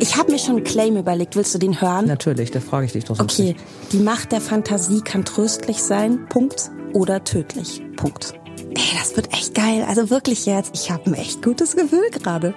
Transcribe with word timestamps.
Ich 0.00 0.16
habe 0.16 0.32
mir 0.32 0.38
schon 0.38 0.56
einen 0.56 0.64
Claim 0.64 0.96
überlegt. 0.96 1.36
Willst 1.36 1.54
du 1.54 1.58
den 1.58 1.80
hören? 1.80 2.06
Natürlich, 2.06 2.50
da 2.50 2.60
frage 2.60 2.86
ich 2.86 2.92
dich 2.92 3.04
doch 3.04 3.16
so. 3.16 3.22
Okay, 3.22 3.56
die 3.92 3.98
Macht 3.98 4.32
der 4.32 4.40
Fantasie 4.40 5.00
kann 5.00 5.24
tröstlich 5.24 5.82
sein, 5.82 6.26
Punkt, 6.28 6.70
oder 6.92 7.24
tödlich, 7.24 7.82
Punkt. 7.96 8.34
Ey, 8.74 8.98
das 8.98 9.16
wird 9.16 9.32
echt 9.32 9.54
geil. 9.54 9.84
Also 9.88 10.10
wirklich 10.10 10.46
jetzt, 10.46 10.70
ich 10.74 10.90
habe 10.90 11.06
ein 11.06 11.14
echt 11.14 11.42
gutes 11.42 11.76
Gefühl 11.76 12.08
gerade. 12.10 12.54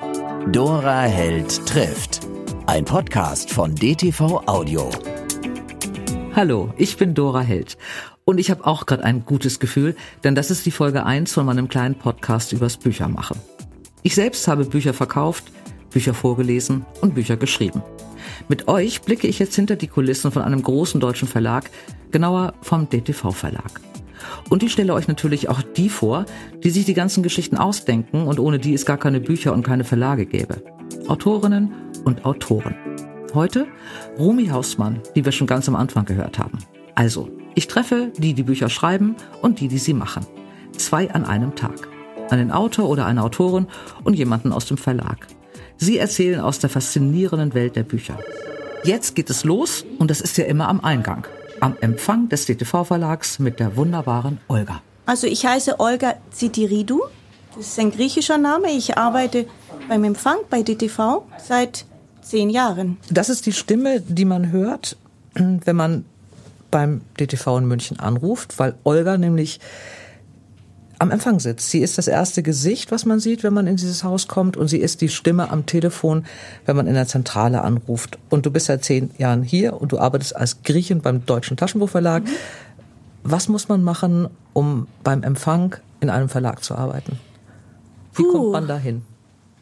Dora 0.51 1.01
Held 1.01 1.65
trifft. 1.65 2.21
Ein 2.67 2.85
Podcast 2.85 3.51
von 3.51 3.75
DTV 3.75 4.43
Audio. 4.45 4.89
Hallo, 6.35 6.73
ich 6.77 6.95
bin 6.97 7.13
Dora 7.13 7.41
Held. 7.41 7.77
Und 8.23 8.37
ich 8.37 8.51
habe 8.51 8.65
auch 8.65 8.85
gerade 8.85 9.03
ein 9.03 9.25
gutes 9.25 9.59
Gefühl, 9.59 9.95
denn 10.23 10.35
das 10.35 10.51
ist 10.51 10.65
die 10.65 10.71
Folge 10.71 11.05
1 11.05 11.33
von 11.33 11.45
meinem 11.45 11.67
kleinen 11.67 11.95
Podcast 11.95 12.53
übers 12.53 12.77
Büchermachen. 12.77 13.37
Ich 14.03 14.15
selbst 14.15 14.47
habe 14.47 14.65
Bücher 14.65 14.93
verkauft, 14.93 15.45
Bücher 15.91 16.13
vorgelesen 16.13 16.85
und 17.01 17.15
Bücher 17.15 17.37
geschrieben. 17.37 17.83
Mit 18.47 18.67
euch 18.67 19.01
blicke 19.01 19.27
ich 19.27 19.39
jetzt 19.39 19.55
hinter 19.55 19.75
die 19.75 19.87
Kulissen 19.87 20.31
von 20.31 20.41
einem 20.41 20.63
großen 20.63 20.99
deutschen 20.99 21.27
Verlag, 21.27 21.69
genauer 22.11 22.53
vom 22.61 22.89
DTV 22.89 23.31
Verlag. 23.31 23.81
Und 24.49 24.63
ich 24.63 24.71
stelle 24.71 24.93
euch 24.93 25.07
natürlich 25.07 25.49
auch 25.49 25.61
die 25.61 25.89
vor, 25.89 26.25
die 26.63 26.69
sich 26.69 26.85
die 26.85 26.93
ganzen 26.93 27.23
Geschichten 27.23 27.57
ausdenken 27.57 28.23
und 28.27 28.39
ohne 28.39 28.59
die 28.59 28.73
es 28.73 28.85
gar 28.85 28.97
keine 28.97 29.19
Bücher 29.19 29.53
und 29.53 29.63
keine 29.63 29.83
Verlage 29.83 30.25
gäbe. 30.25 30.63
Autorinnen 31.07 31.71
und 32.03 32.25
Autoren. 32.25 32.75
Heute 33.33 33.67
Rumi 34.17 34.47
Hausmann, 34.47 34.99
die 35.15 35.23
wir 35.23 35.31
schon 35.31 35.47
ganz 35.47 35.67
am 35.67 35.75
Anfang 35.75 36.05
gehört 36.05 36.37
haben. 36.37 36.59
Also, 36.95 37.29
ich 37.55 37.67
treffe 37.67 38.11
die, 38.17 38.33
die 38.33 38.43
Bücher 38.43 38.69
schreiben 38.69 39.15
und 39.41 39.59
die, 39.59 39.67
die 39.67 39.77
sie 39.77 39.93
machen. 39.93 40.25
Zwei 40.77 41.11
an 41.11 41.25
einem 41.25 41.55
Tag. 41.55 41.87
Einen 42.29 42.51
Autor 42.51 42.89
oder 42.89 43.05
eine 43.05 43.23
Autorin 43.23 43.67
und 44.03 44.15
jemanden 44.15 44.51
aus 44.51 44.65
dem 44.65 44.77
Verlag. 44.77 45.27
Sie 45.83 45.97
erzählen 45.97 46.39
aus 46.41 46.59
der 46.59 46.69
faszinierenden 46.69 47.55
Welt 47.55 47.75
der 47.75 47.81
Bücher. 47.81 48.19
Jetzt 48.83 49.15
geht 49.15 49.31
es 49.31 49.43
los 49.43 49.83
und 49.97 50.11
das 50.11 50.21
ist 50.21 50.37
ja 50.37 50.45
immer 50.45 50.69
am 50.69 50.79
Eingang. 50.81 51.25
Am 51.59 51.75
Empfang 51.81 52.29
des 52.29 52.45
DTV-Verlags 52.45 53.39
mit 53.39 53.59
der 53.59 53.75
wunderbaren 53.75 54.37
Olga. 54.47 54.83
Also 55.07 55.25
ich 55.25 55.43
heiße 55.43 55.79
Olga 55.79 56.17
Zitiridou. 56.29 57.01
Das 57.57 57.65
ist 57.65 57.79
ein 57.79 57.89
griechischer 57.89 58.37
Name. 58.37 58.69
Ich 58.69 58.95
arbeite 58.95 59.47
beim 59.89 60.03
Empfang 60.03 60.37
bei 60.51 60.61
DTV 60.61 61.23
seit 61.43 61.85
zehn 62.21 62.51
Jahren. 62.51 62.97
Das 63.09 63.29
ist 63.29 63.47
die 63.47 63.51
Stimme, 63.51 64.01
die 64.01 64.25
man 64.25 64.51
hört, 64.51 64.97
wenn 65.33 65.75
man 65.75 66.05
beim 66.69 67.01
DTV 67.19 67.57
in 67.57 67.65
München 67.65 67.99
anruft, 67.99 68.59
weil 68.59 68.75
Olga 68.83 69.17
nämlich 69.17 69.59
am 71.01 71.09
Empfang 71.09 71.39
sitzt. 71.39 71.71
Sie 71.71 71.79
ist 71.79 71.97
das 71.97 72.07
erste 72.07 72.43
Gesicht, 72.43 72.91
was 72.91 73.05
man 73.05 73.19
sieht, 73.19 73.41
wenn 73.41 73.55
man 73.55 73.65
in 73.65 73.75
dieses 73.75 74.03
Haus 74.03 74.27
kommt 74.27 74.55
und 74.55 74.67
sie 74.67 74.77
ist 74.77 75.01
die 75.01 75.09
Stimme 75.09 75.49
am 75.49 75.65
Telefon, 75.65 76.25
wenn 76.65 76.75
man 76.75 76.85
in 76.85 76.93
der 76.93 77.07
Zentrale 77.07 77.63
anruft. 77.63 78.19
Und 78.29 78.45
du 78.45 78.51
bist 78.51 78.67
seit 78.67 78.85
zehn 78.85 79.09
Jahren 79.17 79.41
hier 79.41 79.81
und 79.81 79.91
du 79.91 79.97
arbeitest 79.97 80.35
als 80.35 80.61
Griechin 80.61 81.01
beim 81.01 81.25
Deutschen 81.25 81.57
Taschenbuchverlag. 81.57 82.23
Mhm. 82.23 82.29
Was 83.23 83.47
muss 83.47 83.67
man 83.67 83.83
machen, 83.83 84.29
um 84.53 84.87
beim 85.03 85.23
Empfang 85.23 85.75
in 86.01 86.11
einem 86.11 86.29
Verlag 86.29 86.63
zu 86.63 86.75
arbeiten? 86.75 87.19
Wie 88.13 88.21
Puh. 88.21 88.31
kommt 88.31 88.51
man 88.51 88.67
dahin? 88.67 89.01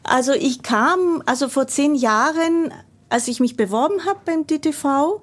Also 0.03 0.33
ich 0.33 0.61
kam, 0.61 1.23
also 1.25 1.47
vor 1.47 1.67
zehn 1.67 1.95
Jahren, 1.95 2.73
als 3.07 3.29
ich 3.29 3.39
mich 3.39 3.55
beworben 3.55 4.05
habe 4.05 4.19
beim 4.25 4.45
DTV, 4.45 5.21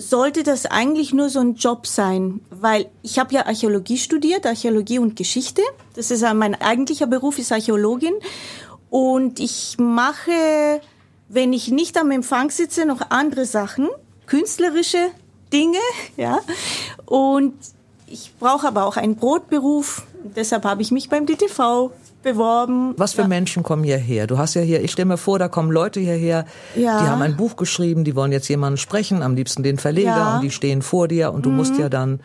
sollte 0.00 0.42
das 0.42 0.66
eigentlich 0.66 1.12
nur 1.12 1.28
so 1.28 1.40
ein 1.40 1.54
Job 1.54 1.86
sein, 1.86 2.40
weil 2.50 2.90
ich 3.02 3.18
habe 3.18 3.34
ja 3.34 3.46
Archäologie 3.46 3.98
studiert, 3.98 4.46
Archäologie 4.46 4.98
und 4.98 5.16
Geschichte. 5.16 5.62
Das 5.94 6.10
ist 6.10 6.22
mein 6.34 6.60
eigentlicher 6.60 7.06
Beruf 7.06 7.38
ist 7.38 7.52
Archäologin 7.52 8.14
und 8.88 9.38
ich 9.38 9.76
mache, 9.78 10.80
wenn 11.28 11.52
ich 11.52 11.68
nicht 11.68 11.96
am 11.96 12.10
Empfang 12.10 12.50
sitze, 12.50 12.86
noch 12.86 13.10
andere 13.10 13.44
Sachen, 13.44 13.88
künstlerische 14.26 15.10
Dinge, 15.52 15.78
ja. 16.16 16.40
Und 17.06 17.54
ich 18.06 18.32
brauche 18.38 18.66
aber 18.66 18.86
auch 18.86 18.96
einen 18.96 19.16
Brotberuf. 19.16 20.02
Deshalb 20.36 20.64
habe 20.64 20.82
ich 20.82 20.90
mich 20.90 21.08
beim 21.08 21.26
DTV 21.26 21.90
beworben. 22.22 22.94
Was 22.96 23.14
für 23.14 23.22
ja. 23.22 23.28
Menschen 23.28 23.62
kommen 23.62 23.84
hierher? 23.84 24.26
Du 24.26 24.38
hast 24.38 24.54
ja 24.54 24.60
hier, 24.60 24.82
ich 24.82 24.92
stelle 24.92 25.06
mir 25.06 25.16
vor, 25.16 25.38
da 25.38 25.48
kommen 25.48 25.70
Leute 25.70 26.00
hierher, 26.00 26.44
ja. 26.76 27.00
die 27.00 27.08
haben 27.08 27.22
ein 27.22 27.36
Buch 27.36 27.56
geschrieben, 27.56 28.04
die 28.04 28.14
wollen 28.14 28.32
jetzt 28.32 28.48
jemanden 28.48 28.76
sprechen, 28.76 29.22
am 29.22 29.34
liebsten 29.34 29.62
den 29.62 29.78
Verleger 29.78 30.08
ja. 30.08 30.34
und 30.36 30.42
die 30.42 30.50
stehen 30.50 30.82
vor 30.82 31.08
dir 31.08 31.32
und 31.32 31.46
du 31.46 31.50
mhm. 31.50 31.56
musst 31.56 31.78
ja 31.78 31.88
dann 31.88 32.20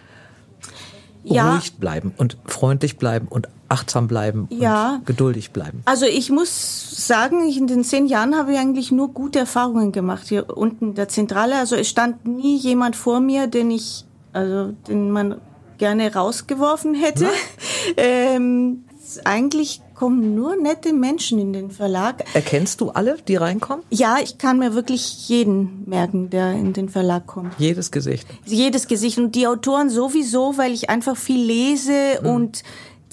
ruhig 1.30 1.78
bleiben 1.78 2.14
und 2.18 2.38
freundlich 2.46 2.98
bleiben 2.98 3.28
und 3.28 3.48
achtsam 3.68 4.08
bleiben 4.08 4.48
und 4.50 5.06
geduldig 5.06 5.52
bleiben. 5.52 5.82
Also 5.86 6.06
ich 6.06 6.30
muss 6.30 7.08
sagen, 7.08 7.48
ich 7.48 7.58
in 7.58 7.68
den 7.68 7.84
zehn 7.84 8.06
Jahren 8.06 8.36
habe 8.36 8.54
ich 8.54 8.60
eigentlich 8.60 8.92
nur 8.92 9.10
gute 9.10 9.40
Erfahrungen 9.40 9.92
gemacht 9.92 10.28
hier 10.28 10.56
unten 10.56 10.90
in 10.90 10.96
der 10.96 11.10
Zentrale. 11.10 11.56
Also 11.56 11.76
es 11.76 11.90
stand 11.90 12.26
nie 12.26 12.58
jemand 12.58 12.96
vor 12.96 13.20
mir, 13.20 13.48
den 13.48 13.72
ich, 13.72 14.06
also 14.34 14.74
den 14.88 15.10
man 15.10 15.38
gerne 15.78 16.14
rausgeworfen 16.14 16.94
hätte. 16.94 17.28
ähm, 17.98 18.86
eigentlich 19.24 19.82
kommen 19.94 20.36
nur 20.36 20.56
nette 20.56 20.94
Menschen 20.94 21.40
in 21.40 21.54
den 21.54 21.72
Verlag. 21.72 22.24
Erkennst 22.34 22.82
du 22.82 22.90
alle, 22.90 23.18
die 23.28 23.36
reinkommen? 23.36 23.84
Ja, 23.90 24.18
ich 24.22 24.38
kann 24.38 24.60
mir 24.60 24.74
wirklich 24.74 25.30
jeden 25.30 25.84
merken, 25.88 26.30
der 26.30 26.52
in 26.54 26.74
den 26.74 26.90
Verlag 26.90 27.26
kommt. 27.26 27.54
Jedes 27.58 27.92
Gesicht. 27.92 28.28
Jedes 28.46 28.88
Gesicht. 28.88 29.18
Und 29.18 29.36
die 29.36 29.48
Autoren 29.48 29.90
sowieso, 29.90 30.58
weil 30.58 30.74
ich 30.74 30.90
einfach 30.90 31.16
viel 31.16 31.42
lese 31.42 32.20
mhm. 32.22 32.30
und 32.30 32.64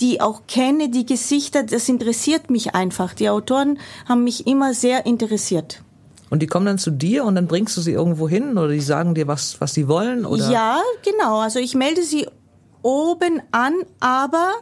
die 0.00 0.20
auch 0.20 0.42
kenne, 0.48 0.88
die 0.88 1.06
Gesichter, 1.06 1.62
das 1.62 1.88
interessiert 1.88 2.50
mich 2.50 2.74
einfach. 2.74 3.14
Die 3.14 3.28
Autoren 3.28 3.78
haben 4.08 4.24
mich 4.24 4.46
immer 4.46 4.74
sehr 4.74 5.06
interessiert. 5.06 5.82
Und 6.30 6.40
die 6.40 6.46
kommen 6.46 6.64
dann 6.64 6.78
zu 6.78 6.90
dir 6.90 7.24
und 7.24 7.34
dann 7.34 7.46
bringst 7.46 7.76
du 7.76 7.82
sie 7.82 7.92
irgendwo 7.92 8.26
hin 8.26 8.56
oder 8.56 8.68
die 8.68 8.80
sagen 8.80 9.14
dir, 9.14 9.28
was, 9.28 9.60
was 9.60 9.74
sie 9.74 9.86
wollen? 9.86 10.24
Oder? 10.24 10.50
Ja, 10.50 10.80
genau. 11.04 11.40
Also 11.40 11.58
ich 11.58 11.74
melde 11.74 12.02
sie 12.02 12.26
oben 12.82 13.42
an, 13.50 13.74
aber 14.00 14.52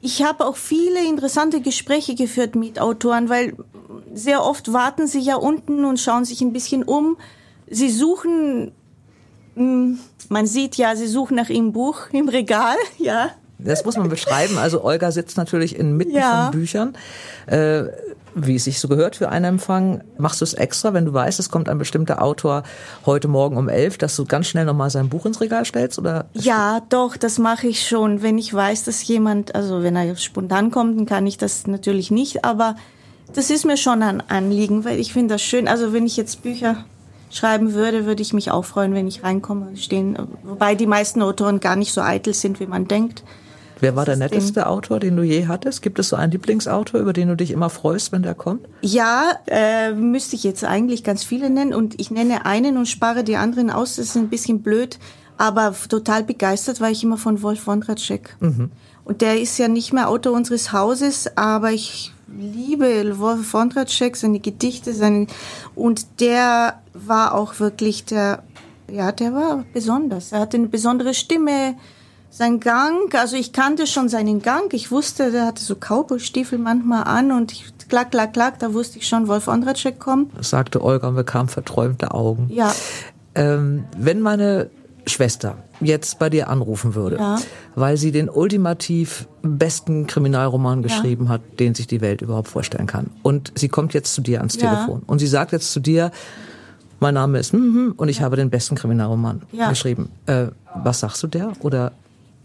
ich 0.00 0.22
habe 0.22 0.46
auch 0.46 0.56
viele 0.56 1.04
interessante 1.04 1.60
Gespräche 1.60 2.14
geführt 2.14 2.54
mit 2.54 2.80
Autoren, 2.80 3.28
weil 3.28 3.56
sehr 4.14 4.44
oft 4.44 4.72
warten 4.72 5.06
sie 5.06 5.20
ja 5.20 5.36
unten 5.36 5.84
und 5.84 5.98
schauen 5.98 6.24
sich 6.24 6.40
ein 6.40 6.52
bisschen 6.52 6.82
um. 6.82 7.16
Sie 7.68 7.90
suchen, 7.90 8.72
hm, 9.54 9.98
man 10.28 10.46
sieht 10.46 10.76
ja, 10.76 10.94
sie 10.94 11.08
suchen 11.08 11.36
nach 11.36 11.48
ihrem 11.48 11.72
Buch 11.72 12.10
im 12.12 12.28
Regal, 12.28 12.76
ja. 12.98 13.30
Das 13.58 13.84
muss 13.84 13.96
man 13.96 14.08
beschreiben. 14.08 14.56
Also 14.58 14.84
Olga 14.84 15.10
sitzt 15.10 15.36
natürlich 15.36 15.76
inmitten 15.76 16.14
ja. 16.14 16.44
von 16.44 16.60
Büchern. 16.60 16.94
Äh, 17.46 17.84
wie 18.34 18.56
es 18.56 18.64
sich 18.64 18.78
so 18.78 18.88
gehört 18.88 19.16
für 19.16 19.30
einen 19.30 19.44
Empfang, 19.44 20.02
machst 20.16 20.40
du 20.40 20.44
es 20.44 20.54
extra, 20.54 20.94
wenn 20.94 21.04
du 21.04 21.12
weißt, 21.12 21.40
es 21.40 21.50
kommt 21.50 21.68
ein 21.68 21.78
bestimmter 21.78 22.22
Autor 22.22 22.62
heute 23.06 23.26
Morgen 23.26 23.56
um 23.56 23.68
elf, 23.68 23.98
dass 23.98 24.14
du 24.16 24.24
ganz 24.24 24.46
schnell 24.46 24.64
nochmal 24.64 24.90
sein 24.90 25.08
Buch 25.08 25.26
ins 25.26 25.40
Regal 25.40 25.64
stellst? 25.64 25.98
Oder 25.98 26.26
ja, 26.34 26.82
doch, 26.88 27.16
das 27.16 27.38
mache 27.38 27.66
ich 27.66 27.86
schon. 27.86 28.22
Wenn 28.22 28.38
ich 28.38 28.52
weiß, 28.52 28.84
dass 28.84 29.06
jemand, 29.06 29.54
also 29.54 29.82
wenn 29.82 29.96
er 29.96 30.14
spontan 30.16 30.70
kommt, 30.70 30.98
dann 30.98 31.06
kann 31.06 31.26
ich 31.26 31.38
das 31.38 31.66
natürlich 31.66 32.10
nicht, 32.10 32.44
aber 32.44 32.76
das 33.34 33.50
ist 33.50 33.64
mir 33.64 33.76
schon 33.76 34.02
ein 34.02 34.22
Anliegen, 34.28 34.84
weil 34.84 34.98
ich 34.98 35.12
finde 35.12 35.34
das 35.34 35.42
schön. 35.42 35.68
Also 35.68 35.92
wenn 35.92 36.06
ich 36.06 36.16
jetzt 36.16 36.42
Bücher 36.42 36.84
schreiben 37.30 37.74
würde, 37.74 38.06
würde 38.06 38.22
ich 38.22 38.32
mich 38.32 38.50
auch 38.50 38.64
freuen, 38.64 38.94
wenn 38.94 39.06
ich 39.06 39.22
reinkomme 39.22 39.76
stehen. 39.76 40.16
Wobei 40.44 40.74
die 40.74 40.86
meisten 40.86 41.22
Autoren 41.22 41.60
gar 41.60 41.76
nicht 41.76 41.92
so 41.92 42.00
eitel 42.00 42.32
sind, 42.32 42.60
wie 42.60 42.66
man 42.66 42.88
denkt. 42.88 43.22
Wer 43.80 43.96
war 43.96 44.04
der 44.04 44.16
netteste 44.16 44.66
Autor, 44.66 45.00
den 45.00 45.16
du 45.16 45.22
je 45.22 45.46
hattest? 45.46 45.82
Gibt 45.82 45.98
es 45.98 46.08
so 46.08 46.16
einen 46.16 46.32
Lieblingsautor, 46.32 47.00
über 47.00 47.12
den 47.12 47.28
du 47.28 47.36
dich 47.36 47.50
immer 47.50 47.70
freust, 47.70 48.12
wenn 48.12 48.22
der 48.22 48.34
kommt? 48.34 48.66
Ja, 48.82 49.32
äh, 49.46 49.92
müsste 49.92 50.36
ich 50.36 50.44
jetzt 50.44 50.64
eigentlich 50.64 51.04
ganz 51.04 51.22
viele 51.24 51.50
nennen 51.50 51.74
und 51.74 52.00
ich 52.00 52.10
nenne 52.10 52.46
einen 52.46 52.76
und 52.76 52.86
spare 52.86 53.24
die 53.24 53.36
anderen 53.36 53.70
aus. 53.70 53.96
Das 53.96 54.06
ist 54.06 54.16
ein 54.16 54.28
bisschen 54.28 54.62
blöd, 54.62 54.98
aber 55.36 55.74
total 55.88 56.24
begeistert 56.24 56.80
war 56.80 56.90
ich 56.90 57.04
immer 57.04 57.18
von 57.18 57.42
Wolf 57.42 57.66
Wondratschek. 57.66 58.36
Mhm. 58.40 58.70
Und 59.04 59.22
der 59.22 59.40
ist 59.40 59.56
ja 59.58 59.68
nicht 59.68 59.92
mehr 59.92 60.08
Autor 60.08 60.32
unseres 60.34 60.72
Hauses, 60.72 61.36
aber 61.36 61.70
ich 61.70 62.12
liebe 62.36 63.18
Wolf 63.18 63.54
Wondratschek, 63.54 64.16
seine 64.16 64.40
Gedichte, 64.40 64.92
seine 64.92 65.26
und 65.74 66.20
der 66.20 66.82
war 66.92 67.34
auch 67.34 67.58
wirklich 67.60 68.04
der, 68.04 68.42
ja, 68.90 69.12
der 69.12 69.32
war 69.32 69.64
besonders. 69.72 70.32
Er 70.32 70.40
hatte 70.40 70.56
eine 70.56 70.68
besondere 70.68 71.14
Stimme 71.14 71.76
sein 72.38 72.60
Gang, 72.60 73.12
also 73.14 73.36
ich 73.36 73.52
kannte 73.52 73.88
schon 73.88 74.08
seinen 74.08 74.40
Gang. 74.40 74.72
Ich 74.72 74.92
wusste, 74.92 75.32
der 75.32 75.44
hatte 75.44 75.62
so 75.62 75.74
Cowboy-Stiefel 75.74 76.56
manchmal 76.58 77.02
an 77.02 77.32
und 77.32 77.50
ich, 77.50 77.64
klack, 77.88 78.12
klack, 78.12 78.32
klack, 78.32 78.60
da 78.60 78.72
wusste 78.72 78.98
ich 78.98 79.08
schon, 79.08 79.26
Wolf 79.26 79.48
Ondracek 79.48 79.98
kommt. 79.98 80.38
Das 80.38 80.50
sagte 80.50 80.82
Olga 80.82 81.08
und 81.08 81.16
bekam 81.16 81.48
verträumte 81.48 82.12
Augen. 82.12 82.48
Ja. 82.50 82.72
Ähm, 83.34 83.84
wenn 83.96 84.20
meine 84.20 84.70
Schwester 85.06 85.58
jetzt 85.80 86.20
bei 86.20 86.30
dir 86.30 86.48
anrufen 86.48 86.94
würde, 86.94 87.16
ja. 87.16 87.40
weil 87.74 87.96
sie 87.96 88.12
den 88.12 88.28
ultimativ 88.28 89.26
besten 89.42 90.06
Kriminalroman 90.06 90.82
geschrieben 90.82 91.24
ja. 91.24 91.30
hat, 91.30 91.40
den 91.58 91.74
sich 91.74 91.88
die 91.88 92.00
Welt 92.00 92.22
überhaupt 92.22 92.48
vorstellen 92.48 92.86
kann. 92.86 93.10
Und 93.22 93.52
sie 93.56 93.68
kommt 93.68 93.94
jetzt 93.94 94.14
zu 94.14 94.20
dir 94.20 94.38
ans 94.38 94.54
ja. 94.54 94.70
Telefon 94.70 95.02
und 95.06 95.18
sie 95.18 95.26
sagt 95.26 95.50
jetzt 95.50 95.72
zu 95.72 95.80
dir, 95.80 96.12
mein 97.00 97.14
Name 97.14 97.38
ist 97.38 97.52
mm, 97.52 97.94
und 97.96 98.08
ich 98.08 98.22
habe 98.22 98.36
den 98.36 98.50
besten 98.50 98.76
Kriminalroman 98.76 99.42
geschrieben. 99.68 100.10
Äh, 100.26 100.48
was 100.74 101.00
sagst 101.00 101.22
du 101.22 101.26
der? 101.26 101.52
Oder 101.60 101.92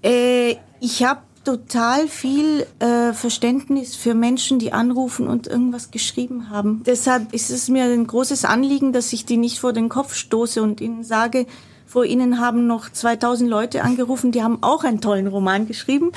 äh, 0.04 0.58
ich 0.80 1.04
habe 1.04 1.22
total 1.44 2.08
viel 2.08 2.66
äh, 2.80 3.14
Verständnis 3.14 3.96
für 3.96 4.14
Menschen, 4.14 4.60
die 4.60 4.72
anrufen 4.72 5.28
und 5.28 5.48
irgendwas 5.48 5.92
geschrieben 5.92 6.50
haben. 6.50 6.84
Deshalb 6.86 7.34
ist 7.34 7.50
es 7.50 7.70
mir 7.70 7.84
ein 7.84 8.08
großes 8.08 8.46
Anliegen, 8.46 8.94
dass 8.94 9.12
ich 9.12 9.26
die 9.26 9.38
nicht 9.38 9.60
vor 9.60 9.74
den 9.74 9.90
Kopf 9.90 10.14
stoße 10.14 10.62
und 10.62 10.80
ihnen 10.80 11.04
sage, 11.04 11.46
vor 11.86 12.06
ihnen 12.06 12.40
haben 12.40 12.66
noch 12.66 12.90
2000 12.90 13.50
Leute 13.50 13.84
angerufen, 13.84 14.32
die 14.32 14.42
haben 14.42 14.64
auch 14.64 14.84
einen 14.84 15.02
tollen 15.02 15.28
Roman 15.28 15.68
geschrieben. 15.68 16.12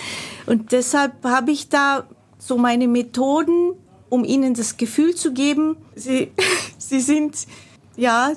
Und 0.46 0.72
deshalb 0.72 1.24
habe 1.24 1.50
ich 1.50 1.68
da 1.68 2.04
so 2.38 2.56
meine 2.56 2.88
Methoden, 2.88 3.72
um 4.08 4.24
ihnen 4.24 4.54
das 4.54 4.76
Gefühl 4.76 5.14
zu 5.14 5.32
geben, 5.32 5.76
sie, 5.94 6.30
sie 6.78 7.00
sind 7.00 7.46
ja 7.96 8.32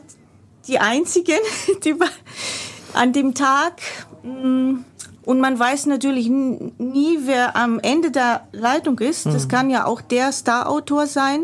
die 0.68 0.80
Einzigen, 0.80 1.40
die 1.84 1.96
an 2.94 3.13
dem 3.13 3.36
Tag 3.36 3.81
mm, 4.24 4.80
und 5.30 5.40
man 5.42 5.60
weiß 5.60 5.86
natürlich 5.86 6.28
nie, 6.28 7.20
wer 7.26 7.56
am 7.56 7.80
Ende 7.81 8.10
der 8.10 8.48
Leitung 8.52 8.98
ist. 8.98 9.28
Das 9.28 9.46
mhm. 9.46 9.48
kann 9.50 9.70
ja 9.70 9.86
auch 9.86 10.02
der 10.02 10.34
Starautor 10.34 11.06
sein. 11.06 11.42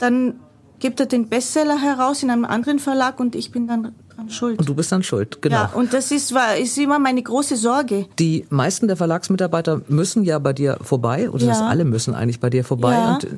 Dann 0.00 0.40
gibt 0.80 0.98
er 0.98 1.06
den 1.06 1.28
Bestseller 1.28 1.80
heraus 1.80 2.24
in 2.24 2.30
einem 2.32 2.44
anderen 2.44 2.80
Verlag 2.80 3.20
und 3.20 3.36
ich 3.36 3.52
bin 3.52 3.68
dann 3.68 3.94
dran 4.08 4.28
schuld. 4.28 4.58
Und 4.58 4.68
du 4.68 4.74
bist 4.74 4.90
dann 4.90 5.04
schuld, 5.04 5.40
genau. 5.40 5.54
Ja, 5.54 5.70
und 5.72 5.92
das 5.92 6.10
ist, 6.10 6.34
war, 6.34 6.56
ist 6.56 6.76
immer 6.78 6.98
meine 6.98 7.22
große 7.22 7.54
Sorge. 7.54 8.06
Die 8.18 8.44
meisten 8.50 8.88
der 8.88 8.96
Verlagsmitarbeiter 8.96 9.82
müssen 9.86 10.24
ja 10.24 10.40
bei 10.40 10.52
dir 10.52 10.78
vorbei, 10.82 11.30
oder 11.30 11.44
ja. 11.44 11.50
das 11.50 11.60
alle 11.60 11.84
müssen 11.84 12.16
eigentlich 12.16 12.40
bei 12.40 12.50
dir 12.50 12.64
vorbei. 12.64 12.94
Ja. 12.94 13.14
Und 13.14 13.28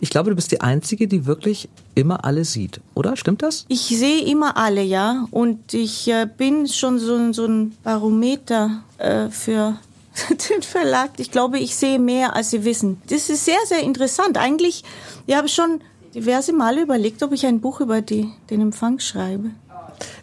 ich 0.00 0.10
glaube, 0.10 0.30
du 0.30 0.36
bist 0.36 0.52
die 0.52 0.60
Einzige, 0.60 1.08
die 1.08 1.26
wirklich 1.26 1.68
immer 1.94 2.24
alle 2.24 2.44
sieht, 2.44 2.80
oder? 2.94 3.16
Stimmt 3.16 3.42
das? 3.42 3.64
Ich 3.68 3.80
sehe 3.80 4.24
immer 4.24 4.56
alle, 4.56 4.82
ja. 4.82 5.26
Und 5.30 5.74
ich 5.74 6.08
äh, 6.08 6.26
bin 6.26 6.68
schon 6.68 6.98
so, 6.98 7.32
so 7.32 7.46
ein 7.46 7.76
Barometer 7.82 8.82
äh, 8.98 9.28
für 9.30 9.78
den 10.50 10.62
Verlag. 10.62 11.12
Ich 11.18 11.30
glaube, 11.30 11.58
ich 11.58 11.74
sehe 11.76 11.98
mehr, 11.98 12.36
als 12.36 12.50
Sie 12.50 12.64
wissen. 12.64 13.00
Das 13.08 13.28
ist 13.28 13.44
sehr, 13.44 13.58
sehr 13.66 13.82
interessant. 13.82 14.38
Eigentlich, 14.38 14.84
ich 15.26 15.34
habe 15.34 15.48
schon 15.48 15.80
diverse 16.14 16.52
Male 16.52 16.82
überlegt, 16.82 17.22
ob 17.22 17.32
ich 17.32 17.46
ein 17.46 17.60
Buch 17.60 17.80
über 17.80 18.00
die, 18.00 18.30
den 18.50 18.60
Empfang 18.60 18.98
schreibe. 18.98 19.50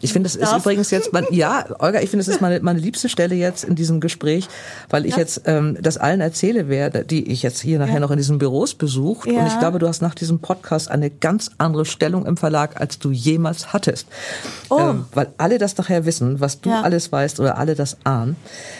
Ich 0.00 0.12
finde, 0.12 0.28
das 0.28 0.36
ist 0.36 0.50
Darf? 0.50 0.62
übrigens 0.62 0.90
jetzt, 0.90 1.12
mein, 1.12 1.26
ja, 1.30 1.64
Olga, 1.78 2.00
ich 2.00 2.10
finde, 2.10 2.24
das 2.24 2.34
ist 2.34 2.40
meine, 2.40 2.60
meine 2.60 2.78
liebste 2.78 3.08
Stelle 3.08 3.34
jetzt 3.34 3.64
in 3.64 3.74
diesem 3.74 4.00
Gespräch, 4.00 4.48
weil 4.90 5.06
ich 5.06 5.12
ja. 5.12 5.18
jetzt 5.18 5.42
ähm, 5.46 5.76
das 5.80 5.96
allen 5.96 6.20
erzähle 6.20 6.68
werde, 6.68 7.04
die 7.04 7.30
ich 7.30 7.42
jetzt 7.42 7.60
hier 7.60 7.78
nachher 7.78 7.94
ja. 7.94 8.00
noch 8.00 8.10
in 8.10 8.18
diesen 8.18 8.38
Büros 8.38 8.74
besucht. 8.74 9.28
Ja. 9.30 9.40
Und 9.40 9.46
ich 9.46 9.58
glaube, 9.58 9.78
du 9.78 9.88
hast 9.88 10.02
nach 10.02 10.14
diesem 10.14 10.40
Podcast 10.40 10.90
eine 10.90 11.10
ganz 11.10 11.50
andere 11.58 11.84
Stellung 11.84 12.26
im 12.26 12.36
Verlag, 12.36 12.80
als 12.80 12.98
du 12.98 13.10
jemals 13.10 13.72
hattest. 13.72 14.06
Oh. 14.68 14.78
Ähm, 14.78 15.04
weil 15.12 15.28
alle 15.38 15.58
das 15.58 15.76
nachher 15.76 16.04
wissen, 16.04 16.40
was 16.40 16.60
du 16.60 16.70
alles 16.70 17.10
weißt 17.12 17.40
oder 17.40 17.58
alle 17.58 17.74
das 17.74 17.96
ahnen. 18.04 18.36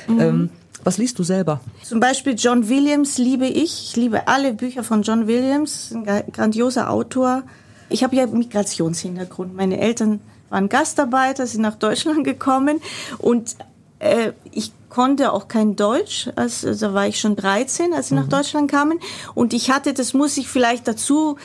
Mhm. 0.06 0.20
Ähm, 0.20 0.50
was 0.84 0.98
liest 0.98 1.18
du 1.18 1.22
selber? 1.22 1.60
Zum 1.82 1.98
Beispiel 1.98 2.34
John 2.36 2.68
Williams 2.68 3.16
liebe 3.16 3.46
ich. 3.46 3.88
Ich 3.90 3.96
liebe 3.96 4.28
alle 4.28 4.52
Bücher 4.52 4.84
von 4.84 5.02
John 5.02 5.26
Williams, 5.26 5.94
ein 5.94 6.04
grandioser 6.30 6.90
Autor. 6.90 7.42
Ich 7.88 8.04
habe 8.04 8.16
ja 8.16 8.26
Migrationshintergrund. 8.26 9.54
Meine 9.54 9.80
Eltern 9.80 10.20
waren 10.50 10.68
Gastarbeiter, 10.68 11.46
sind 11.46 11.62
nach 11.62 11.76
Deutschland 11.76 12.24
gekommen 12.24 12.80
und 13.18 13.56
äh, 13.98 14.32
ich 14.52 14.72
konnte 14.90 15.32
auch 15.32 15.48
kein 15.48 15.74
Deutsch, 15.74 16.30
also 16.36 16.72
da 16.72 16.94
war 16.94 17.08
ich 17.08 17.18
schon 17.18 17.36
13, 17.36 17.92
als 17.92 18.08
sie 18.08 18.14
mhm. 18.14 18.20
nach 18.20 18.28
Deutschland 18.28 18.70
kamen 18.70 19.00
und 19.34 19.52
ich 19.52 19.70
hatte, 19.70 19.92
das 19.92 20.14
muss 20.14 20.36
ich 20.36 20.48
vielleicht 20.48 20.86
dazu 20.86 21.36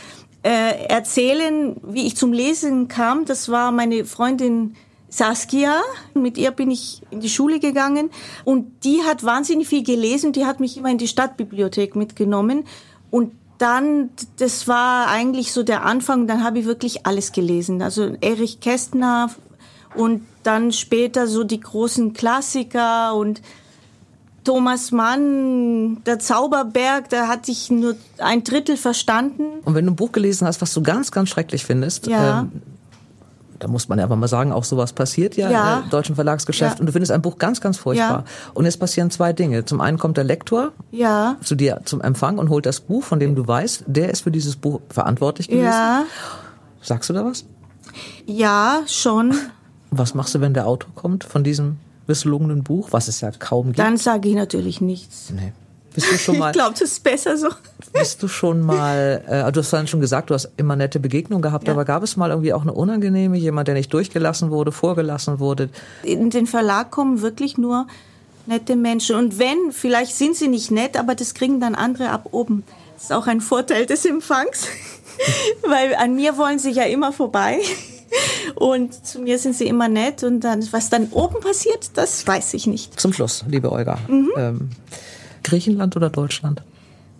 äh, 0.43 0.85
erzählen, 0.87 1.75
wie 1.83 2.07
ich 2.07 2.15
zum 2.15 2.31
Lesen 2.31 2.87
kam. 2.87 3.25
Das 3.25 3.49
war 3.49 3.71
meine 3.71 4.05
Freundin 4.05 4.75
Saskia, 5.09 5.81
mit 6.13 6.37
ihr 6.37 6.51
bin 6.51 6.69
ich 6.69 7.01
in 7.09 7.19
die 7.19 7.29
Schule 7.29 7.59
gegangen 7.59 8.11
und 8.45 8.83
die 8.83 9.01
hat 9.03 9.23
wahnsinnig 9.23 9.67
viel 9.67 9.83
gelesen, 9.83 10.33
die 10.33 10.45
hat 10.45 10.59
mich 10.59 10.77
immer 10.77 10.91
in 10.91 10.99
die 10.99 11.07
Stadtbibliothek 11.07 11.95
mitgenommen 11.95 12.65
und 13.09 13.33
dann, 13.59 14.09
das 14.38 14.67
war 14.67 15.07
eigentlich 15.07 15.51
so 15.51 15.63
der 15.63 15.85
Anfang, 15.85 16.27
dann 16.27 16.44
habe 16.44 16.59
ich 16.59 16.65
wirklich 16.65 17.06
alles 17.06 17.31
gelesen. 17.31 17.81
Also 17.81 18.15
Erich 18.21 18.59
Kästner 18.61 19.29
und 19.95 20.25
dann 20.44 20.71
später 20.71 21.27
so 21.27 21.44
die 21.44 21.59
großen 21.59 22.13
Klassiker 22.13 23.13
und 23.15 23.41
Thomas 24.45 24.91
Mann, 24.91 26.03
der 26.06 26.19
Zauberberg, 26.19 27.09
da 27.09 27.27
hatte 27.27 27.51
ich 27.51 27.69
nur 27.69 27.95
ein 28.17 28.44
Drittel 28.44 28.77
verstanden. 28.77 29.59
Und 29.65 29.75
wenn 29.75 29.85
du 29.85 29.91
ein 29.91 29.95
Buch 29.95 30.13
gelesen 30.13 30.47
hast, 30.47 30.61
was 30.61 30.73
du 30.73 30.81
ganz, 30.81 31.11
ganz 31.11 31.29
schrecklich 31.29 31.65
findest, 31.65 32.07
ja. 32.07 32.41
ähm, 32.41 32.61
da 33.59 33.67
muss 33.67 33.89
man 33.89 34.00
ja 34.00 34.06
einfach 34.06 34.15
mal 34.15 34.27
sagen, 34.27 34.51
auch 34.51 34.63
sowas 34.63 34.94
passiert 34.94 35.35
ja, 35.35 35.51
ja. 35.51 35.79
im 35.81 35.89
deutschen 35.89 36.15
Verlagsgeschäft. 36.15 36.75
Ja. 36.75 36.79
Und 36.79 36.85
du 36.85 36.91
findest 36.91 37.11
ein 37.11 37.21
Buch 37.21 37.38
ganz, 37.38 37.61
ganz 37.61 37.77
furchtbar. 37.77 38.23
Ja. 38.25 38.51
Und 38.53 38.65
es 38.65 38.77
passieren 38.77 39.11
zwei 39.11 39.33
Dinge. 39.33 39.65
Zum 39.65 39.81
einen 39.81 39.97
kommt 39.97 40.17
der 40.17 40.23
Lektor 40.23 40.71
ja. 40.91 41.35
zu 41.44 41.56
dir 41.56 41.81
zum 41.85 42.01
Empfang 42.01 42.38
und 42.38 42.50
holt 42.50 42.65
das 42.65 42.79
Buch, 42.79 43.03
von 43.03 43.19
dem 43.19 43.35
du 43.35 43.45
weißt, 43.45 43.83
der 43.88 44.09
ist 44.09 44.21
für 44.21 44.31
dieses 44.31 44.56
Buch 44.56 44.81
verantwortlich 44.89 45.47
gewesen. 45.47 45.65
Ja. 45.65 46.06
Sagst 46.81 47.09
du 47.09 47.13
da 47.13 47.25
was? 47.25 47.45
Ja, 48.25 48.81
schon. 48.88 49.35
Was 49.91 50.13
machst 50.13 50.35
du, 50.35 50.41
wenn 50.41 50.53
der 50.53 50.67
Autor 50.67 50.91
kommt 50.95 51.23
von 51.23 51.44
diesem 51.44 51.77
misslungenen 52.07 52.63
Buch, 52.63 52.89
was 52.91 53.07
es 53.07 53.21
ja 53.21 53.31
kaum 53.31 53.67
gibt? 53.67 53.79
Dann 53.79 53.97
sage 53.97 54.29
ich 54.29 54.35
natürlich 54.35 54.81
nichts. 54.81 55.31
Nee. 55.35 55.53
Bist 55.99 56.11
du 56.11 56.17
schon 56.17 56.37
mal? 56.37 56.47
ich 56.47 56.53
glaube, 56.53 56.71
das 56.71 56.81
ist 56.81 57.03
besser 57.03 57.37
so. 57.37 57.49
Bist 57.93 58.21
du 58.21 58.27
schon 58.27 58.61
mal? 58.61 59.23
Äh, 59.27 59.51
du 59.51 59.59
hast 59.59 59.69
vorhin 59.69 59.87
schon 59.87 60.01
gesagt, 60.01 60.29
du 60.29 60.33
hast 60.33 60.49
immer 60.57 60.75
nette 60.75 60.99
Begegnungen 60.99 61.41
gehabt, 61.41 61.67
ja. 61.67 61.73
aber 61.73 61.85
gab 61.85 62.03
es 62.03 62.17
mal 62.17 62.29
irgendwie 62.29 62.53
auch 62.53 62.61
eine 62.61 62.73
unangenehme, 62.73 63.37
jemand, 63.37 63.67
der 63.67 63.75
nicht 63.75 63.93
durchgelassen 63.93 64.51
wurde, 64.51 64.71
vorgelassen 64.71 65.39
wurde? 65.39 65.69
In 66.03 66.29
den 66.29 66.47
Verlag 66.47 66.91
kommen 66.91 67.21
wirklich 67.21 67.57
nur 67.57 67.87
nette 68.45 68.75
Menschen 68.75 69.15
und 69.15 69.39
wenn, 69.39 69.71
vielleicht 69.71 70.15
sind 70.15 70.35
sie 70.35 70.47
nicht 70.47 70.71
nett, 70.71 70.97
aber 70.97 71.15
das 71.15 71.33
kriegen 71.33 71.59
dann 71.59 71.75
andere 71.75 72.09
ab 72.09 72.29
oben. 72.31 72.63
Das 72.95 73.05
ist 73.05 73.13
auch 73.13 73.27
ein 73.27 73.41
Vorteil 73.41 73.85
des 73.85 74.05
Empfangs, 74.05 74.67
weil 75.67 75.95
an 75.95 76.15
mir 76.15 76.37
wollen 76.37 76.59
sie 76.59 76.71
ja 76.71 76.83
immer 76.83 77.13
vorbei. 77.13 77.59
Und 78.55 79.05
zu 79.05 79.19
mir 79.19 79.37
sind 79.37 79.55
sie 79.55 79.67
immer 79.67 79.87
nett 79.87 80.23
und 80.23 80.41
dann, 80.41 80.67
was 80.71 80.89
dann 80.89 81.09
oben 81.11 81.39
passiert, 81.39 81.91
das 81.93 82.25
weiß 82.25 82.55
ich 82.55 82.67
nicht. 82.67 82.99
Zum 82.99 83.13
Schluss, 83.13 83.45
liebe 83.47 83.71
Olga. 83.71 83.99
Mhm. 84.07 84.31
Ähm, 84.35 84.69
Griechenland 85.49 85.95
oder 85.95 86.09
Deutschland? 86.09 86.63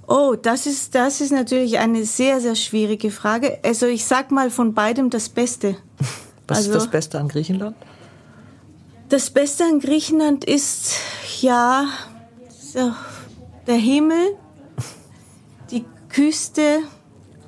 Oh, 0.08 0.36
das 0.42 0.66
ist, 0.66 0.96
das 0.96 1.22
ist 1.22 1.32
natürlich 1.32 1.78
eine 1.78 2.04
sehr, 2.04 2.42
sehr 2.42 2.56
schwierige 2.56 3.12
Frage. 3.12 3.60
Also 3.64 3.86
ich 3.86 4.06
sag 4.06 4.32
mal 4.32 4.50
von 4.50 4.74
beidem 4.74 5.10
das 5.10 5.30
Beste. 5.30 5.76
Was 6.48 6.60
also, 6.60 6.72
ist 6.72 6.76
das 6.78 6.88
Beste 6.88 7.20
an 7.20 7.28
Griechenland? 7.28 7.76
Das 9.10 9.30
Beste 9.30 9.66
an 9.66 9.80
Griechenland 9.80 10.46
ist, 10.46 10.94
ja, 11.42 11.86
so, 12.50 12.92
der 13.68 13.76
Himmel, 13.76 14.36
die 15.72 15.86
Küste, 16.10 16.80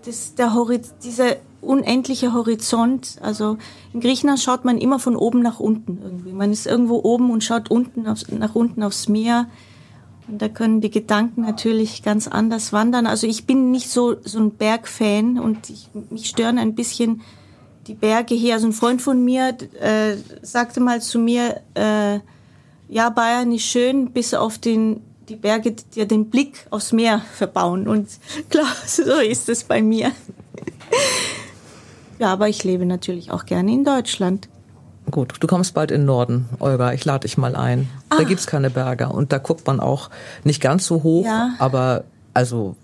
das, 0.06 0.36
der 0.36 0.54
Horiz 0.54 0.94
dieser 1.04 1.38
unendliche 1.62 2.34
Horizont. 2.34 3.18
Also 3.22 3.58
in 3.94 4.02
Griechenland 4.02 4.40
schaut 4.40 4.66
man 4.66 4.78
immer 4.78 5.00
von 5.00 5.16
oben 5.16 5.42
nach 5.42 5.60
unten 5.60 6.00
irgendwie. 6.04 6.32
Man 6.32 6.52
ist 6.52 6.68
irgendwo 6.68 7.00
oben 7.04 7.32
und 7.32 7.44
schaut 7.44 7.72
unten 7.72 8.08
aufs, 8.08 8.28
nach 8.30 8.56
unten 8.56 8.84
aufs 8.84 9.08
Meer. 9.08 9.48
Da 10.38 10.48
können 10.48 10.82
die 10.82 10.92
Gedanken 10.92 11.42
natürlich 11.42 12.04
ganz 12.04 12.28
anders 12.28 12.72
wandern. 12.72 13.06
Also 13.06 13.28
ich 13.28 13.46
bin 13.46 13.72
nicht 13.72 13.90
so, 13.90 14.16
so 14.24 14.40
ein 14.40 14.52
Bergfan 14.52 15.40
und 15.40 15.70
ich, 15.70 15.90
mich 16.10 16.28
stören 16.28 16.58
ein 16.58 16.76
bisschen 16.76 17.22
die 17.88 17.94
Berge 17.94 18.36
hier. 18.36 18.56
Also 18.56 18.68
ein 18.68 18.74
Freund 18.74 19.02
von 19.02 19.24
mir 19.24 19.58
äh, 19.80 20.16
sagte 20.42 20.80
mal 20.80 21.02
zu 21.02 21.20
mir, 21.20 21.62
äh, 21.74 22.20
ja, 22.88 23.10
Bayern 23.10 23.52
ist 23.52 23.64
schön, 23.64 24.12
bis 24.12 24.34
auf 24.34 24.58
den, 24.58 25.02
die 25.30 25.36
Berge, 25.36 25.76
die 25.96 26.08
den 26.08 26.30
Blick 26.30 26.68
aufs 26.70 26.92
Meer 26.92 27.22
verbauen. 27.34 27.88
Und 27.88 28.08
klar, 28.50 28.76
so 28.86 29.20
ist 29.20 29.50
es 29.50 29.64
bei 29.64 29.82
mir. 29.82 30.12
ja, 32.20 32.32
aber 32.32 32.50
ich 32.50 32.64
lebe 32.64 32.86
natürlich 32.86 33.32
auch 33.32 33.46
gerne 33.46 33.72
in 33.72 33.84
Deutschland. 33.84 34.50
Gut, 35.10 35.34
du 35.40 35.48
kommst 35.48 35.74
bald 35.74 35.92
in 35.92 36.02
den 36.02 36.06
Norden, 36.06 36.48
Olga. 36.60 36.94
Ich 36.94 37.04
lade 37.06 37.28
dich 37.28 37.38
mal 37.38 37.56
ein. 37.56 37.90
Ah. 38.10 38.18
Da 38.18 38.24
gibt's 38.24 38.48
keine 38.48 38.70
Berge 38.70 39.10
und 39.10 39.32
da 39.32 39.40
guckt 39.40 39.66
man 39.68 39.80
auch 39.80 40.10
nicht 40.44 40.62
ganz 40.62 40.86
so 40.86 41.04
hoch, 41.04 41.26
ja. 41.26 41.56
aber 41.60 42.04
also 42.34 42.76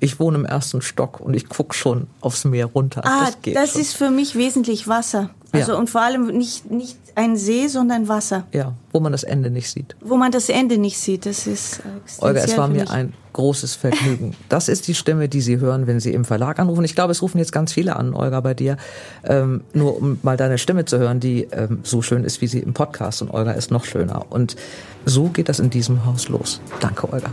ich 0.00 0.18
wohne 0.18 0.38
im 0.38 0.44
ersten 0.44 0.82
Stock 0.82 1.20
und 1.20 1.34
ich 1.34 1.48
guck 1.48 1.74
schon 1.74 2.08
aufs 2.20 2.44
Meer 2.44 2.66
runter. 2.66 3.02
Ah, 3.04 3.30
das, 3.44 3.54
das 3.54 3.76
ist 3.76 3.96
für 3.96 4.10
mich 4.10 4.34
wesentlich 4.34 4.88
Wasser. 4.88 5.30
Also 5.52 5.72
ja. 5.72 5.78
und 5.78 5.90
vor 5.90 6.00
allem 6.00 6.26
nicht 6.28 6.70
nicht 6.70 6.96
ein 7.14 7.36
See, 7.36 7.68
sondern 7.68 8.08
Wasser. 8.08 8.44
Ja, 8.52 8.72
wo 8.90 9.00
man 9.00 9.12
das 9.12 9.22
Ende 9.22 9.50
nicht 9.50 9.70
sieht. 9.70 9.94
Wo 10.00 10.16
man 10.16 10.32
das 10.32 10.48
Ende 10.48 10.78
nicht 10.78 10.98
sieht, 10.98 11.26
das 11.26 11.46
ist 11.46 11.80
äh, 11.80 12.24
Olga, 12.24 12.40
es 12.40 12.56
war 12.56 12.68
mir 12.68 12.90
ein 12.90 13.12
großes 13.32 13.74
Vergnügen. 13.74 14.34
Das 14.48 14.68
ist 14.68 14.88
die 14.88 14.94
Stimme, 14.94 15.28
die 15.28 15.40
Sie 15.40 15.58
hören, 15.58 15.86
wenn 15.86 16.00
Sie 16.00 16.12
im 16.12 16.24
Verlag 16.24 16.58
anrufen. 16.58 16.84
Ich 16.84 16.94
glaube, 16.94 17.12
es 17.12 17.22
rufen 17.22 17.38
jetzt 17.38 17.52
ganz 17.52 17.72
viele 17.72 17.96
an, 17.96 18.14
Olga, 18.14 18.40
bei 18.40 18.54
dir, 18.54 18.76
ähm, 19.24 19.62
nur 19.72 19.96
um 19.96 20.18
mal 20.22 20.36
deine 20.36 20.58
Stimme 20.58 20.84
zu 20.84 20.98
hören, 20.98 21.20
die 21.20 21.48
ähm, 21.52 21.80
so 21.82 22.02
schön 22.02 22.24
ist, 22.24 22.40
wie 22.40 22.46
sie 22.46 22.60
im 22.60 22.74
Podcast. 22.74 23.22
Und 23.22 23.30
Olga 23.30 23.52
ist 23.52 23.70
noch 23.70 23.84
schöner. 23.84 24.26
Und 24.30 24.56
so 25.04 25.28
geht 25.28 25.48
das 25.48 25.60
in 25.60 25.70
diesem 25.70 26.04
Haus 26.04 26.28
los. 26.28 26.60
Danke, 26.80 27.12
Olga. 27.12 27.32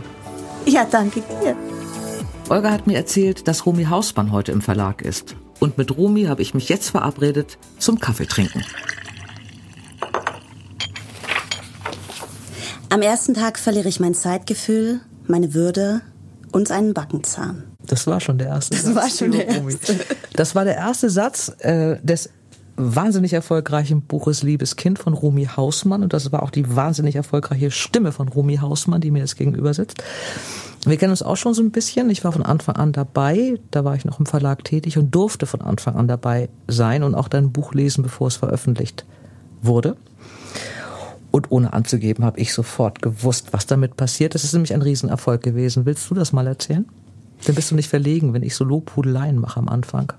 Ja, 0.66 0.86
danke 0.90 1.20
dir. 1.20 1.56
Olga 2.48 2.70
hat 2.70 2.86
mir 2.86 2.96
erzählt, 2.96 3.46
dass 3.46 3.64
Romy 3.64 3.84
Hausmann 3.84 4.32
heute 4.32 4.52
im 4.52 4.60
Verlag 4.60 5.02
ist. 5.02 5.36
Und 5.60 5.78
mit 5.78 5.96
Romy 5.96 6.24
habe 6.24 6.42
ich 6.42 6.54
mich 6.54 6.68
jetzt 6.68 6.90
verabredet 6.90 7.58
zum 7.78 8.00
Kaffee 8.00 8.26
trinken. 8.26 8.64
Am 12.88 13.02
ersten 13.02 13.34
Tag 13.34 13.58
verliere 13.58 13.88
ich 13.88 14.00
mein 14.00 14.14
Zeitgefühl, 14.14 15.00
meine 15.30 15.54
Würde 15.54 16.02
und 16.52 16.70
einen 16.70 16.94
Backenzahn. 16.94 17.64
Das 17.86 18.06
war 18.06 18.20
schon 18.20 18.38
der 18.38 18.48
erste 18.48 18.76
das 18.76 18.84
Satz. 18.84 18.94
war 18.94 19.08
schon 19.08 19.32
der 19.32 19.48
erste. 19.48 19.96
Das 20.34 20.54
war 20.54 20.64
der 20.64 20.76
erste 20.76 21.10
Satz 21.10 21.52
äh, 21.60 21.96
des 22.02 22.30
wahnsinnig 22.76 23.32
erfolgreichen 23.32 24.02
Buches 24.02 24.42
Liebes 24.42 24.76
Kind 24.76 24.98
von 24.98 25.12
Rumi 25.12 25.46
Hausmann 25.56 26.02
und 26.02 26.12
das 26.12 26.32
war 26.32 26.42
auch 26.42 26.50
die 26.50 26.74
wahnsinnig 26.74 27.16
erfolgreiche 27.16 27.70
Stimme 27.70 28.12
von 28.12 28.28
Rumi 28.28 28.56
Hausmann, 28.56 29.00
die 29.00 29.10
mir 29.10 29.18
jetzt 29.20 29.36
gegenüber 29.36 29.74
sitzt. 29.74 30.02
Wir 30.86 30.96
kennen 30.96 31.10
uns 31.10 31.22
auch 31.22 31.36
schon 31.36 31.52
so 31.52 31.62
ein 31.62 31.72
bisschen. 31.72 32.08
Ich 32.08 32.24
war 32.24 32.32
von 32.32 32.42
Anfang 32.42 32.76
an 32.76 32.92
dabei. 32.92 33.60
Da 33.70 33.84
war 33.84 33.96
ich 33.96 34.06
noch 34.06 34.18
im 34.18 34.24
Verlag 34.24 34.64
tätig 34.64 34.96
und 34.96 35.14
durfte 35.14 35.44
von 35.44 35.60
Anfang 35.60 35.94
an 35.94 36.08
dabei 36.08 36.48
sein 36.68 37.02
und 37.02 37.14
auch 37.14 37.28
dein 37.28 37.52
Buch 37.52 37.74
lesen, 37.74 38.02
bevor 38.02 38.28
es 38.28 38.36
veröffentlicht 38.36 39.04
wurde. 39.60 39.96
Und 41.30 41.50
ohne 41.50 41.72
anzugeben, 41.72 42.24
habe 42.24 42.40
ich 42.40 42.52
sofort 42.52 43.02
gewusst, 43.02 43.52
was 43.52 43.66
damit 43.66 43.96
passiert. 43.96 44.34
Das 44.34 44.44
ist 44.44 44.52
nämlich 44.52 44.74
ein 44.74 44.82
Riesenerfolg 44.82 45.42
gewesen. 45.42 45.86
Willst 45.86 46.10
du 46.10 46.14
das 46.14 46.32
mal 46.32 46.46
erzählen? 46.46 46.86
Dann 47.46 47.54
bist 47.54 47.70
du 47.70 47.74
nicht 47.74 47.88
verlegen, 47.88 48.34
wenn 48.34 48.42
ich 48.42 48.54
so 48.54 48.64
Lobhudeleien 48.64 49.38
mache 49.38 49.58
am 49.58 49.68
Anfang. 49.68 50.12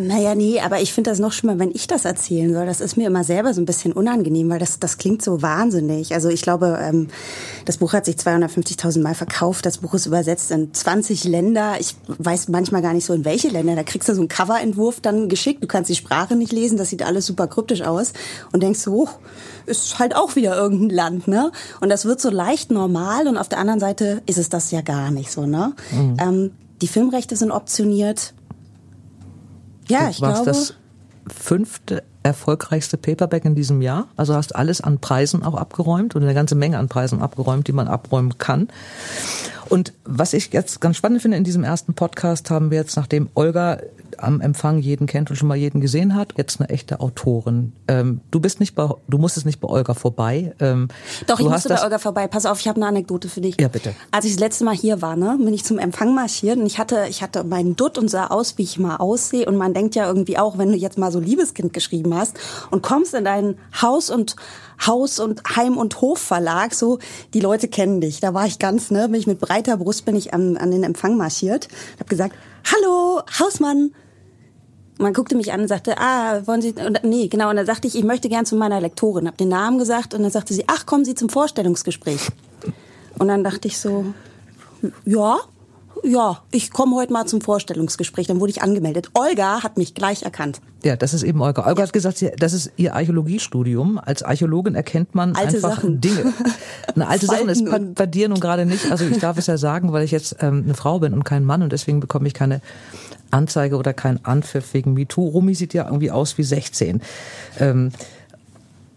Naja, 0.00 0.34
nee, 0.34 0.58
aber 0.60 0.80
ich 0.80 0.94
finde 0.94 1.10
das 1.10 1.18
noch 1.18 1.32
schlimmer, 1.32 1.58
wenn 1.58 1.70
ich 1.70 1.86
das 1.86 2.06
erzählen 2.06 2.52
soll. 2.52 2.64
Das 2.64 2.80
ist 2.80 2.96
mir 2.96 3.06
immer 3.06 3.24
selber 3.24 3.52
so 3.52 3.60
ein 3.60 3.66
bisschen 3.66 3.92
unangenehm, 3.92 4.48
weil 4.48 4.58
das, 4.58 4.78
das 4.78 4.96
klingt 4.96 5.22
so 5.22 5.42
wahnsinnig. 5.42 6.14
Also 6.14 6.30
ich 6.30 6.40
glaube, 6.40 6.78
ähm, 6.80 7.08
das 7.66 7.76
Buch 7.76 7.92
hat 7.92 8.06
sich 8.06 8.16
250.000 8.16 9.02
Mal 9.02 9.14
verkauft. 9.14 9.66
Das 9.66 9.78
Buch 9.78 9.92
ist 9.92 10.06
übersetzt 10.06 10.50
in 10.50 10.72
20 10.72 11.24
Länder. 11.24 11.74
Ich 11.78 11.94
weiß 12.06 12.48
manchmal 12.48 12.80
gar 12.80 12.94
nicht 12.94 13.04
so, 13.04 13.12
in 13.12 13.26
welche 13.26 13.48
Länder. 13.48 13.76
Da 13.76 13.82
kriegst 13.82 14.08
du 14.08 14.14
so 14.14 14.22
einen 14.22 14.28
Coverentwurf 14.28 15.00
dann 15.00 15.28
geschickt. 15.28 15.62
Du 15.62 15.66
kannst 15.66 15.90
die 15.90 15.94
Sprache 15.94 16.36
nicht 16.36 16.52
lesen. 16.52 16.78
Das 16.78 16.88
sieht 16.88 17.02
alles 17.02 17.26
super 17.26 17.46
kryptisch 17.46 17.82
aus. 17.82 18.14
Und 18.52 18.62
denkst 18.62 18.80
so, 18.80 18.94
oh, 18.94 19.08
ist 19.66 19.98
halt 19.98 20.16
auch 20.16 20.36
wieder 20.36 20.56
irgendein 20.56 20.90
Land, 20.90 21.28
ne? 21.28 21.52
Und 21.82 21.90
das 21.90 22.06
wird 22.06 22.20
so 22.20 22.30
leicht 22.30 22.70
normal. 22.70 23.28
Und 23.28 23.36
auf 23.36 23.48
der 23.48 23.58
anderen 23.58 23.80
Seite 23.80 24.22
ist 24.24 24.38
es 24.38 24.48
das 24.48 24.70
ja 24.70 24.80
gar 24.80 25.10
nicht 25.10 25.30
so, 25.30 25.44
ne? 25.44 25.74
Mhm. 25.90 26.16
Ähm, 26.18 26.50
die 26.80 26.88
Filmrechte 26.88 27.36
sind 27.36 27.52
optioniert 27.52 28.34
ja, 29.92 30.08
ich 30.08 30.20
warst 30.20 30.44
glaube. 30.44 30.58
das 30.58 30.74
fünfte 31.28 32.02
erfolgreichste 32.22 32.96
Paperback 32.96 33.44
in 33.44 33.54
diesem 33.54 33.82
Jahr. 33.82 34.08
Also 34.16 34.34
hast 34.34 34.54
alles 34.54 34.80
an 34.80 34.98
Preisen 34.98 35.42
auch 35.42 35.54
abgeräumt 35.54 36.14
und 36.14 36.22
eine 36.22 36.34
ganze 36.34 36.54
Menge 36.54 36.78
an 36.78 36.88
Preisen 36.88 37.20
abgeräumt, 37.20 37.66
die 37.68 37.72
man 37.72 37.88
abräumen 37.88 38.38
kann. 38.38 38.68
Und 39.68 39.92
was 40.04 40.32
ich 40.32 40.52
jetzt 40.52 40.80
ganz 40.80 40.96
spannend 40.96 41.22
finde 41.22 41.36
in 41.36 41.44
diesem 41.44 41.64
ersten 41.64 41.94
Podcast, 41.94 42.50
haben 42.50 42.70
wir 42.70 42.78
jetzt, 42.78 42.96
nachdem 42.96 43.28
Olga 43.34 43.78
am 44.18 44.40
Empfang 44.40 44.78
jeden 44.78 45.06
kennt 45.06 45.30
und 45.30 45.36
schon 45.36 45.48
mal 45.48 45.56
jeden 45.56 45.80
gesehen 45.80 46.14
hat, 46.14 46.34
jetzt 46.36 46.60
eine 46.60 46.68
echte 46.68 47.00
Autorin. 47.00 47.72
Ähm, 47.88 48.20
du 48.30 48.40
bist 48.40 48.60
nicht 48.60 48.74
bei, 48.74 48.88
du 49.08 49.18
musstest 49.18 49.46
nicht 49.46 49.60
bei 49.60 49.68
Olga 49.68 49.94
vorbei. 49.94 50.54
Ähm, 50.60 50.88
Doch, 51.26 51.40
ich 51.40 51.48
musste 51.48 51.68
bei 51.68 51.82
Olga 51.82 51.98
vorbei. 51.98 52.26
Pass 52.26 52.46
auf, 52.46 52.60
ich 52.60 52.68
habe 52.68 52.76
eine 52.76 52.86
Anekdote 52.86 53.28
für 53.28 53.40
dich. 53.40 53.60
Ja, 53.60 53.68
bitte. 53.68 53.94
Als 54.10 54.24
ich 54.24 54.32
das 54.32 54.40
letzte 54.40 54.64
Mal 54.64 54.74
hier 54.74 55.02
war, 55.02 55.16
ne, 55.16 55.38
bin 55.38 55.54
ich 55.54 55.64
zum 55.64 55.78
Empfang 55.78 56.14
marschiert 56.14 56.58
und 56.58 56.66
ich 56.66 56.78
hatte, 56.78 57.06
ich 57.08 57.22
hatte 57.22 57.44
meinen 57.44 57.76
Dutt 57.76 57.98
und 57.98 58.08
sah 58.08 58.28
aus, 58.28 58.58
wie 58.58 58.62
ich 58.62 58.78
mal 58.78 58.96
aussehe. 58.96 59.46
Und 59.46 59.56
man 59.56 59.74
denkt 59.74 59.94
ja 59.94 60.06
irgendwie 60.06 60.38
auch, 60.38 60.58
wenn 60.58 60.70
du 60.70 60.76
jetzt 60.76 60.98
mal 60.98 61.12
so 61.12 61.20
Liebeskind 61.20 61.72
geschrieben 61.72 62.14
hast 62.14 62.38
und 62.70 62.82
kommst 62.82 63.14
in 63.14 63.24
dein 63.24 63.56
Haus 63.80 64.10
und 64.10 64.36
Haus 64.86 65.20
und 65.20 65.42
Heim- 65.56 65.76
und 65.76 66.00
Hofverlag, 66.00 66.74
so, 66.74 66.98
die 67.34 67.40
Leute 67.40 67.68
kennen 67.68 68.00
dich. 68.00 68.20
Da 68.20 68.34
war 68.34 68.46
ich 68.46 68.58
ganz, 68.58 68.90
ne, 68.90 69.08
bin 69.08 69.20
ich 69.20 69.26
mit 69.26 69.38
breiter 69.38 69.76
Brust 69.76 70.04
bin 70.04 70.16
ich 70.16 70.34
an, 70.34 70.56
an 70.56 70.70
den 70.70 70.82
Empfang 70.82 71.16
marschiert, 71.16 71.68
hab 71.98 72.08
gesagt, 72.08 72.34
hallo, 72.64 73.22
Hausmann. 73.38 73.94
Man 74.98 75.12
guckte 75.12 75.36
mich 75.36 75.52
an 75.52 75.62
und 75.62 75.68
sagte, 75.68 75.98
ah, 75.98 76.46
wollen 76.46 76.62
Sie, 76.62 76.72
und, 76.72 77.02
nee, 77.02 77.28
genau, 77.28 77.50
und 77.50 77.56
dann 77.56 77.66
sagte 77.66 77.88
ich, 77.88 77.96
ich 77.96 78.04
möchte 78.04 78.28
gern 78.28 78.46
zu 78.46 78.56
meiner 78.56 78.80
Lektorin, 78.80 79.26
hab 79.26 79.36
den 79.36 79.48
Namen 79.48 79.78
gesagt 79.78 80.14
und 80.14 80.22
dann 80.22 80.30
sagte 80.30 80.54
sie, 80.54 80.64
ach, 80.68 80.86
kommen 80.86 81.04
Sie 81.04 81.14
zum 81.14 81.28
Vorstellungsgespräch. 81.28 82.28
Und 83.18 83.28
dann 83.28 83.42
dachte 83.42 83.68
ich 83.68 83.78
so, 83.78 84.14
ja, 85.04 85.38
ja, 86.02 86.42
ich 86.50 86.70
komme 86.70 86.96
heute 86.96 87.12
mal 87.12 87.26
zum 87.26 87.40
Vorstellungsgespräch. 87.40 88.26
Dann 88.26 88.40
wurde 88.40 88.50
ich 88.50 88.62
angemeldet. 88.62 89.10
Olga 89.14 89.62
hat 89.62 89.78
mich 89.78 89.94
gleich 89.94 90.22
erkannt. 90.22 90.60
Ja, 90.84 90.96
das 90.96 91.14
ist 91.14 91.22
eben 91.22 91.40
Olga. 91.40 91.66
Olga 91.66 91.80
ja. 91.80 91.86
hat 91.86 91.92
gesagt, 91.92 92.24
das 92.38 92.52
ist 92.52 92.72
ihr 92.76 92.94
Archäologiestudium. 92.94 93.98
Als 93.98 94.22
Archäologin 94.22 94.74
erkennt 94.74 95.14
man 95.14 95.34
alte 95.36 95.56
einfach 95.56 95.76
Sachen. 95.76 96.00
Dinge. 96.00 96.32
Eine 96.94 97.08
alte 97.08 97.26
Sachen 97.26 97.48
ist 97.48 97.64
bei, 97.64 97.78
bei 97.78 98.06
dir 98.06 98.28
nun 98.28 98.40
gerade 98.40 98.66
nicht. 98.66 98.90
Also 98.90 99.04
ich 99.04 99.18
darf 99.18 99.38
es 99.38 99.46
ja 99.46 99.56
sagen, 99.56 99.92
weil 99.92 100.04
ich 100.04 100.10
jetzt 100.10 100.36
ähm, 100.40 100.62
eine 100.64 100.74
Frau 100.74 100.98
bin 100.98 101.12
und 101.14 101.24
kein 101.24 101.44
Mann 101.44 101.62
und 101.62 101.72
deswegen 101.72 102.00
bekomme 102.00 102.26
ich 102.26 102.34
keine 102.34 102.60
Anzeige 103.30 103.76
oder 103.76 103.92
kein 103.92 104.24
Anpfiff 104.24 104.74
wegen 104.74 104.94
MeToo. 104.94 105.28
Rumi 105.28 105.54
sieht 105.54 105.72
ja 105.72 105.86
irgendwie 105.86 106.10
aus 106.10 106.36
wie 106.36 106.42
16. 106.42 107.00
Ähm, 107.60 107.92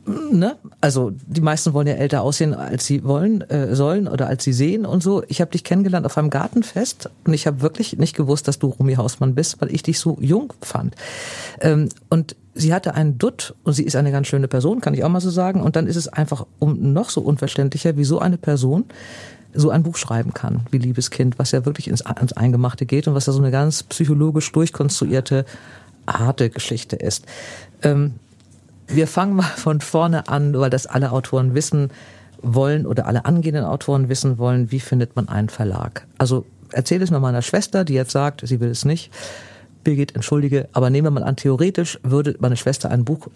ne? 0.05 0.57
Also 0.81 1.11
die 1.25 1.41
meisten 1.41 1.73
wollen 1.73 1.87
ja 1.87 1.93
älter 1.93 2.21
aussehen, 2.21 2.53
als 2.53 2.85
sie 2.85 3.03
wollen, 3.03 3.41
äh, 3.41 3.75
sollen 3.75 4.07
oder 4.07 4.27
als 4.27 4.43
sie 4.43 4.53
sehen 4.53 4.85
und 4.85 5.01
so. 5.01 5.23
Ich 5.27 5.41
habe 5.41 5.51
dich 5.51 5.63
kennengelernt 5.63 6.05
auf 6.05 6.17
einem 6.17 6.29
Gartenfest 6.29 7.09
und 7.25 7.33
ich 7.33 7.47
habe 7.47 7.61
wirklich 7.61 7.97
nicht 7.97 8.15
gewusst, 8.15 8.47
dass 8.47 8.59
du 8.59 8.67
Rumi 8.67 8.95
Hausmann 8.95 9.35
bist, 9.35 9.61
weil 9.61 9.73
ich 9.73 9.83
dich 9.83 9.99
so 9.99 10.17
jung 10.19 10.53
fand. 10.61 10.95
Ähm, 11.61 11.89
und 12.09 12.35
sie 12.53 12.73
hatte 12.73 12.95
einen 12.95 13.17
Dutt 13.17 13.55
und 13.63 13.73
sie 13.73 13.83
ist 13.83 13.95
eine 13.95 14.11
ganz 14.11 14.27
schöne 14.27 14.47
Person, 14.47 14.81
kann 14.81 14.93
ich 14.93 15.03
auch 15.03 15.09
mal 15.09 15.21
so 15.21 15.29
sagen. 15.29 15.61
Und 15.61 15.75
dann 15.75 15.87
ist 15.87 15.97
es 15.97 16.07
einfach 16.07 16.45
um 16.59 16.93
noch 16.93 17.09
so 17.09 17.21
unverständlicher, 17.21 17.97
wie 17.97 18.05
so 18.05 18.19
eine 18.19 18.37
Person 18.37 18.85
so 19.53 19.69
ein 19.69 19.83
Buch 19.83 19.95
schreiben 19.95 20.33
kann, 20.33 20.61
wie 20.71 20.77
Liebeskind, 20.77 21.39
was 21.39 21.51
ja 21.51 21.65
wirklich 21.65 21.87
ins, 21.87 22.03
ins 22.19 22.33
Eingemachte 22.33 22.85
geht 22.85 23.07
und 23.07 23.15
was 23.15 23.25
ja 23.25 23.33
so 23.33 23.39
eine 23.39 23.51
ganz 23.51 23.83
psychologisch 23.83 24.51
durchkonstruierte 24.51 25.45
harte 26.07 26.49
Geschichte 26.49 26.97
ist. 26.97 27.25
Ähm, 27.81 28.15
wir 28.87 29.07
fangen 29.07 29.35
mal 29.35 29.43
von 29.43 29.81
vorne 29.81 30.27
an, 30.27 30.57
weil 30.57 30.69
das 30.69 30.87
alle 30.87 31.11
Autoren 31.11 31.53
wissen 31.55 31.89
wollen 32.41 32.85
oder 32.85 33.07
alle 33.07 33.25
angehenden 33.25 33.65
Autoren 33.65 34.09
wissen 34.09 34.37
wollen, 34.37 34.71
wie 34.71 34.79
findet 34.79 35.15
man 35.15 35.27
einen 35.27 35.49
Verlag. 35.49 36.05
Also 36.17 36.45
erzähl 36.71 37.01
es 37.01 37.11
mal 37.11 37.19
meiner 37.19 37.41
Schwester, 37.41 37.83
die 37.83 37.93
jetzt 37.93 38.11
sagt, 38.11 38.45
sie 38.45 38.59
will 38.59 38.69
es 38.69 38.85
nicht. 38.85 39.11
Birgit, 39.83 40.15
entschuldige, 40.15 40.67
aber 40.73 40.89
nehmen 40.89 41.05
wir 41.05 41.11
mal 41.11 41.23
an, 41.23 41.35
theoretisch 41.35 41.99
würde 42.03 42.35
meine 42.39 42.57
Schwester 42.57 42.89
ein 42.89 43.05
Buch 43.05 43.27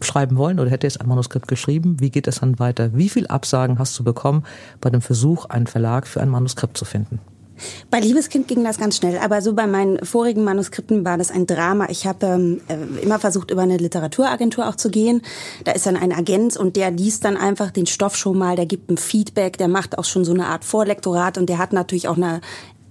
schreiben 0.00 0.36
wollen 0.36 0.58
oder 0.58 0.70
hätte 0.70 0.86
jetzt 0.86 1.00
ein 1.00 1.08
Manuskript 1.08 1.46
geschrieben. 1.46 2.00
Wie 2.00 2.10
geht 2.10 2.26
es 2.26 2.40
dann 2.40 2.58
weiter? 2.58 2.90
Wie 2.94 3.08
viel 3.08 3.26
Absagen 3.28 3.78
hast 3.78 3.98
du 3.98 4.04
bekommen 4.04 4.44
bei 4.80 4.90
dem 4.90 5.00
Versuch, 5.00 5.46
einen 5.46 5.68
Verlag 5.68 6.06
für 6.06 6.20
ein 6.20 6.28
Manuskript 6.28 6.76
zu 6.76 6.84
finden? 6.84 7.20
Bei 7.90 8.00
Liebeskind 8.00 8.48
ging 8.48 8.64
das 8.64 8.78
ganz 8.78 8.96
schnell, 8.96 9.18
aber 9.18 9.42
so 9.42 9.52
bei 9.52 9.66
meinen 9.66 10.04
vorigen 10.04 10.44
Manuskripten 10.44 11.04
war 11.04 11.18
das 11.18 11.30
ein 11.30 11.46
Drama. 11.46 11.86
Ich 11.90 12.06
habe 12.06 12.26
ähm, 12.26 12.60
äh, 12.68 13.02
immer 13.02 13.18
versucht, 13.18 13.50
über 13.50 13.62
eine 13.62 13.76
Literaturagentur 13.76 14.68
auch 14.68 14.76
zu 14.76 14.90
gehen. 14.90 15.22
Da 15.64 15.72
ist 15.72 15.86
dann 15.86 15.96
ein 15.96 16.12
Agent 16.12 16.56
und 16.56 16.76
der 16.76 16.90
liest 16.90 17.24
dann 17.24 17.36
einfach 17.36 17.70
den 17.70 17.86
Stoff 17.86 18.16
schon 18.16 18.38
mal, 18.38 18.56
der 18.56 18.66
gibt 18.66 18.90
ein 18.90 18.96
Feedback, 18.96 19.58
der 19.58 19.68
macht 19.68 19.98
auch 19.98 20.04
schon 20.04 20.24
so 20.24 20.32
eine 20.32 20.46
Art 20.46 20.64
Vorlektorat 20.64 21.38
und 21.38 21.48
der 21.48 21.58
hat 21.58 21.72
natürlich 21.72 22.08
auch 22.08 22.16
eine 22.16 22.40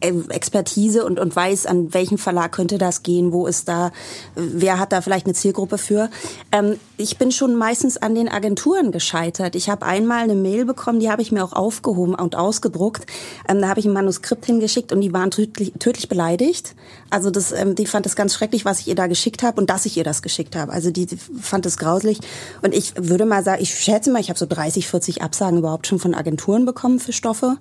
Expertise 0.01 1.05
und, 1.05 1.19
und 1.19 1.35
weiß, 1.35 1.65
an 1.65 1.93
welchen 1.93 2.17
Verlag 2.17 2.51
könnte 2.51 2.77
das 2.77 3.03
gehen, 3.03 3.31
wo 3.31 3.47
ist 3.47 3.67
da, 3.67 3.91
wer 4.35 4.79
hat 4.79 4.91
da 4.91 5.01
vielleicht 5.01 5.25
eine 5.25 5.35
Zielgruppe 5.35 5.77
für. 5.77 6.09
Ähm, 6.51 6.79
ich 6.97 7.17
bin 7.17 7.31
schon 7.31 7.55
meistens 7.55 7.97
an 7.97 8.15
den 8.15 8.29
Agenturen 8.29 8.91
gescheitert. 8.91 9.55
Ich 9.55 9.69
habe 9.69 9.85
einmal 9.85 10.23
eine 10.23 10.35
Mail 10.35 10.65
bekommen, 10.65 10.99
die 10.99 11.09
habe 11.09 11.21
ich 11.21 11.31
mir 11.31 11.43
auch 11.43 11.53
aufgehoben 11.53 12.15
und 12.15 12.35
ausgedruckt. 12.35 13.05
Ähm, 13.47 13.61
da 13.61 13.69
habe 13.69 13.79
ich 13.79 13.85
ein 13.85 13.93
Manuskript 13.93 14.45
hingeschickt 14.45 14.91
und 14.91 15.01
die 15.01 15.13
waren 15.13 15.31
tödlich, 15.31 15.73
tödlich 15.79 16.09
beleidigt. 16.09 16.75
Also 17.09 17.29
das, 17.29 17.51
ähm, 17.51 17.75
die 17.75 17.85
fand 17.85 18.05
es 18.05 18.15
ganz 18.15 18.33
schrecklich, 18.33 18.65
was 18.65 18.79
ich 18.79 18.87
ihr 18.87 18.95
da 18.95 19.07
geschickt 19.07 19.43
habe 19.43 19.59
und 19.61 19.69
dass 19.69 19.85
ich 19.85 19.97
ihr 19.97 20.03
das 20.03 20.21
geschickt 20.21 20.55
habe. 20.55 20.71
Also 20.71 20.91
die, 20.91 21.05
die 21.05 21.17
fand 21.17 21.65
es 21.65 21.77
grauslich. 21.77 22.19
Und 22.61 22.73
ich 22.73 22.93
würde 22.97 23.25
mal 23.25 23.43
sagen, 23.43 23.61
ich 23.61 23.73
schätze 23.73 24.11
mal, 24.11 24.19
ich 24.19 24.29
habe 24.29 24.39
so 24.39 24.45
30, 24.45 24.87
40 24.87 25.21
Absagen 25.21 25.59
überhaupt 25.59 25.87
schon 25.87 25.99
von 25.99 26.13
Agenturen 26.13 26.65
bekommen 26.65 26.99
für 26.99 27.13
Stoffe. 27.13 27.57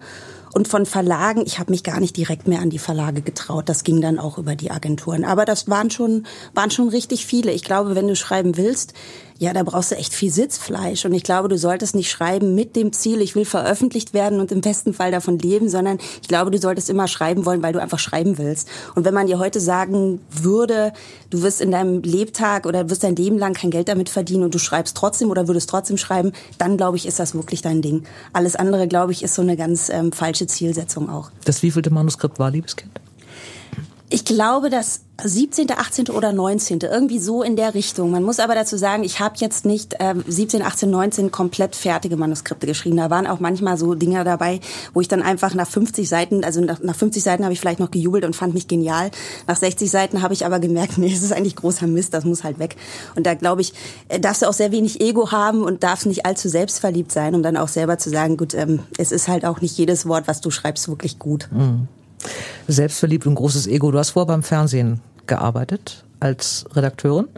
Und 0.53 0.67
von 0.67 0.85
Verlagen, 0.85 1.43
ich 1.47 1.59
habe 1.59 1.71
mich 1.71 1.85
gar 1.85 2.01
nicht 2.01 2.17
direkt 2.17 2.49
mehr 2.49 2.61
an 2.61 2.71
die 2.71 2.79
Verlage 2.79 3.23
getraut. 3.23 3.69
Das 3.69 3.85
ging 3.85 4.01
dann 4.01 4.19
auch 4.19 4.37
über 4.37 4.57
die 4.57 4.71
Agenturen. 4.71 5.25
Aber 5.25 5.45
das 5.45 5.69
waren 5.69 5.91
schon, 5.91 6.27
waren 6.55 6.71
schon 6.71 6.89
richtig 6.89 7.25
viele. 7.25 7.53
Ich 7.53 7.63
glaube, 7.63 7.95
wenn 7.95 8.09
du 8.09 8.17
schreiben 8.17 8.57
willst, 8.57 8.95
ja, 9.41 9.55
da 9.55 9.63
brauchst 9.63 9.91
du 9.91 9.97
echt 9.97 10.13
viel 10.13 10.31
Sitzfleisch. 10.31 11.07
Und 11.07 11.15
ich 11.15 11.23
glaube, 11.23 11.49
du 11.49 11.57
solltest 11.57 11.95
nicht 11.95 12.11
schreiben 12.11 12.55
mit 12.55 12.77
dem 12.77 12.93
Ziel, 12.93 13.23
ich 13.23 13.35
will 13.35 13.47
veröffentlicht 13.47 14.13
werden 14.13 14.39
und 14.39 14.53
im 14.53 14.61
besten 14.61 14.93
Fall 14.93 15.11
davon 15.11 15.39
leben, 15.39 15.71
sondern 15.71 15.99
ich 16.21 16.29
glaube, 16.29 16.51
du 16.51 16.59
solltest 16.59 16.91
immer 16.91 17.09
schreiben 17.09 17.47
wollen, 17.47 17.63
weil 17.63 17.73
du 17.73 17.81
einfach 17.81 17.99
schreiben 17.99 18.37
willst. 18.37 18.69
Und 18.95 19.07
wenn 19.07 19.15
man 19.15 19.29
dir 19.29 19.39
heute 19.39 19.59
sagen 19.59 20.21
würde, 20.31 20.93
du 21.31 21.41
wirst 21.41 21.63
in 21.63 21.71
deinem 21.71 22.03
Lebtag 22.03 22.67
oder 22.67 22.91
wirst 22.91 23.03
dein 23.03 23.17
Leben 23.17 23.39
lang 23.39 23.55
kein 23.55 23.71
Geld 23.71 23.89
damit 23.89 24.11
verdienen 24.11 24.43
und 24.43 24.55
du 24.55 24.59
schreibst 24.59 24.95
trotzdem 24.95 25.31
oder 25.31 25.49
würdest 25.49 25.71
trotzdem 25.71 25.97
schreiben, 25.97 26.33
dann 26.59 26.77
glaube 26.77 26.99
ich, 26.99 27.07
ist 27.07 27.19
das 27.19 27.35
wirklich 27.35 27.63
dein 27.63 27.81
Ding. 27.81 28.03
Alles 28.35 28.57
andere, 28.57 28.89
glaube 28.89 29.13
ich, 29.13 29.23
ist 29.23 29.35
so 29.35 29.41
eine 29.41 29.57
ganz 29.57 29.89
ähm, 29.89 30.13
falsche 30.13 30.49
Zielsetzung 30.49 31.09
auch. 31.09 31.31
Das 31.47 31.63
wievielte 31.63 31.89
Manuskript 31.89 32.39
war, 32.39 32.51
Liebeskind? 32.51 33.01
Ich 34.13 34.25
glaube, 34.25 34.71
dass 34.71 35.03
17., 35.23 35.71
18. 35.71 36.09
oder 36.09 36.33
19. 36.33 36.81
Irgendwie 36.81 37.21
so 37.21 37.45
in 37.45 37.55
der 37.55 37.75
Richtung. 37.75 38.11
Man 38.11 38.25
muss 38.25 38.41
aber 38.41 38.57
dazu 38.57 38.77
sagen, 38.77 39.05
ich 39.05 39.21
habe 39.21 39.37
jetzt 39.39 39.65
nicht 39.65 39.95
äh, 40.01 40.15
17, 40.27 40.63
18, 40.63 40.91
19 40.91 41.31
komplett 41.31 41.77
fertige 41.77 42.17
Manuskripte 42.17 42.67
geschrieben. 42.67 42.97
Da 42.97 43.09
waren 43.09 43.29
auch 43.29 43.39
manchmal 43.39 43.77
so 43.77 43.95
Dinge 43.95 44.25
dabei, 44.25 44.59
wo 44.95 45.01
ich 45.01 45.07
dann 45.07 45.23
einfach 45.23 45.55
nach 45.55 45.69
50 45.69 46.09
Seiten, 46.09 46.43
also 46.43 46.61
nach, 46.61 46.81
nach 46.81 46.97
50 46.97 47.23
Seiten 47.23 47.45
habe 47.45 47.53
ich 47.53 47.61
vielleicht 47.61 47.79
noch 47.79 47.93
gejubelt 47.93 48.25
und 48.25 48.35
fand 48.35 48.53
mich 48.53 48.67
genial. 48.67 49.13
Nach 49.47 49.57
60 49.57 49.89
Seiten 49.89 50.23
habe 50.23 50.35
ich 50.35 50.45
aber 50.45 50.59
gemerkt, 50.59 50.95
nee, 50.99 51.11
das 51.11 51.23
ist 51.23 51.33
eigentlich 51.33 51.55
großer 51.55 51.87
Mist, 51.87 52.13
das 52.13 52.25
muss 52.25 52.43
halt 52.43 52.59
weg. 52.59 52.75
Und 53.15 53.27
da 53.27 53.35
glaube 53.35 53.61
ich, 53.61 53.75
äh, 54.09 54.19
darfst 54.19 54.43
du 54.43 54.47
auch 54.47 54.55
sehr 54.55 54.73
wenig 54.73 55.01
Ego 55.01 55.31
haben 55.31 55.63
und 55.63 55.85
darfst 55.85 56.07
nicht 56.07 56.27
allzu 56.27 56.49
selbstverliebt 56.49 57.13
sein, 57.13 57.37
um 57.37 57.45
dann 57.45 57.57
auch 57.57 57.69
selber 57.69 57.97
zu 57.99 58.11
sagen, 58.11 58.37
gut, 58.37 58.55
ähm, 58.55 58.81
es 58.99 59.13
ist 59.13 59.29
halt 59.29 59.45
auch 59.45 59.61
nicht 59.61 59.79
jedes 59.79 60.07
Wort, 60.07 60.27
was 60.27 60.41
du 60.41 60.51
schreibst, 60.51 60.89
wirklich 60.89 61.21
gut. 61.21 61.49
Mhm. 61.53 61.87
Selbstverliebt 62.69 63.27
und 63.27 63.35
großes 63.35 63.67
Ego. 63.67 63.91
Du 63.91 63.99
hast 63.99 64.11
vor 64.11 64.27
beim 64.27 64.43
Fernsehen 64.43 65.01
gearbeitet 65.27 66.05
als 66.21 66.65
Redakteurin. 66.73 67.29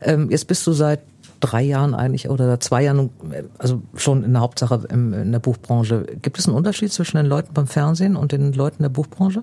Ähm, 0.00 0.30
jetzt 0.30 0.46
bist 0.46 0.66
du 0.66 0.72
seit 0.72 1.00
drei 1.40 1.62
Jahren 1.62 1.94
eigentlich 1.94 2.28
oder 2.28 2.60
zwei 2.60 2.84
Jahren, 2.84 3.10
also 3.58 3.82
schon 3.96 4.24
in 4.24 4.32
der 4.32 4.42
Hauptsache 4.42 4.86
in 4.90 5.32
der 5.32 5.38
Buchbranche. 5.38 6.06
Gibt 6.20 6.38
es 6.38 6.46
einen 6.46 6.56
Unterschied 6.56 6.92
zwischen 6.92 7.16
den 7.16 7.26
Leuten 7.26 7.54
beim 7.54 7.66
Fernsehen 7.66 8.16
und 8.16 8.32
den 8.32 8.52
Leuten 8.52 8.82
der 8.82 8.90
Buchbranche? 8.90 9.42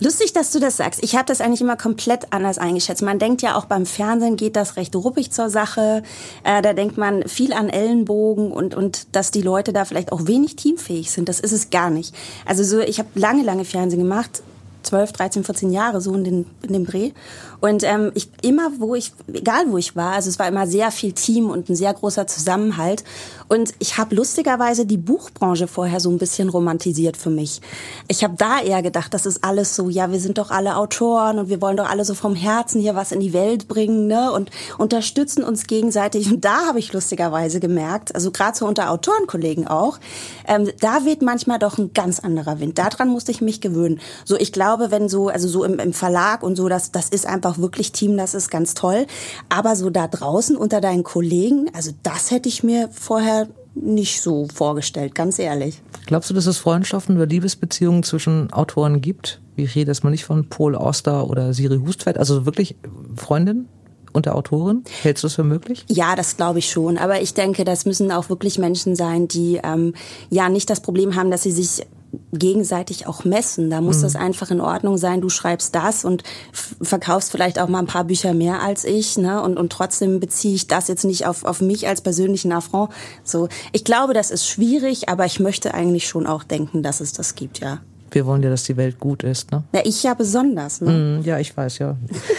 Lustig, 0.00 0.32
dass 0.32 0.50
du 0.50 0.60
das 0.60 0.78
sagst. 0.78 1.02
Ich 1.02 1.14
habe 1.14 1.26
das 1.26 1.42
eigentlich 1.42 1.60
immer 1.60 1.76
komplett 1.76 2.32
anders 2.32 2.56
eingeschätzt. 2.56 3.02
Man 3.02 3.18
denkt 3.18 3.42
ja 3.42 3.56
auch 3.56 3.66
beim 3.66 3.84
Fernsehen 3.84 4.36
geht 4.36 4.56
das 4.56 4.76
recht 4.76 4.96
ruppig 4.96 5.30
zur 5.30 5.50
Sache. 5.50 6.02
Äh, 6.42 6.62
da 6.62 6.72
denkt 6.72 6.96
man 6.96 7.28
viel 7.28 7.52
an 7.52 7.68
Ellenbogen 7.68 8.50
und 8.50 8.74
und 8.74 9.14
dass 9.14 9.30
die 9.30 9.42
Leute 9.42 9.74
da 9.74 9.84
vielleicht 9.84 10.10
auch 10.10 10.26
wenig 10.26 10.56
teamfähig 10.56 11.10
sind. 11.10 11.28
Das 11.28 11.38
ist 11.38 11.52
es 11.52 11.68
gar 11.68 11.90
nicht. 11.90 12.14
Also 12.46 12.64
so, 12.64 12.80
ich 12.80 12.98
habe 12.98 13.08
lange, 13.14 13.42
lange 13.42 13.66
Fernsehen 13.66 14.00
gemacht 14.00 14.42
12, 14.82 15.12
13, 15.12 15.44
14 15.44 15.70
Jahre 15.70 16.00
so 16.00 16.14
in, 16.14 16.24
den, 16.24 16.46
in 16.62 16.72
dem 16.72 16.86
Dreh. 16.86 17.12
Und 17.60 17.82
ähm, 17.84 18.10
ich 18.14 18.30
immer, 18.42 18.70
wo 18.78 18.94
ich, 18.94 19.12
egal 19.32 19.64
wo 19.68 19.78
ich 19.78 19.96
war, 19.96 20.12
also 20.12 20.28
es 20.28 20.38
war 20.38 20.48
immer 20.48 20.66
sehr 20.66 20.90
viel 20.90 21.12
Team 21.12 21.50
und 21.50 21.68
ein 21.68 21.76
sehr 21.76 21.92
großer 21.92 22.26
Zusammenhalt. 22.26 23.04
Und 23.48 23.74
ich 23.80 23.98
habe 23.98 24.14
lustigerweise 24.14 24.86
die 24.86 24.96
Buchbranche 24.96 25.66
vorher 25.66 25.98
so 25.98 26.08
ein 26.08 26.18
bisschen 26.18 26.48
romantisiert 26.48 27.16
für 27.16 27.30
mich. 27.30 27.60
Ich 28.06 28.22
habe 28.22 28.34
da 28.38 28.60
eher 28.60 28.80
gedacht, 28.80 29.12
das 29.12 29.26
ist 29.26 29.42
alles 29.42 29.74
so, 29.74 29.88
ja, 29.88 30.12
wir 30.12 30.20
sind 30.20 30.38
doch 30.38 30.52
alle 30.52 30.76
Autoren 30.76 31.40
und 31.40 31.48
wir 31.48 31.60
wollen 31.60 31.76
doch 31.76 31.90
alle 31.90 32.04
so 32.04 32.14
vom 32.14 32.36
Herzen 32.36 32.80
hier 32.80 32.94
was 32.94 33.10
in 33.10 33.18
die 33.18 33.32
Welt 33.32 33.66
bringen 33.66 34.06
ne? 34.06 34.30
und 34.32 34.50
unterstützen 34.78 35.42
uns 35.42 35.66
gegenseitig. 35.66 36.30
Und 36.30 36.44
da 36.44 36.66
habe 36.66 36.78
ich 36.78 36.92
lustigerweise 36.92 37.58
gemerkt, 37.58 38.14
also 38.14 38.30
gerade 38.30 38.56
so 38.56 38.66
unter 38.66 38.90
Autorenkollegen 38.90 39.66
auch, 39.66 39.98
ähm, 40.46 40.70
da 40.80 41.04
weht 41.04 41.22
manchmal 41.22 41.58
doch 41.58 41.76
ein 41.76 41.92
ganz 41.92 42.20
anderer 42.20 42.60
Wind. 42.60 42.78
Daran 42.78 43.08
musste 43.08 43.32
ich 43.32 43.40
mich 43.40 43.60
gewöhnen. 43.60 44.00
So, 44.24 44.36
ich 44.36 44.52
glaube, 44.52 44.92
wenn 44.92 45.08
so, 45.08 45.28
also 45.28 45.48
so 45.48 45.64
im, 45.64 45.80
im 45.80 45.92
Verlag 45.92 46.44
und 46.44 46.54
so, 46.54 46.68
das, 46.68 46.92
das 46.92 47.08
ist 47.08 47.26
einfach 47.26 47.49
wirklich 47.58 47.92
Team, 47.92 48.16
das 48.16 48.34
ist 48.34 48.50
ganz 48.50 48.74
toll. 48.74 49.06
Aber 49.48 49.76
so 49.76 49.90
da 49.90 50.08
draußen 50.08 50.56
unter 50.56 50.80
deinen 50.80 51.04
Kollegen, 51.04 51.70
also 51.74 51.92
das 52.02 52.30
hätte 52.30 52.48
ich 52.48 52.62
mir 52.62 52.88
vorher 52.92 53.48
nicht 53.74 54.20
so 54.20 54.48
vorgestellt, 54.52 55.14
ganz 55.14 55.38
ehrlich. 55.38 55.80
Glaubst 56.06 56.30
du, 56.30 56.34
dass 56.34 56.46
es 56.46 56.58
Freundschaften 56.58 57.16
oder 57.16 57.26
Liebesbeziehungen 57.26 58.02
zwischen 58.02 58.52
Autoren 58.52 59.00
gibt? 59.00 59.40
Ich 59.56 59.74
rede 59.74 59.90
jetzt 59.90 60.02
mal 60.02 60.10
nicht 60.10 60.24
von 60.24 60.48
Paul 60.48 60.74
Auster 60.74 61.28
oder 61.28 61.54
Siri 61.54 61.78
Hustvedt, 61.78 62.18
also 62.18 62.46
wirklich 62.46 62.76
Freundinnen? 63.16 63.68
unter 64.12 64.34
Autoren? 64.34 64.82
Hältst 65.02 65.22
du 65.22 65.28
es 65.28 65.34
für 65.34 65.44
möglich? 65.44 65.84
Ja, 65.88 66.16
das 66.16 66.36
glaube 66.36 66.58
ich 66.58 66.68
schon. 66.70 66.98
Aber 66.98 67.20
ich 67.20 67.34
denke, 67.34 67.64
das 67.64 67.86
müssen 67.86 68.10
auch 68.10 68.28
wirklich 68.28 68.58
Menschen 68.58 68.96
sein, 68.96 69.28
die 69.28 69.60
ähm, 69.62 69.94
ja 70.30 70.48
nicht 70.48 70.68
das 70.68 70.80
Problem 70.80 71.14
haben, 71.14 71.30
dass 71.30 71.44
sie 71.44 71.52
sich 71.52 71.86
gegenseitig 72.32 73.06
auch 73.06 73.24
messen. 73.24 73.70
Da 73.70 73.80
muss 73.80 73.98
mhm. 73.98 74.02
das 74.02 74.16
einfach 74.16 74.50
in 74.50 74.60
Ordnung 74.60 74.98
sein. 74.98 75.20
Du 75.20 75.28
schreibst 75.28 75.74
das 75.74 76.04
und 76.04 76.22
verkaufst 76.52 77.30
vielleicht 77.30 77.58
auch 77.58 77.68
mal 77.68 77.80
ein 77.80 77.86
paar 77.86 78.04
Bücher 78.04 78.34
mehr 78.34 78.62
als 78.62 78.84
ich, 78.84 79.18
ne? 79.18 79.42
Und, 79.42 79.58
und 79.58 79.70
trotzdem 79.72 80.20
beziehe 80.20 80.54
ich 80.54 80.66
das 80.66 80.88
jetzt 80.88 81.04
nicht 81.04 81.26
auf, 81.26 81.44
auf 81.44 81.60
mich 81.60 81.86
als 81.88 82.00
persönlichen 82.00 82.52
Affront. 82.52 82.90
So, 83.24 83.48
ich 83.72 83.84
glaube, 83.84 84.14
das 84.14 84.30
ist 84.30 84.46
schwierig, 84.46 85.08
aber 85.08 85.26
ich 85.26 85.40
möchte 85.40 85.74
eigentlich 85.74 86.06
schon 86.06 86.26
auch 86.26 86.44
denken, 86.44 86.82
dass 86.82 87.00
es 87.00 87.12
das 87.12 87.34
gibt, 87.34 87.60
ja. 87.60 87.80
Wir 88.12 88.26
wollen 88.26 88.42
ja, 88.42 88.50
dass 88.50 88.64
die 88.64 88.76
Welt 88.76 88.98
gut 88.98 89.22
ist, 89.22 89.52
ne? 89.52 89.62
Ja, 89.72 89.82
ich 89.84 90.02
ja 90.02 90.14
besonders, 90.14 90.80
ne? 90.80 91.20
Mm, 91.20 91.24
ja, 91.24 91.38
ich 91.38 91.56
weiß, 91.56 91.78
ja. 91.78 91.96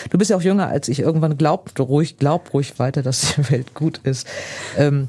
Du 0.09 0.17
bist 0.17 0.29
ja 0.29 0.37
auch 0.37 0.41
jünger 0.41 0.67
als 0.67 0.89
ich. 0.89 0.99
Irgendwann 0.99 1.37
glaubt 1.37 1.79
ruhig, 1.79 2.17
glaub 2.17 2.53
ruhig 2.53 2.77
weiter, 2.77 3.01
dass 3.01 3.35
die 3.35 3.49
Welt 3.51 3.73
gut 3.73 4.01
ist. 4.03 4.27
Ähm, 4.77 5.07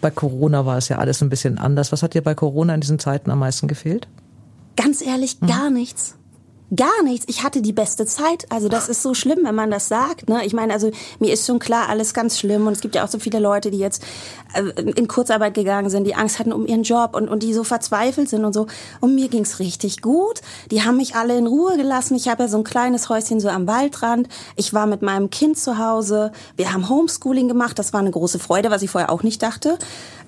bei 0.00 0.10
Corona 0.10 0.66
war 0.66 0.76
es 0.76 0.88
ja 0.88 0.98
alles 0.98 1.22
ein 1.22 1.28
bisschen 1.28 1.58
anders. 1.58 1.92
Was 1.92 2.02
hat 2.02 2.14
dir 2.14 2.22
bei 2.22 2.34
Corona 2.34 2.74
in 2.74 2.80
diesen 2.80 2.98
Zeiten 2.98 3.30
am 3.30 3.38
meisten 3.38 3.68
gefehlt? 3.68 4.08
Ganz 4.76 5.00
ehrlich, 5.00 5.40
mhm. 5.40 5.46
gar 5.46 5.70
nichts. 5.70 6.16
Gar 6.74 7.04
nichts. 7.04 7.26
Ich 7.28 7.44
hatte 7.44 7.62
die 7.62 7.72
beste 7.72 8.06
Zeit. 8.06 8.46
Also 8.50 8.68
das 8.68 8.88
ist 8.88 9.00
so 9.00 9.14
schlimm, 9.14 9.40
wenn 9.42 9.54
man 9.54 9.70
das 9.70 9.86
sagt. 9.86 10.28
Ne? 10.28 10.44
Ich 10.44 10.52
meine, 10.52 10.72
also 10.72 10.90
mir 11.20 11.32
ist 11.32 11.46
schon 11.46 11.60
klar, 11.60 11.88
alles 11.88 12.12
ganz 12.12 12.40
schlimm. 12.40 12.66
Und 12.66 12.72
es 12.72 12.80
gibt 12.80 12.96
ja 12.96 13.04
auch 13.04 13.08
so 13.08 13.20
viele 13.20 13.38
Leute, 13.38 13.70
die 13.70 13.78
jetzt 13.78 14.02
äh, 14.52 14.62
in 14.80 15.06
Kurzarbeit 15.06 15.54
gegangen 15.54 15.90
sind, 15.90 16.08
die 16.08 16.16
Angst 16.16 16.40
hatten 16.40 16.52
um 16.52 16.66
ihren 16.66 16.82
Job 16.82 17.14
und, 17.14 17.28
und 17.28 17.44
die 17.44 17.54
so 17.54 17.62
verzweifelt 17.62 18.28
sind 18.28 18.44
und 18.44 18.52
so. 18.52 18.66
Und 19.00 19.14
mir 19.14 19.28
ging's 19.28 19.60
richtig 19.60 20.02
gut. 20.02 20.40
Die 20.72 20.82
haben 20.82 20.96
mich 20.96 21.14
alle 21.14 21.38
in 21.38 21.46
Ruhe 21.46 21.76
gelassen. 21.76 22.16
Ich 22.16 22.26
habe 22.26 22.42
ja 22.42 22.48
so 22.48 22.58
ein 22.58 22.64
kleines 22.64 23.08
Häuschen 23.08 23.38
so 23.38 23.48
am 23.48 23.68
Waldrand. 23.68 24.28
Ich 24.56 24.74
war 24.74 24.86
mit 24.86 25.02
meinem 25.02 25.30
Kind 25.30 25.58
zu 25.58 25.78
Hause. 25.78 26.32
Wir 26.56 26.72
haben 26.72 26.88
Homeschooling 26.88 27.46
gemacht. 27.46 27.78
Das 27.78 27.92
war 27.92 28.00
eine 28.00 28.10
große 28.10 28.40
Freude, 28.40 28.72
was 28.72 28.82
ich 28.82 28.90
vorher 28.90 29.12
auch 29.12 29.22
nicht 29.22 29.40
dachte. 29.40 29.78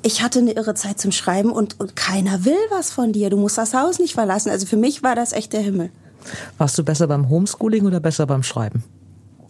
Ich 0.03 0.22
hatte 0.22 0.38
eine 0.38 0.53
irre 0.53 0.74
Zeit 0.74 1.01
zum 1.01 1.11
Schreiben 1.11 1.51
und, 1.51 1.81
und 1.81 1.96
keiner 1.96 2.44
will 2.44 2.55
was 2.70 2.92
von 2.92 3.12
dir. 3.12 3.29
Du 3.29 3.37
musst 3.37 3.59
das 3.59 3.74
Haus 3.74 3.98
nicht 3.98 4.14
verlassen. 4.14 4.51
Also 4.51 4.66
für 4.66 4.77
mich 4.77 5.03
war 5.03 5.16
das 5.16 5.33
echt 5.33 5.53
der 5.53 5.62
Himmel. 5.62 5.90
Warst 6.58 6.78
du 6.78 6.84
besser 6.84 7.06
beim 7.06 7.28
Homeschooling 7.28 7.86
oder 7.86 8.00
besser 8.00 8.26
beim 8.26 8.42
Schreiben? 8.42 8.82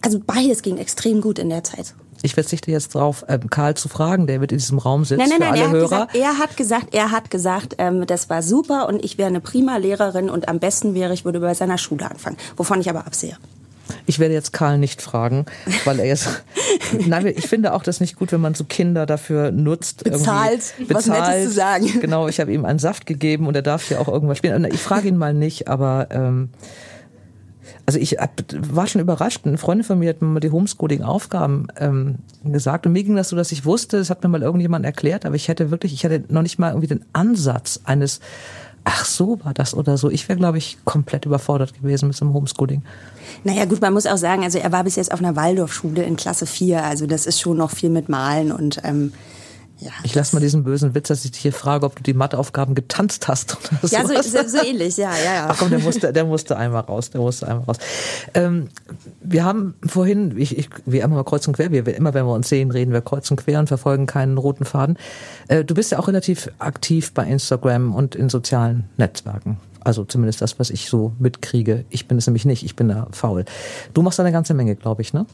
Also 0.01 0.21
beides 0.25 0.63
ging 0.63 0.79
extrem 0.79 1.21
gut 1.21 1.39
in 1.39 1.49
der 1.49 1.65
Zeit. 1.65 1.95
Ich 2.23 2.35
verzichte 2.35 2.71
jetzt 2.71 2.95
darauf, 2.95 3.25
ähm, 3.29 3.49
Karl 3.49 3.75
zu 3.75 3.89
fragen, 3.89 4.27
der 4.27 4.41
mit 4.41 4.51
in 4.51 4.59
diesem 4.59 4.79
Raum 4.79 5.05
sitzt 5.05 5.21
nein, 5.21 5.29
nein, 5.29 5.39
nein, 5.39 5.49
für 5.49 5.53
alle 5.53 5.63
er 5.63 5.71
Hörer. 5.71 6.07
Gesagt, 6.07 6.17
er 6.17 6.39
hat 6.39 6.57
gesagt, 6.57 6.95
er 6.95 7.11
hat 7.11 7.31
gesagt, 7.31 7.75
ähm, 7.79 8.07
das 8.07 8.29
war 8.29 8.43
super 8.43 8.89
und 8.89 9.05
ich 9.05 9.19
wäre 9.19 9.29
eine 9.29 9.41
prima 9.41 9.77
Lehrerin 9.77 10.29
und 10.29 10.49
am 10.49 10.59
besten 10.59 10.95
wäre, 10.95 11.13
ich 11.15 11.25
würde 11.25 11.41
bei 11.41 11.55
seiner 11.55 11.79
Schule 11.79 12.11
anfangen, 12.11 12.37
wovon 12.57 12.81
ich 12.81 12.91
aber 12.91 13.07
absehe. 13.07 13.37
Ich 14.07 14.19
werde 14.19 14.35
jetzt 14.35 14.53
Karl 14.53 14.79
nicht 14.79 15.03
fragen, 15.03 15.47
weil 15.85 15.99
er 16.01 16.07
jetzt. 16.07 16.45
Nein, 17.07 17.27
ich 17.27 17.47
finde 17.47 17.73
auch 17.75 17.83
das 17.83 18.01
nicht 18.01 18.17
gut, 18.17 18.33
wenn 18.33 18.41
man 18.41 18.55
so 18.55 18.65
Kinder 18.65 19.07
dafür 19.07 19.51
nutzt. 19.51 20.05
Bezahlt, 20.05 20.75
bezahlt. 20.79 20.91
was 20.91 21.07
Nettes 21.07 21.45
zu 21.45 21.51
sagen. 21.51 21.87
Genau, 22.01 22.29
ich 22.29 22.41
habe 22.41 22.53
ihm 22.53 22.65
einen 22.65 22.79
Saft 22.79 23.07
gegeben 23.07 23.47
und 23.47 23.55
er 23.55 23.63
darf 23.63 23.91
ja 23.91 23.99
auch 23.99 24.09
irgendwas 24.09 24.39
spielen. 24.39 24.65
Ich 24.73 24.81
frage 24.81 25.09
ihn 25.09 25.17
mal 25.17 25.35
nicht, 25.35 25.69
aber 25.69 26.09
ähm, 26.11 26.51
also 27.87 27.99
ich 27.99 28.17
war 28.19 28.87
schon 28.87 29.01
überrascht. 29.01 29.47
Eine 29.47 29.59
Freundin 29.59 29.85
von 29.85 29.99
mir 29.99 30.11
hat 30.11 30.21
mir 30.21 30.29
mal 30.29 30.41
die 30.41 30.51
Homeschooling-Aufgaben 30.51 31.69
ähm, 31.79 32.17
gesagt 32.45 32.87
und 32.87 32.93
mir 32.93 33.03
ging 33.03 33.17
das 33.17 33.31
so, 33.31 33.37
dass 33.37 33.51
ich 33.53 33.65
wusste, 33.65 33.99
das 33.99 34.11
hat 34.11 34.23
mir 34.23 34.29
mal 34.29 34.43
irgendjemand 34.43 34.85
erklärt, 34.85 35.25
aber 35.25 35.37
ich 35.37 35.49
hätte 35.49 35.71
wirklich, 35.71 35.93
ich 35.93 36.05
hatte 36.05 36.23
noch 36.29 36.43
nicht 36.43 36.59
mal 36.59 36.71
irgendwie 36.71 36.89
den 36.89 37.05
Ansatz 37.13 37.81
eines 37.85 38.21
ach 38.89 39.05
so 39.05 39.39
war 39.45 39.53
das 39.53 39.75
oder 39.75 39.99
so. 39.99 40.11
Ich 40.11 40.29
wäre, 40.31 40.39
glaube 40.39 40.57
ich, 40.57 40.79
komplett 40.87 41.27
überfordert 41.27 41.75
gewesen 41.75 42.09
mit 42.09 42.17
so 42.17 42.25
einem 42.25 42.33
Homeschooling. 42.33 42.83
Naja 43.45 43.67
gut, 43.67 43.83
man 43.83 43.93
muss 43.93 44.07
auch 44.07 44.17
sagen, 44.17 44.45
also 44.45 44.59
er 44.59 44.73
war 44.73 44.83
bis 44.83 44.97
jetzt 44.97 45.13
auf 45.13 45.21
einer 45.21 45.37
Waldorfschule 45.37 46.03
in 46.03 46.17
Klasse 46.17 46.47
4, 46.47 46.83
also 46.83 47.07
das 47.07 47.27
ist 47.27 47.39
schon 47.39 47.59
noch 47.59 47.71
viel 47.71 47.91
mit 47.91 48.09
Malen 48.09 48.51
und 48.51 48.81
ähm, 48.85 49.13
ja, 49.81 49.91
ich 50.03 50.15
lasse 50.15 50.35
mal 50.35 50.41
diesen 50.41 50.65
bösen 50.65 50.95
Witz, 50.95 51.09
dass 51.09 51.25
ich 51.25 51.31
dich 51.31 51.41
hier 51.41 51.53
frage, 51.53 51.87
ob 51.87 51.95
du 51.97 52.03
die 52.03 52.15
Matheaufgaben 52.15 52.75
getanzt 52.75 53.29
hast 53.29 53.57
oder 53.57 53.93
Ja, 53.93 54.05
so, 54.05 54.49
so, 54.49 54.65
ähnlich, 54.65 54.97
ja, 54.97 55.13
ja, 55.17 55.35
ja. 55.35 55.47
Ach 55.51 55.57
komm, 55.59 55.71
der 55.71 55.79
musste, 55.79 56.13
der 56.13 56.25
musste 56.25 56.57
einmal 56.57 56.83
raus, 56.83 57.11
der 57.11 57.21
musste 57.21 57.47
einmal 57.47 57.65
raus. 57.65 57.77
Ähm, 58.35 58.69
wir 59.21 59.45
haben 59.45 59.75
vorhin, 59.87 60.37
ich, 60.37 60.59
ich, 60.59 60.69
wir 60.85 61.05
immer 61.05 61.23
kreuz 61.23 61.47
und 61.47 61.55
quer, 61.55 61.71
wir, 61.71 61.87
immer 61.95 62.13
wenn 62.15 62.27
wir 62.27 62.35
uns 62.35 62.49
sehen, 62.49 62.71
reden 62.71 62.93
wir 62.93 63.03
kreuz 63.03 63.31
und 63.31 63.37
quer 63.37 63.61
und 63.61 63.69
verfolgen 63.69 64.07
keinen 64.07 64.37
roten 64.37 64.65
Faden. 64.65 64.99
Äh, 65.47 65.65
du 65.65 65.75
bist 65.75 65.93
ja 65.93 65.99
auch 65.99 66.09
relativ 66.09 66.51
aktiv 66.59 67.13
bei 67.13 67.25
Instagram 67.25 67.95
und 67.95 68.17
in 68.17 68.29
sozialen 68.29 68.89
Netzwerken. 68.97 69.59
Also 69.81 70.05
zumindest 70.05 70.41
das, 70.41 70.59
was 70.59 70.71
ich 70.71 70.89
so 70.89 71.13
mitkriege. 71.19 71.85
Ich 71.91 72.09
bin 72.09 72.19
es 72.19 72.27
nämlich 72.27 72.45
nicht, 72.45 72.65
ich 72.65 72.77
bin 72.77 72.89
da 72.89 73.09
faul. 73.13 73.45
Du 73.95 74.03
machst 74.03 74.19
da 74.19 74.23
eine 74.23 74.33
ganze 74.33 74.55
Menge, 74.55 74.77
glaube 74.77 75.03
ich, 75.03 75.13
ne? 75.13 75.27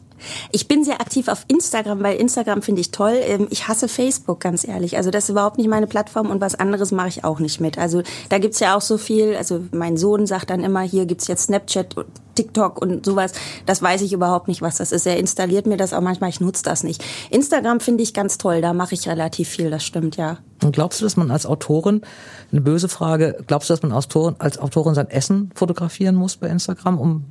Ich 0.52 0.68
bin 0.68 0.84
sehr 0.84 1.00
aktiv 1.00 1.28
auf 1.28 1.44
Instagram, 1.48 2.02
weil 2.02 2.16
Instagram 2.16 2.62
finde 2.62 2.80
ich 2.80 2.90
toll. 2.90 3.16
Ähm, 3.22 3.46
ich 3.50 3.68
hasse 3.68 3.88
Facebook, 3.88 4.40
ganz 4.40 4.66
ehrlich. 4.66 4.96
Also 4.96 5.10
das 5.10 5.24
ist 5.24 5.30
überhaupt 5.30 5.58
nicht 5.58 5.68
meine 5.68 5.86
Plattform 5.86 6.30
und 6.30 6.40
was 6.40 6.54
anderes 6.54 6.92
mache 6.92 7.08
ich 7.08 7.24
auch 7.24 7.40
nicht 7.40 7.60
mit. 7.60 7.78
Also 7.78 8.02
da 8.28 8.38
gibt's 8.38 8.60
ja 8.60 8.76
auch 8.76 8.80
so 8.80 8.98
viel, 8.98 9.34
also 9.36 9.60
mein 9.72 9.96
Sohn 9.96 10.26
sagt 10.26 10.50
dann 10.50 10.62
immer, 10.62 10.80
hier 10.80 11.06
gibt's 11.06 11.26
jetzt 11.26 11.44
Snapchat 11.44 11.94
TikTok 12.34 12.80
und 12.80 13.06
sowas, 13.06 13.32
das 13.66 13.80
weiß 13.80 14.02
ich 14.02 14.12
überhaupt 14.12 14.48
nicht, 14.48 14.62
was 14.62 14.76
das 14.76 14.92
ist. 14.92 15.06
Er 15.06 15.18
installiert 15.18 15.66
mir 15.66 15.76
das 15.76 15.92
auch 15.92 16.00
manchmal, 16.00 16.30
ich 16.30 16.40
nutze 16.40 16.62
das 16.64 16.82
nicht. 16.82 17.04
Instagram 17.30 17.80
finde 17.80 18.02
ich 18.02 18.14
ganz 18.14 18.38
toll, 18.38 18.60
da 18.60 18.72
mache 18.72 18.94
ich 18.94 19.08
relativ 19.08 19.48
viel, 19.48 19.70
das 19.70 19.84
stimmt, 19.84 20.16
ja. 20.16 20.38
Und 20.64 20.72
glaubst 20.72 21.00
du, 21.00 21.04
dass 21.04 21.16
man 21.16 21.30
als 21.30 21.46
Autorin, 21.46 22.02
eine 22.50 22.60
böse 22.60 22.88
Frage, 22.88 23.36
glaubst 23.46 23.68
du, 23.68 23.74
dass 23.74 23.82
man 23.82 23.92
als 23.92 24.06
Autorin, 24.06 24.36
als 24.38 24.58
Autorin 24.58 24.94
sein 24.94 25.10
Essen 25.10 25.50
fotografieren 25.54 26.14
muss 26.14 26.36
bei 26.36 26.48
Instagram, 26.48 26.98
um 26.98 27.24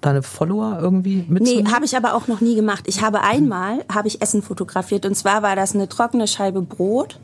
deine 0.00 0.22
Follower 0.22 0.78
irgendwie 0.80 1.24
mitzunehmen? 1.28 1.64
Nee, 1.64 1.70
habe 1.72 1.84
ich 1.84 1.96
aber 1.96 2.14
auch 2.14 2.28
noch 2.28 2.40
nie 2.40 2.54
gemacht. 2.54 2.84
Ich 2.86 3.02
habe 3.02 3.22
einmal, 3.22 3.84
habe 3.92 4.08
ich 4.08 4.22
Essen 4.22 4.42
fotografiert 4.42 5.06
und 5.06 5.14
zwar 5.14 5.42
war 5.42 5.56
das 5.56 5.74
eine 5.74 5.88
trockene 5.88 6.26
Scheibe 6.26 6.62
Brot. 6.62 7.18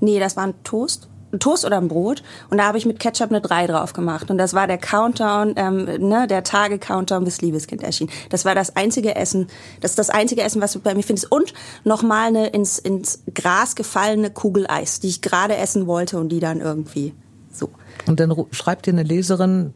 Nee, 0.00 0.20
das 0.20 0.36
war 0.36 0.44
ein 0.44 0.54
Toast 0.64 1.08
Toast 1.38 1.64
oder 1.64 1.78
ein 1.78 1.88
Brot 1.88 2.22
und 2.50 2.58
da 2.58 2.64
habe 2.64 2.78
ich 2.78 2.86
mit 2.86 2.98
Ketchup 2.98 3.30
eine 3.30 3.40
3 3.40 3.66
drauf 3.66 3.92
gemacht 3.92 4.30
und 4.30 4.38
das 4.38 4.54
war 4.54 4.66
der 4.66 4.78
Countdown, 4.78 5.54
ähm, 5.56 5.84
ne, 5.84 6.26
der 6.26 6.42
Tage-Countdown 6.42 7.24
bis 7.24 7.40
Liebeskind 7.40 7.82
erschien. 7.82 8.08
Das 8.30 8.44
war 8.44 8.54
das 8.54 8.76
einzige 8.76 9.14
Essen, 9.14 9.48
das 9.80 9.92
ist 9.92 9.98
das 9.98 10.10
einzige 10.10 10.42
Essen, 10.42 10.62
was 10.62 10.72
du 10.72 10.80
bei 10.80 10.94
mir 10.94 11.02
findest 11.02 11.30
und 11.30 11.52
nochmal 11.84 12.28
eine 12.28 12.48
ins, 12.48 12.78
ins 12.78 13.22
Gras 13.34 13.76
gefallene 13.76 14.30
Kugel 14.30 14.66
Eis, 14.68 15.00
die 15.00 15.08
ich 15.08 15.20
gerade 15.20 15.56
essen 15.56 15.86
wollte 15.86 16.18
und 16.18 16.30
die 16.30 16.40
dann 16.40 16.60
irgendwie 16.60 17.14
so. 17.52 17.70
Und 18.06 18.20
dann 18.20 18.34
schreibt 18.50 18.86
dir 18.86 18.92
eine 18.92 19.02
Leserin, 19.02 19.74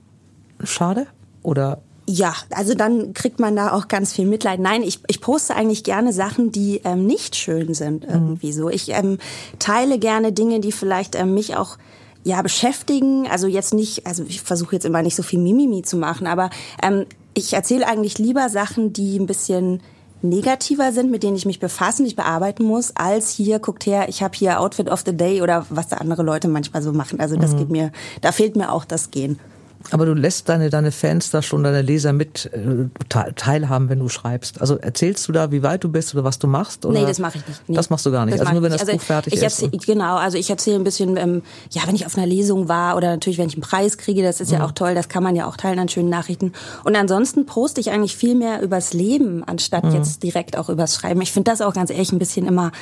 schade 0.62 1.06
oder 1.42 1.82
ja, 2.12 2.34
also 2.50 2.74
dann 2.74 3.14
kriegt 3.14 3.40
man 3.40 3.56
da 3.56 3.72
auch 3.72 3.88
ganz 3.88 4.12
viel 4.12 4.26
Mitleid. 4.26 4.60
Nein, 4.60 4.82
ich, 4.82 5.00
ich 5.06 5.22
poste 5.22 5.54
eigentlich 5.54 5.82
gerne 5.82 6.12
Sachen, 6.12 6.52
die 6.52 6.82
ähm, 6.84 7.06
nicht 7.06 7.36
schön 7.36 7.72
sind 7.72 8.04
irgendwie 8.04 8.48
mhm. 8.48 8.52
so. 8.52 8.68
Ich 8.68 8.90
ähm, 8.90 9.16
teile 9.58 9.98
gerne 9.98 10.30
Dinge, 10.30 10.60
die 10.60 10.72
vielleicht 10.72 11.14
ähm, 11.14 11.32
mich 11.32 11.56
auch 11.56 11.78
ja 12.22 12.42
beschäftigen. 12.42 13.26
Also 13.30 13.46
jetzt 13.46 13.72
nicht, 13.72 14.06
also 14.06 14.24
ich 14.28 14.42
versuche 14.42 14.76
jetzt 14.76 14.84
immer 14.84 15.00
nicht 15.00 15.16
so 15.16 15.22
viel 15.22 15.38
Mimimi 15.38 15.82
zu 15.82 15.96
machen, 15.96 16.26
aber 16.26 16.50
ähm, 16.82 17.06
ich 17.32 17.54
erzähle 17.54 17.88
eigentlich 17.88 18.18
lieber 18.18 18.50
Sachen, 18.50 18.92
die 18.92 19.18
ein 19.18 19.26
bisschen 19.26 19.80
negativer 20.20 20.92
sind, 20.92 21.10
mit 21.10 21.22
denen 21.22 21.36
ich 21.36 21.46
mich 21.46 21.60
befassen, 21.60 22.04
ich 22.04 22.14
bearbeiten 22.14 22.62
muss, 22.62 22.92
als 22.94 23.30
hier, 23.30 23.58
guckt 23.58 23.86
her, 23.86 24.10
ich 24.10 24.22
habe 24.22 24.36
hier 24.36 24.60
Outfit 24.60 24.90
of 24.90 25.02
the 25.06 25.16
Day 25.16 25.40
oder 25.40 25.64
was 25.70 25.88
da 25.88 25.96
andere 25.96 26.22
Leute 26.22 26.46
manchmal 26.46 26.82
so 26.82 26.92
machen. 26.92 27.20
Also 27.20 27.36
das 27.36 27.54
mhm. 27.54 27.58
geht 27.58 27.70
mir, 27.70 27.92
da 28.20 28.32
fehlt 28.32 28.54
mir 28.54 28.70
auch 28.70 28.84
das 28.84 29.10
Gehen. 29.10 29.40
Aber 29.90 30.06
du 30.06 30.14
lässt 30.14 30.48
deine, 30.48 30.70
deine 30.70 30.92
Fans 30.92 31.30
da 31.30 31.42
schon, 31.42 31.62
deine 31.62 31.82
Leser 31.82 32.12
mit 32.12 32.50
äh, 32.52 32.88
teilhaben, 33.36 33.88
wenn 33.88 33.98
du 33.98 34.08
schreibst. 34.08 34.60
Also 34.60 34.76
erzählst 34.76 35.26
du 35.28 35.32
da, 35.32 35.50
wie 35.50 35.62
weit 35.62 35.84
du 35.84 35.88
bist 35.88 36.14
oder 36.14 36.24
was 36.24 36.38
du 36.38 36.46
machst? 36.46 36.86
Oder? 36.86 37.00
Nee, 37.00 37.06
das 37.06 37.18
mache 37.18 37.38
ich 37.38 37.46
nicht. 37.46 37.68
Nee. 37.68 37.76
Das 37.76 37.90
machst 37.90 38.06
du 38.06 38.10
gar 38.10 38.24
nicht. 38.24 38.34
Das 38.34 38.40
also 38.40 38.52
nur 38.52 38.62
wenn 38.62 38.72
das 38.72 38.82
also 38.82 38.92
Buch 38.92 39.00
fertig 39.00 39.34
ich 39.34 39.42
ist. 39.42 39.64
Genau, 39.86 40.16
also 40.16 40.38
ich 40.38 40.48
erzähle 40.50 40.76
ein 40.76 40.84
bisschen, 40.84 41.16
ähm, 41.16 41.42
ja, 41.70 41.82
wenn 41.86 41.94
ich 41.94 42.06
auf 42.06 42.16
einer 42.16 42.26
Lesung 42.26 42.68
war 42.68 42.96
oder 42.96 43.10
natürlich, 43.10 43.38
wenn 43.38 43.48
ich 43.48 43.54
einen 43.54 43.62
Preis 43.62 43.98
kriege, 43.98 44.22
das 44.22 44.40
ist 44.40 44.50
mhm. 44.50 44.58
ja 44.58 44.64
auch 44.64 44.72
toll, 44.72 44.94
das 44.94 45.08
kann 45.08 45.22
man 45.22 45.36
ja 45.36 45.46
auch 45.46 45.56
teilen 45.56 45.78
an 45.78 45.88
schönen 45.88 46.10
Nachrichten. 46.10 46.52
Und 46.84 46.96
ansonsten 46.96 47.46
poste 47.46 47.80
ich 47.80 47.90
eigentlich 47.90 48.16
viel 48.16 48.34
mehr 48.34 48.62
übers 48.62 48.92
Leben, 48.92 49.42
anstatt 49.44 49.84
mhm. 49.84 49.92
jetzt 49.92 50.22
direkt 50.22 50.56
auch 50.56 50.68
übers 50.68 50.94
Schreiben. 50.94 51.20
Ich 51.20 51.32
finde 51.32 51.50
das 51.50 51.60
auch 51.60 51.74
ganz 51.74 51.90
ehrlich 51.90 52.12
ein 52.12 52.18
bisschen 52.18 52.46
immer, 52.46 52.72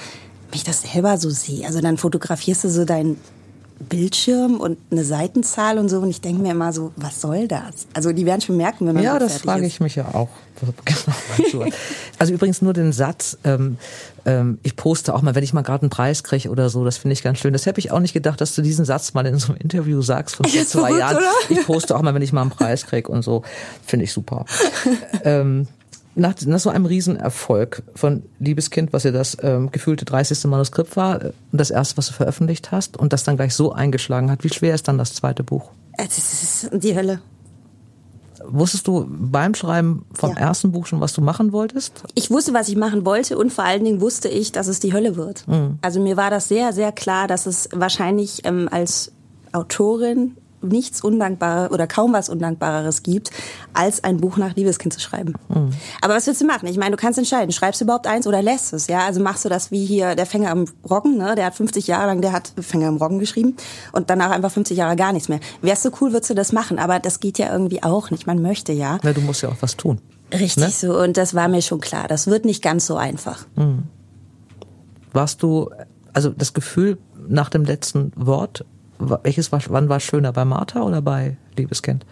wenn 0.51 0.57
ich 0.57 0.65
das 0.65 0.83
selber 0.83 1.17
so 1.17 1.31
sehe. 1.31 1.67
Also 1.67 1.81
dann 1.81 1.97
fotografierst 1.97 2.65
du 2.65 2.71
so 2.71 2.85
dein 2.85 3.17
Bildschirm 3.89 4.61
und 4.61 4.79
eine 4.91 5.05
Seitenzahl 5.05 5.79
und 5.79 5.89
so. 5.89 5.99
Und 5.99 6.11
ich 6.11 6.21
denke 6.21 6.43
mir 6.43 6.53
immer 6.53 6.73
so, 6.73 6.93
was 6.97 7.21
soll 7.21 7.49
das? 7.49 7.87
Also 7.95 8.13
die 8.13 8.27
werden 8.27 8.41
schon 8.41 8.57
merken, 8.57 8.87
wenn 8.87 8.95
man 8.95 9.03
Ja, 9.03 9.19
das 9.19 9.39
frage 9.39 9.67
ich 9.67 9.81
mich 9.81 9.97
ja 9.97 10.15
auch. 10.15 10.29
Genau, 11.51 11.67
also 12.19 12.35
übrigens 12.35 12.61
nur 12.61 12.75
den 12.75 12.93
Satz, 12.93 13.39
ähm, 13.45 13.79
ähm, 14.27 14.59
ich 14.63 14.77
poste 14.77 15.15
auch 15.15 15.23
mal, 15.23 15.35
wenn 15.35 15.43
ich 15.43 15.55
mal 15.55 15.63
gerade 15.63 15.83
einen 15.83 15.91
Preis 15.91 16.23
kriege 16.23 16.51
oder 16.51 16.69
so, 16.69 16.85
das 16.85 16.99
finde 16.99 17.15
ich 17.15 17.23
ganz 17.23 17.39
schön. 17.39 17.55
Das 17.55 17.65
hätte 17.65 17.81
ich 17.81 17.91
auch 17.93 18.01
nicht 18.01 18.13
gedacht, 18.13 18.41
dass 18.43 18.55
du 18.55 18.61
diesen 18.61 18.85
Satz 18.85 19.15
mal 19.15 19.25
in 19.27 19.39
so 19.39 19.49
einem 19.49 19.57
Interview 19.57 20.03
sagst 20.03 20.37
von 20.37 20.47
vor 20.47 20.67
zwei 20.67 20.99
Jahren. 20.99 21.17
Oder? 21.17 21.33
Ich 21.49 21.65
poste 21.65 21.97
auch 21.97 22.03
mal, 22.03 22.15
wenn 22.15 22.21
ich 22.21 22.35
mal 22.35 22.43
einen 22.43 22.51
Preis 22.51 22.85
kriege 22.85 23.11
und 23.11 23.23
so. 23.23 23.43
Finde 23.87 24.05
ich 24.05 24.13
super. 24.13 24.45
ähm, 25.25 25.67
nach, 26.21 26.35
nach 26.45 26.59
so 26.61 26.71
einem 26.71 26.87
Riesenerfolg 26.87 27.83
von 27.95 28.23
Liebeskind, 28.39 28.93
was 28.93 29.05
ja 29.05 29.11
das 29.11 29.37
ähm, 29.43 29.71
gefühlte 29.71 30.05
30. 30.05 30.45
Manuskript 30.45 30.97
war, 30.97 31.23
äh, 31.23 31.33
und 31.51 31.61
das 31.61 31.71
erste, 31.71 31.97
was 31.97 32.07
du 32.09 32.13
veröffentlicht 32.13 32.71
hast, 32.71 32.97
und 32.97 33.13
das 33.13 33.25
dann 33.25 33.37
gleich 33.37 33.55
so 33.55 33.73
eingeschlagen 33.73 34.31
hat, 34.31 34.45
wie 34.45 34.51
schwer 34.51 34.75
ist 34.75 34.87
dann 34.87 34.99
das 34.99 35.15
zweite 35.15 35.43
Buch? 35.43 35.71
Es 35.97 36.19
ist 36.19 36.71
die 36.73 36.95
Hölle. 36.95 37.21
Wusstest 38.47 38.87
du 38.87 39.07
beim 39.09 39.55
Schreiben 39.55 40.07
vom 40.15 40.31
ja. 40.31 40.39
ersten 40.39 40.73
Buch 40.73 40.87
schon, 40.87 41.01
was 41.01 41.13
du 41.13 41.21
machen 41.21 41.53
wolltest? 41.53 42.05
Ich 42.15 42.31
wusste, 42.31 42.55
was 42.55 42.69
ich 42.69 42.77
machen 42.77 43.05
wollte 43.05 43.37
und 43.37 43.53
vor 43.53 43.65
allen 43.65 43.85
Dingen 43.85 44.01
wusste 44.01 44.29
ich, 44.29 44.53
dass 44.53 44.67
es 44.67 44.81
die 44.81 44.93
Hölle 44.93 45.17
wird. 45.17 45.47
Mhm. 45.47 45.79
Also 45.83 46.01
mir 46.01 46.17
war 46.17 46.31
das 46.31 46.49
sehr, 46.49 46.73
sehr 46.73 46.93
klar, 46.93 47.29
dass 47.29 47.47
es 47.47 47.69
wahrscheinlich 47.73 48.45
ähm, 48.45 48.69
als 48.71 49.13
Autorin 49.53 50.37
nichts 50.63 51.01
Undankbarer 51.03 51.73
oder 51.73 51.87
kaum 51.87 52.13
was 52.13 52.29
Undankbareres 52.29 53.03
gibt, 53.03 53.31
als 53.73 54.05
ein 54.05 54.19
Buch 54.19 54.37
nach 54.37 54.55
Liebeskind 54.57 54.93
zu 54.93 55.01
schreiben. 55.01 55.35
Mhm. 55.49 55.71
Aber 56.01 56.15
was 56.15 56.27
willst 56.27 56.41
du 56.41 56.47
machen? 56.47 56.67
Ich 56.69 56.77
meine, 56.77 56.93
du 56.93 56.97
kannst 56.97 57.19
entscheiden, 57.19 57.53
schreibst 57.53 57.81
du 57.81 57.85
überhaupt 57.85 58.07
eins 58.07 58.27
oder 58.27 58.43
lässt 58.43 58.73
es, 58.73 58.87
ja? 58.87 59.07
Also 59.07 59.21
machst 59.21 59.45
du 59.45 59.49
das 59.49 59.71
wie 59.71 59.85
hier 59.85 60.15
der 60.15 60.27
Fänger 60.27 60.51
am 60.51 60.67
Roggen, 60.89 61.17
ne? 61.17 61.35
Der 61.35 61.47
hat 61.47 61.55
50 61.55 61.87
Jahre 61.87 62.07
lang, 62.07 62.21
der 62.21 62.33
hat 62.33 62.53
Fänger 62.61 62.89
am 62.89 62.97
Roggen 62.97 63.19
geschrieben 63.19 63.57
und 63.93 64.11
danach 64.11 64.31
einfach 64.31 64.51
50 64.51 64.77
Jahre 64.77 64.97
gar 64.97 65.13
nichts 65.13 65.29
mehr. 65.29 65.41
Wärst 65.63 65.85
du 65.85 65.91
cool, 66.01 66.13
würdest 66.13 66.31
du 66.31 66.35
das 66.35 66.53
machen, 66.53 66.79
aber 66.79 66.99
das 66.99 67.21
geht 67.21 67.39
ja 67.39 67.53
irgendwie 67.53 67.83
auch 67.83 68.11
nicht. 68.11 68.27
Man 68.27 68.43
möchte 68.43 68.73
ja. 68.73 68.99
Na, 69.03 69.13
du 69.13 69.21
musst 69.21 69.43
ja 69.43 69.49
auch 69.49 69.57
was 69.61 69.77
tun. 69.77 70.01
Richtig 70.33 70.65
ne? 70.65 70.71
so 70.71 70.99
und 71.01 71.17
das 71.17 71.35
war 71.35 71.49
mir 71.49 71.63
schon 71.63 71.81
klar. 71.81 72.07
Das 72.07 72.27
wird 72.27 72.45
nicht 72.45 72.63
ganz 72.63 72.87
so 72.87 72.97
einfach. 72.97 73.47
Mhm. 73.57 73.85
Warst 75.13 75.43
du, 75.43 75.71
also 76.13 76.31
das 76.31 76.53
Gefühl 76.53 76.99
nach 77.29 77.49
dem 77.49 77.65
letzten 77.65 78.13
Wort 78.15 78.65
welches 79.01 79.51
war, 79.53 79.61
wann 79.69 79.89
war 79.89 79.97
es 79.97 80.03
schöner, 80.03 80.33
bei 80.33 80.45
Martha 80.45 80.83
oder 80.83 81.03
bei 81.03 81.37
Liebeskind? 81.57 82.05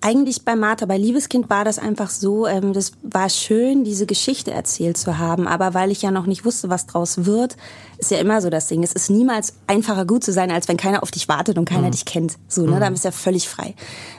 Eigentlich 0.00 0.44
bei 0.44 0.54
Martha, 0.54 0.86
bei 0.86 0.96
Liebeskind 0.96 1.50
war 1.50 1.64
das 1.64 1.80
einfach 1.80 2.08
so, 2.08 2.46
ähm, 2.46 2.72
das 2.72 2.92
war 3.02 3.28
schön, 3.28 3.82
diese 3.82 4.06
Geschichte 4.06 4.52
erzählt 4.52 4.96
zu 4.96 5.18
haben, 5.18 5.48
aber 5.48 5.74
weil 5.74 5.90
ich 5.90 6.02
ja 6.02 6.12
noch 6.12 6.26
nicht 6.26 6.44
wusste, 6.44 6.70
was 6.70 6.86
draus 6.86 7.24
wird, 7.24 7.56
ist 7.98 8.12
ja 8.12 8.18
immer 8.18 8.40
so 8.40 8.48
das 8.48 8.68
Ding. 8.68 8.84
Es 8.84 8.92
ist 8.92 9.10
niemals 9.10 9.54
einfacher 9.66 10.06
gut 10.06 10.22
zu 10.22 10.32
sein, 10.32 10.52
als 10.52 10.68
wenn 10.68 10.76
keiner 10.76 11.02
auf 11.02 11.10
dich 11.10 11.28
wartet 11.28 11.58
und 11.58 11.64
keiner 11.64 11.88
mhm. 11.88 11.92
dich 11.92 12.04
kennt. 12.04 12.36
So, 12.46 12.62
ne, 12.62 12.76
mhm. 12.76 12.80
dann 12.80 12.92
bist 12.92 13.04
du 13.04 13.08
ja 13.08 13.12
völlig 13.12 13.48
frei. 13.48 13.74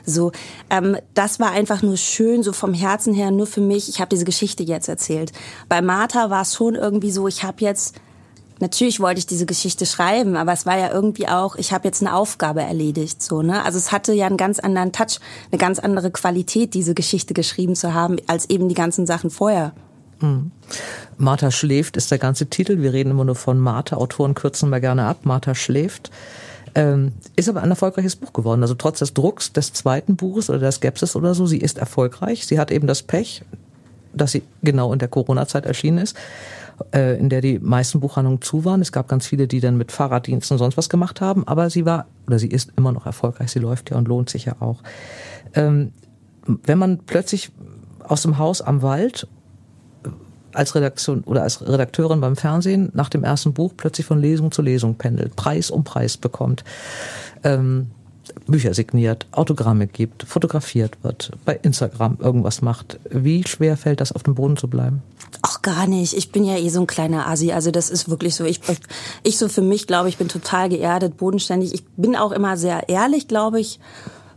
So, 0.05 0.33
ähm, 0.69 0.97
das 1.13 1.39
war 1.39 1.51
einfach 1.51 1.81
nur 1.81 1.95
schön, 1.95 2.43
so 2.43 2.51
vom 2.51 2.73
Herzen 2.73 3.13
her, 3.13 3.31
nur 3.31 3.47
für 3.47 3.61
mich. 3.61 3.87
Ich 3.87 4.01
habe 4.01 4.09
diese 4.09 4.25
Geschichte 4.25 4.63
jetzt 4.63 4.89
erzählt. 4.89 5.31
Bei 5.69 5.81
Martha 5.81 6.29
war 6.29 6.41
es 6.41 6.55
schon 6.55 6.75
irgendwie 6.75 7.11
so, 7.11 7.25
ich 7.29 7.43
habe 7.43 7.61
jetzt 7.61 7.95
natürlich 8.59 8.99
wollte 8.99 9.19
ich 9.19 9.25
diese 9.25 9.45
Geschichte 9.45 9.85
schreiben, 9.85 10.35
aber 10.35 10.53
es 10.53 10.65
war 10.65 10.77
ja 10.77 10.91
irgendwie 10.91 11.27
auch, 11.27 11.55
ich 11.55 11.71
habe 11.71 11.87
jetzt 11.87 12.01
eine 12.01 12.15
Aufgabe 12.15 12.61
erledigt, 12.61 13.21
so 13.21 13.41
ne. 13.41 13.63
Also 13.65 13.77
es 13.77 13.91
hatte 13.91 14.13
ja 14.13 14.27
einen 14.27 14.37
ganz 14.37 14.59
anderen 14.59 14.91
Touch, 14.91 15.19
eine 15.51 15.59
ganz 15.59 15.79
andere 15.79 16.11
Qualität, 16.11 16.73
diese 16.73 16.93
Geschichte 16.93 17.33
geschrieben 17.33 17.75
zu 17.75 17.93
haben, 17.93 18.17
als 18.27 18.49
eben 18.49 18.69
die 18.69 18.75
ganzen 18.75 19.05
Sachen 19.05 19.29
vorher. 19.29 19.73
Mhm. 20.21 20.51
Martha 21.17 21.51
schläft 21.51 21.97
ist 21.97 22.11
der 22.11 22.17
ganze 22.17 22.47
Titel. 22.47 22.81
Wir 22.81 22.93
reden 22.93 23.11
immer 23.11 23.25
nur 23.25 23.35
von 23.35 23.57
Martha. 23.59 23.97
Autoren 23.97 24.35
kürzen 24.35 24.69
wir 24.69 24.79
gerne 24.79 25.05
ab. 25.05 25.19
Martha 25.23 25.55
schläft. 25.55 26.11
Ähm, 26.75 27.13
ist 27.35 27.49
aber 27.49 27.63
ein 27.63 27.69
erfolgreiches 27.69 28.15
Buch 28.15 28.33
geworden. 28.33 28.61
Also 28.61 28.75
trotz 28.75 28.99
des 28.99 29.13
Drucks 29.13 29.53
des 29.53 29.73
zweiten 29.73 30.15
Buches 30.15 30.49
oder 30.49 30.59
der 30.59 30.71
Skepsis 30.71 31.15
oder 31.15 31.33
so, 31.33 31.45
sie 31.45 31.57
ist 31.57 31.77
erfolgreich. 31.77 32.45
Sie 32.45 32.59
hat 32.59 32.71
eben 32.71 32.87
das 32.87 33.01
Pech, 33.01 33.43
dass 34.13 34.31
sie 34.31 34.43
genau 34.63 34.93
in 34.93 34.99
der 34.99 35.07
Corona-Zeit 35.07 35.65
erschienen 35.65 35.99
ist 35.99 36.15
äh, 36.93 37.17
in 37.17 37.29
der 37.29 37.41
die 37.41 37.59
meisten 37.59 37.99
Buchhandlungen 37.99 38.41
zu 38.41 38.65
waren. 38.65 38.81
Es 38.81 38.91
gab 38.91 39.07
ganz 39.07 39.27
viele, 39.27 39.47
die 39.47 39.59
dann 39.59 39.77
mit 39.77 39.91
Fahrraddiensten 39.91 40.55
und 40.55 40.59
sonst 40.59 40.77
was 40.77 40.89
gemacht 40.89 41.21
haben, 41.21 41.47
aber 41.47 41.69
sie 41.69 41.85
war 41.85 42.05
oder 42.27 42.39
sie 42.39 42.47
ist 42.47 42.71
immer 42.75 42.91
noch 42.91 43.05
erfolgreich. 43.05 43.51
Sie 43.51 43.59
läuft 43.59 43.91
ja 43.91 43.97
und 43.97 44.07
lohnt 44.07 44.29
sich 44.29 44.45
ja 44.45 44.55
auch. 44.59 44.81
Ähm, 45.53 45.91
wenn 46.45 46.77
man 46.77 46.99
plötzlich 46.99 47.51
aus 48.03 48.21
dem 48.21 48.37
Haus 48.37 48.61
am 48.61 48.81
Wald 48.81 49.27
äh, 50.03 50.09
als 50.53 50.75
Redaktion 50.75 51.21
oder 51.21 51.43
als 51.43 51.67
Redakteurin 51.67 52.21
beim 52.21 52.35
Fernsehen 52.35 52.89
nach 52.93 53.09
dem 53.09 53.23
ersten 53.23 53.53
Buch 53.53 53.73
plötzlich 53.75 54.05
von 54.05 54.19
Lesung 54.19 54.51
zu 54.51 54.61
Lesung 54.61 54.95
pendelt, 54.95 55.35
Preis 55.35 55.69
um 55.69 55.83
Preis 55.83 56.17
bekommt, 56.17 56.63
ähm, 57.43 57.91
Bücher 58.47 58.73
signiert, 58.73 59.27
Autogramme 59.31 59.87
gibt, 59.87 60.23
fotografiert 60.23 60.97
wird, 61.03 61.31
bei 61.45 61.59
Instagram 61.61 62.17
irgendwas 62.19 62.61
macht. 62.61 62.99
Wie 63.09 63.43
schwer 63.47 63.77
fällt 63.77 64.01
das, 64.01 64.11
auf 64.11 64.23
dem 64.23 64.35
Boden 64.35 64.57
zu 64.57 64.67
bleiben? 64.67 65.01
Ach, 65.41 65.61
gar 65.61 65.87
nicht. 65.87 66.13
Ich 66.13 66.31
bin 66.31 66.43
ja 66.43 66.57
eh 66.57 66.69
so 66.69 66.81
ein 66.81 66.87
kleiner 66.87 67.27
Asi. 67.27 67.51
Also 67.51 67.71
das 67.71 67.89
ist 67.89 68.09
wirklich 68.09 68.35
so. 68.35 68.45
Ich, 68.45 68.61
ich 69.23 69.37
so 69.37 69.47
für 69.47 69.61
mich 69.61 69.87
glaube, 69.87 70.09
ich 70.09 70.17
bin 70.17 70.27
total 70.27 70.69
geerdet, 70.69 71.17
bodenständig. 71.17 71.73
Ich 71.73 71.85
bin 71.95 72.15
auch 72.15 72.31
immer 72.31 72.57
sehr 72.57 72.89
ehrlich, 72.89 73.27
glaube 73.27 73.59
ich. 73.59 73.79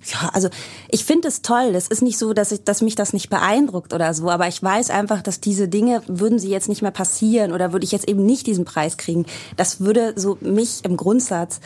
Ja, 0.04 0.30
also 0.32 0.48
ich 0.88 1.04
finde 1.04 1.28
es 1.28 1.42
toll. 1.42 1.72
Es 1.74 1.86
ist 1.86 2.02
nicht 2.02 2.18
so, 2.18 2.32
dass 2.32 2.50
ich, 2.50 2.64
dass 2.64 2.82
mich 2.82 2.96
das 2.96 3.12
nicht 3.12 3.30
beeindruckt 3.30 3.94
oder 3.94 4.12
so, 4.14 4.30
aber 4.30 4.48
ich 4.48 4.60
weiß 4.62 4.90
einfach, 4.90 5.22
dass 5.22 5.40
diese 5.40 5.68
Dinge 5.68 6.02
würden 6.08 6.38
sie 6.38 6.50
jetzt 6.50 6.68
nicht 6.68 6.82
mehr 6.82 6.90
passieren 6.90 7.52
oder 7.52 7.72
würde 7.72 7.84
ich 7.84 7.92
jetzt 7.92 8.08
eben 8.08 8.26
nicht 8.26 8.46
diesen 8.46 8.64
Preis 8.64 8.96
kriegen. 8.96 9.26
Das 9.56 9.80
würde 9.80 10.14
so 10.16 10.38
mich 10.40 10.84
im 10.84 10.96
Grundsatz 10.96 11.60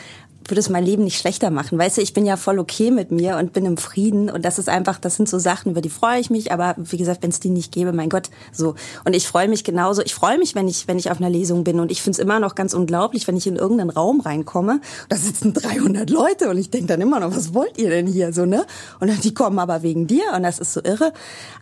würde 0.49 0.59
es 0.59 0.69
mein 0.69 0.83
Leben 0.83 1.03
nicht 1.03 1.19
schlechter 1.19 1.49
machen. 1.49 1.77
Weißt 1.77 1.97
du, 1.97 2.01
ich 2.01 2.13
bin 2.13 2.25
ja 2.25 2.37
voll 2.37 2.59
okay 2.59 2.91
mit 2.91 3.11
mir 3.11 3.37
und 3.37 3.53
bin 3.53 3.65
im 3.65 3.77
Frieden 3.77 4.29
und 4.29 4.45
das 4.45 4.59
ist 4.59 4.69
einfach, 4.69 4.99
das 4.99 5.15
sind 5.15 5.29
so 5.29 5.39
Sachen, 5.39 5.71
über 5.71 5.81
die 5.81 5.89
freue 5.89 6.19
ich 6.19 6.29
mich, 6.29 6.51
aber 6.51 6.75
wie 6.77 6.97
gesagt, 6.97 7.23
wenn 7.23 7.29
es 7.29 7.39
die 7.39 7.49
nicht 7.49 7.71
gäbe, 7.71 7.93
mein 7.93 8.09
Gott, 8.09 8.29
so. 8.51 8.75
Und 9.05 9.15
ich 9.15 9.27
freue 9.27 9.47
mich 9.47 9.63
genauso, 9.63 10.01
ich 10.01 10.13
freue 10.13 10.37
mich, 10.37 10.55
wenn 10.55 10.67
ich, 10.67 10.87
wenn 10.87 10.97
ich 10.97 11.11
auf 11.11 11.17
einer 11.17 11.29
Lesung 11.29 11.63
bin 11.63 11.79
und 11.79 11.91
ich 11.91 12.01
finde 12.01 12.17
es 12.17 12.19
immer 12.19 12.39
noch 12.39 12.55
ganz 12.55 12.73
unglaublich, 12.73 13.27
wenn 13.27 13.37
ich 13.37 13.47
in 13.47 13.55
irgendeinen 13.55 13.89
Raum 13.89 14.21
reinkomme, 14.21 14.81
da 15.09 15.17
sitzen 15.17 15.53
300 15.53 16.09
Leute 16.09 16.49
und 16.49 16.57
ich 16.57 16.69
denke 16.69 16.87
dann 16.87 17.01
immer 17.01 17.19
noch, 17.19 17.35
was 17.35 17.53
wollt 17.53 17.77
ihr 17.77 17.89
denn 17.89 18.07
hier, 18.07 18.33
so, 18.33 18.45
ne? 18.45 18.65
Und 18.99 19.09
dann, 19.09 19.19
die 19.21 19.33
kommen 19.33 19.59
aber 19.59 19.83
wegen 19.83 20.07
dir 20.07 20.23
und 20.35 20.43
das 20.43 20.59
ist 20.59 20.73
so 20.73 20.81
irre. 20.83 21.13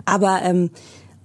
Aber, 0.05 0.41
ähm, 0.43 0.69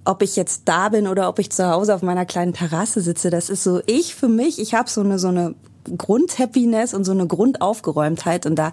ob 0.05 0.23
ich 0.23 0.35
jetzt 0.35 0.63
da 0.65 0.89
bin 0.89 1.07
oder 1.07 1.29
ob 1.29 1.39
ich 1.39 1.51
zu 1.53 1.69
Hause 1.69 1.95
auf 1.95 2.03
meiner 2.03 2.25
kleinen 2.25 2.55
Terrasse 2.55 3.01
sitze, 3.03 3.31
das 3.31 3.51
ist 3.51 3.63
so 3.63 3.81
ich 3.87 4.15
für 4.15 4.29
mich. 4.29 4.59
Ich 4.59 4.75
habe 4.75 4.89
so 4.89 5.03
eine 5.03 5.19
so 5.19 5.29
eine 5.29 5.55
Grundhappiness 5.97 6.95
und 6.95 7.05
so 7.05 7.13
eine 7.13 7.27
Grundaufgeräumtheit 7.27 8.47
und 8.47 8.57
da 8.57 8.73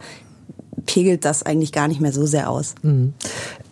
pegelt 0.85 1.25
das 1.25 1.43
eigentlich 1.43 1.71
gar 1.71 1.87
nicht 1.87 2.01
mehr 2.01 2.13
so 2.13 2.25
sehr 2.25 2.49
aus. 2.49 2.75
Mhm. 2.81 3.13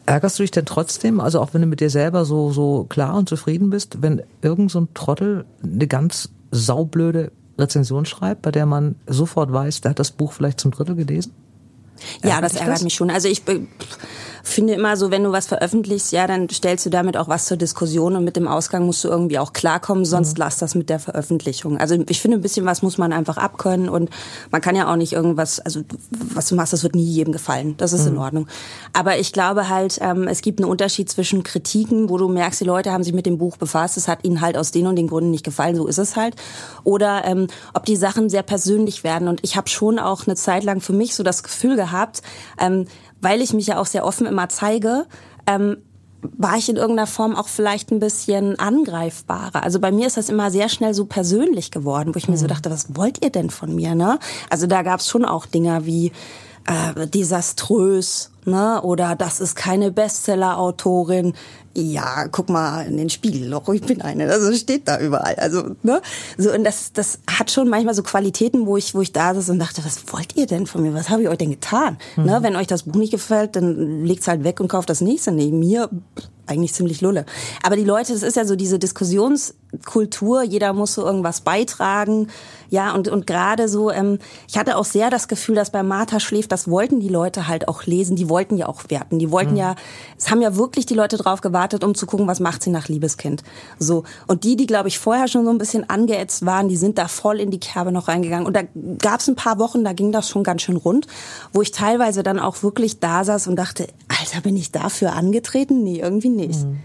Ärgerst 0.06 0.38
du 0.38 0.44
dich 0.44 0.52
denn 0.52 0.66
trotzdem, 0.66 1.20
also 1.20 1.40
auch 1.40 1.54
wenn 1.54 1.62
du 1.62 1.68
mit 1.68 1.80
dir 1.80 1.90
selber 1.90 2.26
so, 2.26 2.52
so 2.52 2.86
klar 2.88 3.16
und 3.16 3.28
zufrieden 3.28 3.70
bist, 3.72 4.02
wenn 4.02 4.22
irgend 4.42 4.70
so 4.70 4.82
ein 4.82 4.88
Trottel 4.94 5.46
eine 5.64 5.88
ganz 5.88 6.30
saublöde 6.52 7.32
Rezension 7.58 8.06
schreibt, 8.06 8.44
bei 8.44 8.52
der 8.52 8.66
man 8.66 8.96
sofort 9.08 9.52
weiß, 9.52 9.82
der 9.82 9.92
hat 9.92 10.00
das 10.00 10.12
Buch 10.12 10.34
vielleicht 10.34 10.60
zum 10.60 10.72
Drittel 10.72 10.96
gelesen? 10.96 11.34
Ja, 12.24 12.42
das 12.42 12.56
ärgert 12.56 12.76
das? 12.76 12.84
mich 12.84 12.94
schon. 12.94 13.10
Also 13.10 13.28
ich 13.28 13.44
finde 14.46 14.74
immer 14.74 14.96
so, 14.96 15.12
wenn 15.12 15.24
du 15.24 15.32
was 15.32 15.48
veröffentlichst, 15.48 16.12
ja, 16.12 16.28
dann 16.28 16.48
stellst 16.50 16.86
du 16.86 16.90
damit 16.90 17.18
auch 17.18 17.28
was 17.28 17.46
zur 17.46 17.58
Diskussion 17.58 18.16
und 18.16 18.24
mit 18.24 18.36
dem 18.36 18.48
Ausgang 18.48 18.86
musst 18.86 19.04
du 19.04 19.08
irgendwie 19.08 19.40
auch 19.40 19.54
klarkommen, 19.54 20.06
sonst 20.06 20.38
mhm. 20.38 20.44
lass 20.44 20.58
das 20.60 20.76
mit 20.76 20.90
der 20.90 21.00
Veröffentlichung. 21.00 21.78
Also 21.78 21.98
ich 22.08 22.22
finde, 22.22 22.38
ein 22.38 22.42
bisschen 22.42 22.66
was 22.66 22.82
muss 22.82 22.98
man 22.98 23.12
einfach 23.12 23.38
abkönnen 23.38 23.90
und 23.90 24.10
man 24.52 24.62
kann 24.62 24.76
ja 24.76 24.92
auch 24.92 24.96
nicht 24.98 25.14
irgendwas, 25.14 25.60
also 25.60 25.82
was 26.34 26.48
du 26.48 26.56
machst, 26.56 26.74
das 26.74 26.84
wird 26.84 26.96
nie 26.96 27.04
jedem 27.04 27.34
gefallen. 27.34 27.76
Das 27.78 27.92
ist 27.92 28.04
mhm. 28.04 28.14
in 28.14 28.18
Ordnung. 28.18 28.48
Aber 28.94 29.18
ich 29.18 29.34
glaube 29.34 29.68
halt, 29.68 29.98
ähm, 30.02 30.28
es 30.28 30.42
gibt 30.42 30.60
einen 30.60 30.70
Unterschied 30.70 31.10
zwischen 31.10 31.44
Kritiken, 31.44 32.10
wo 32.10 32.18
du 32.18 32.28
merkst, 32.28 32.62
die 32.62 32.66
Leute 32.66 32.92
haben 32.92 33.04
sich 33.04 33.14
mit 33.14 33.26
dem 33.26 33.40
Buch 33.40 33.58
befasst, 33.58 33.98
es 33.98 34.08
hat 34.08 34.20
ihnen 34.24 34.42
halt 34.42 34.58
aus 34.58 34.72
den 34.72 34.86
und 34.86 34.96
den 34.96 35.08
Gründen 35.08 35.32
nicht 35.32 35.44
gefallen, 35.44 35.76
so 35.76 35.88
ist 35.88 35.98
es 35.98 36.16
halt. 36.16 36.36
Oder 36.84 37.26
ähm, 37.26 37.48
ob 37.74 37.86
die 37.86 37.96
Sachen 37.96 38.30
sehr 38.30 38.44
persönlich 38.44 39.04
werden. 39.04 39.28
Und 39.28 39.40
ich 39.44 39.58
habe 39.58 39.70
schon 39.70 39.98
auch 39.98 40.28
eine 40.28 40.36
Zeit 40.36 40.64
lang 40.64 40.82
für 40.82 40.94
mich 40.94 41.16
so 41.16 41.24
das 41.24 41.42
Gefühl 41.42 41.76
gehabt, 41.76 41.85
ähm, 42.60 42.86
weil 43.22 43.42
ich 43.42 43.54
mich 43.54 43.68
ja 43.68 43.80
auch 43.80 43.86
sehr 43.86 44.06
offen 44.06 44.28
immer 44.28 44.50
zeige, 44.50 45.06
ähm, 45.48 45.78
war 46.38 46.58
ich 46.58 46.70
in 46.70 46.76
irgendeiner 46.76 47.08
Form 47.08 47.36
auch 47.36 47.48
vielleicht 47.48 47.92
ein 47.92 48.00
bisschen 48.00 48.58
angreifbarer. 48.60 49.64
Also 49.64 49.80
bei 49.80 49.92
mir 49.92 50.08
ist 50.08 50.18
das 50.18 50.30
immer 50.30 50.52
sehr 50.52 50.70
schnell 50.70 50.94
so 50.94 51.06
persönlich 51.06 51.72
geworden, 51.72 52.14
wo 52.14 52.18
ich 52.18 52.28
mir 52.28 52.38
so 52.38 52.46
mhm. 52.46 52.50
dachte, 52.50 52.72
was 52.72 52.96
wollt 52.96 53.24
ihr 53.24 53.30
denn 53.30 53.50
von 53.50 53.74
mir? 53.76 53.96
Ne? 53.96 54.20
Also 54.50 54.68
da 54.68 54.82
gab 54.82 55.00
es 55.00 55.08
schon 55.08 55.26
auch 55.26 55.46
Dinge 55.46 55.86
wie 55.86 56.12
äh, 56.68 57.08
desaströs, 57.08 58.32
ne? 58.46 58.82
Oder 58.82 59.16
das 59.16 59.40
ist 59.40 59.56
keine 59.56 59.92
Bestseller-Autorin 59.92 61.34
ja, 61.78 62.28
guck 62.30 62.50
mal 62.50 62.86
in 62.86 62.96
den 62.96 63.10
Spiegel, 63.10 63.50
doch, 63.50 63.68
ich 63.70 63.82
bin 63.82 64.02
eine. 64.02 64.32
Also 64.32 64.54
steht 64.54 64.88
da 64.88 64.98
überall. 64.98 65.36
Also, 65.36 65.76
ne? 65.84 66.02
So, 66.38 66.54
und 66.54 66.64
das, 66.64 66.94
das 66.94 67.20
hat 67.30 67.52
schon 67.52 67.68
manchmal 67.68 67.94
so 67.94 68.02
Qualitäten, 68.02 68.66
wo 68.66 68.78
ich, 68.78 68.96
wo 68.96 69.02
ich 69.02 69.12
da 69.12 69.36
saß 69.36 69.50
und 69.50 69.60
dachte, 69.60 69.84
was 69.84 70.02
wollt 70.14 70.38
ihr 70.38 70.48
denn 70.48 70.68
von 70.68 70.82
mir? 70.82 70.94
Was 70.94 71.10
habe 71.10 71.24
ich 71.24 71.28
euch 71.28 71.38
denn 71.38 71.50
getan? 71.50 71.98
Ne? 72.16 72.24
Mhm. 72.24 72.30
Ne? 72.30 72.40
Wenn 72.44 72.56
euch 72.56 72.68
das 72.68 72.84
Buch 72.84 72.96
nicht 72.96 73.12
gefällt, 73.12 73.58
dann 73.58 74.06
legt's 74.06 74.28
halt 74.28 74.46
weg 74.46 74.62
und 74.62 74.70
kauft 74.70 74.90
das 74.90 75.02
nächste. 75.02 75.34
Nee, 75.34 75.52
mir 75.52 75.90
eigentlich 76.48 76.74
ziemlich 76.74 77.02
lulle. 77.02 77.26
Aber 77.62 77.76
die 77.76 77.84
Leute, 77.84 78.14
das 78.14 78.24
ist 78.24 78.38
ja 78.38 78.46
so 78.46 78.56
diese 78.56 78.80
Diskussionskultur, 79.76 80.44
jeder 80.44 80.74
muss 80.74 80.94
so 80.94 81.06
irgendwas 81.06 81.42
beitragen. 81.42 82.28
Ja, 82.70 82.94
und, 82.94 83.08
und 83.08 83.28
gerade 83.28 83.70
so, 83.70 83.92
ähm, 83.92 84.20
ich 84.48 84.58
hatte 84.58 84.78
auch 84.78 84.86
sehr 84.86 85.10
das 85.10 85.28
Gefühl, 85.28 85.56
dass 85.56 85.70
bei 85.70 85.84
Martha 85.84 86.20
schläft, 86.20 86.52
das 86.52 86.70
wollten 86.70 87.00
die 87.00 87.10
Leute 87.10 87.48
halt 87.48 87.68
auch 87.68 87.84
lesen, 87.84 88.16
die 88.16 88.28
wollten 88.28 88.58
ja 88.58 88.68
auch 88.68 88.84
werten. 88.90 89.20
Die 89.20 89.32
wollten 89.32 89.52
mhm. 89.52 89.58
ja, 89.58 89.76
es 90.18 90.32
haben 90.32 90.42
ja 90.42 90.56
wirklich 90.56 90.86
die 90.86 90.96
Leute 90.96 91.18
drauf 91.18 91.42
gewartet, 91.42 91.84
um 91.84 91.96
zu 91.96 92.06
gucken, 92.06 92.28
was 92.28 92.40
macht 92.40 92.64
sie 92.64 92.72
nach 92.72 92.88
Liebeskind. 92.88 93.44
So. 93.80 94.04
Und 94.28 94.44
die, 94.44 94.56
die, 94.56 94.66
glaube 94.66 94.88
ich, 94.88 95.00
vorher 95.00 95.28
schon 95.28 95.46
so 95.46 95.52
ein 95.52 95.58
bisschen 95.58 95.90
angeätzt 95.90 96.46
waren, 96.46 96.68
die 96.68 96.78
sind 96.78 96.98
da 96.98 97.08
voll 97.08 97.40
in 97.40 97.52
die 97.52 97.60
Kerbe 97.60 97.92
noch 97.92 98.08
reingegangen. 98.08 98.48
Und 98.48 98.56
da 98.56 98.64
gab 99.00 99.20
es 99.20 99.28
ein 99.28 99.36
paar 99.36 99.60
Wochen, 99.60 99.84
da 99.84 99.94
ging 99.94 100.12
das 100.12 100.30
schon 100.30 100.44
ganz 100.44 100.64
schön 100.64 100.78
rund, 100.78 101.08
wo 101.54 101.62
ich 101.62 101.72
teilweise 101.72 102.24
dann 102.24 102.40
auch 102.40 102.64
wirklich 102.64 103.00
da 103.00 103.24
saß 103.24 103.48
und 103.48 103.56
dachte, 103.56 103.88
Alter, 104.08 104.42
bin 104.42 104.58
ich 104.58 104.72
dafür 104.72 105.14
angetreten? 105.14 105.84
Nee, 105.84 106.00
irgendwie 106.00 106.30
nicht. 106.30 106.66
Mhm. 106.66 106.80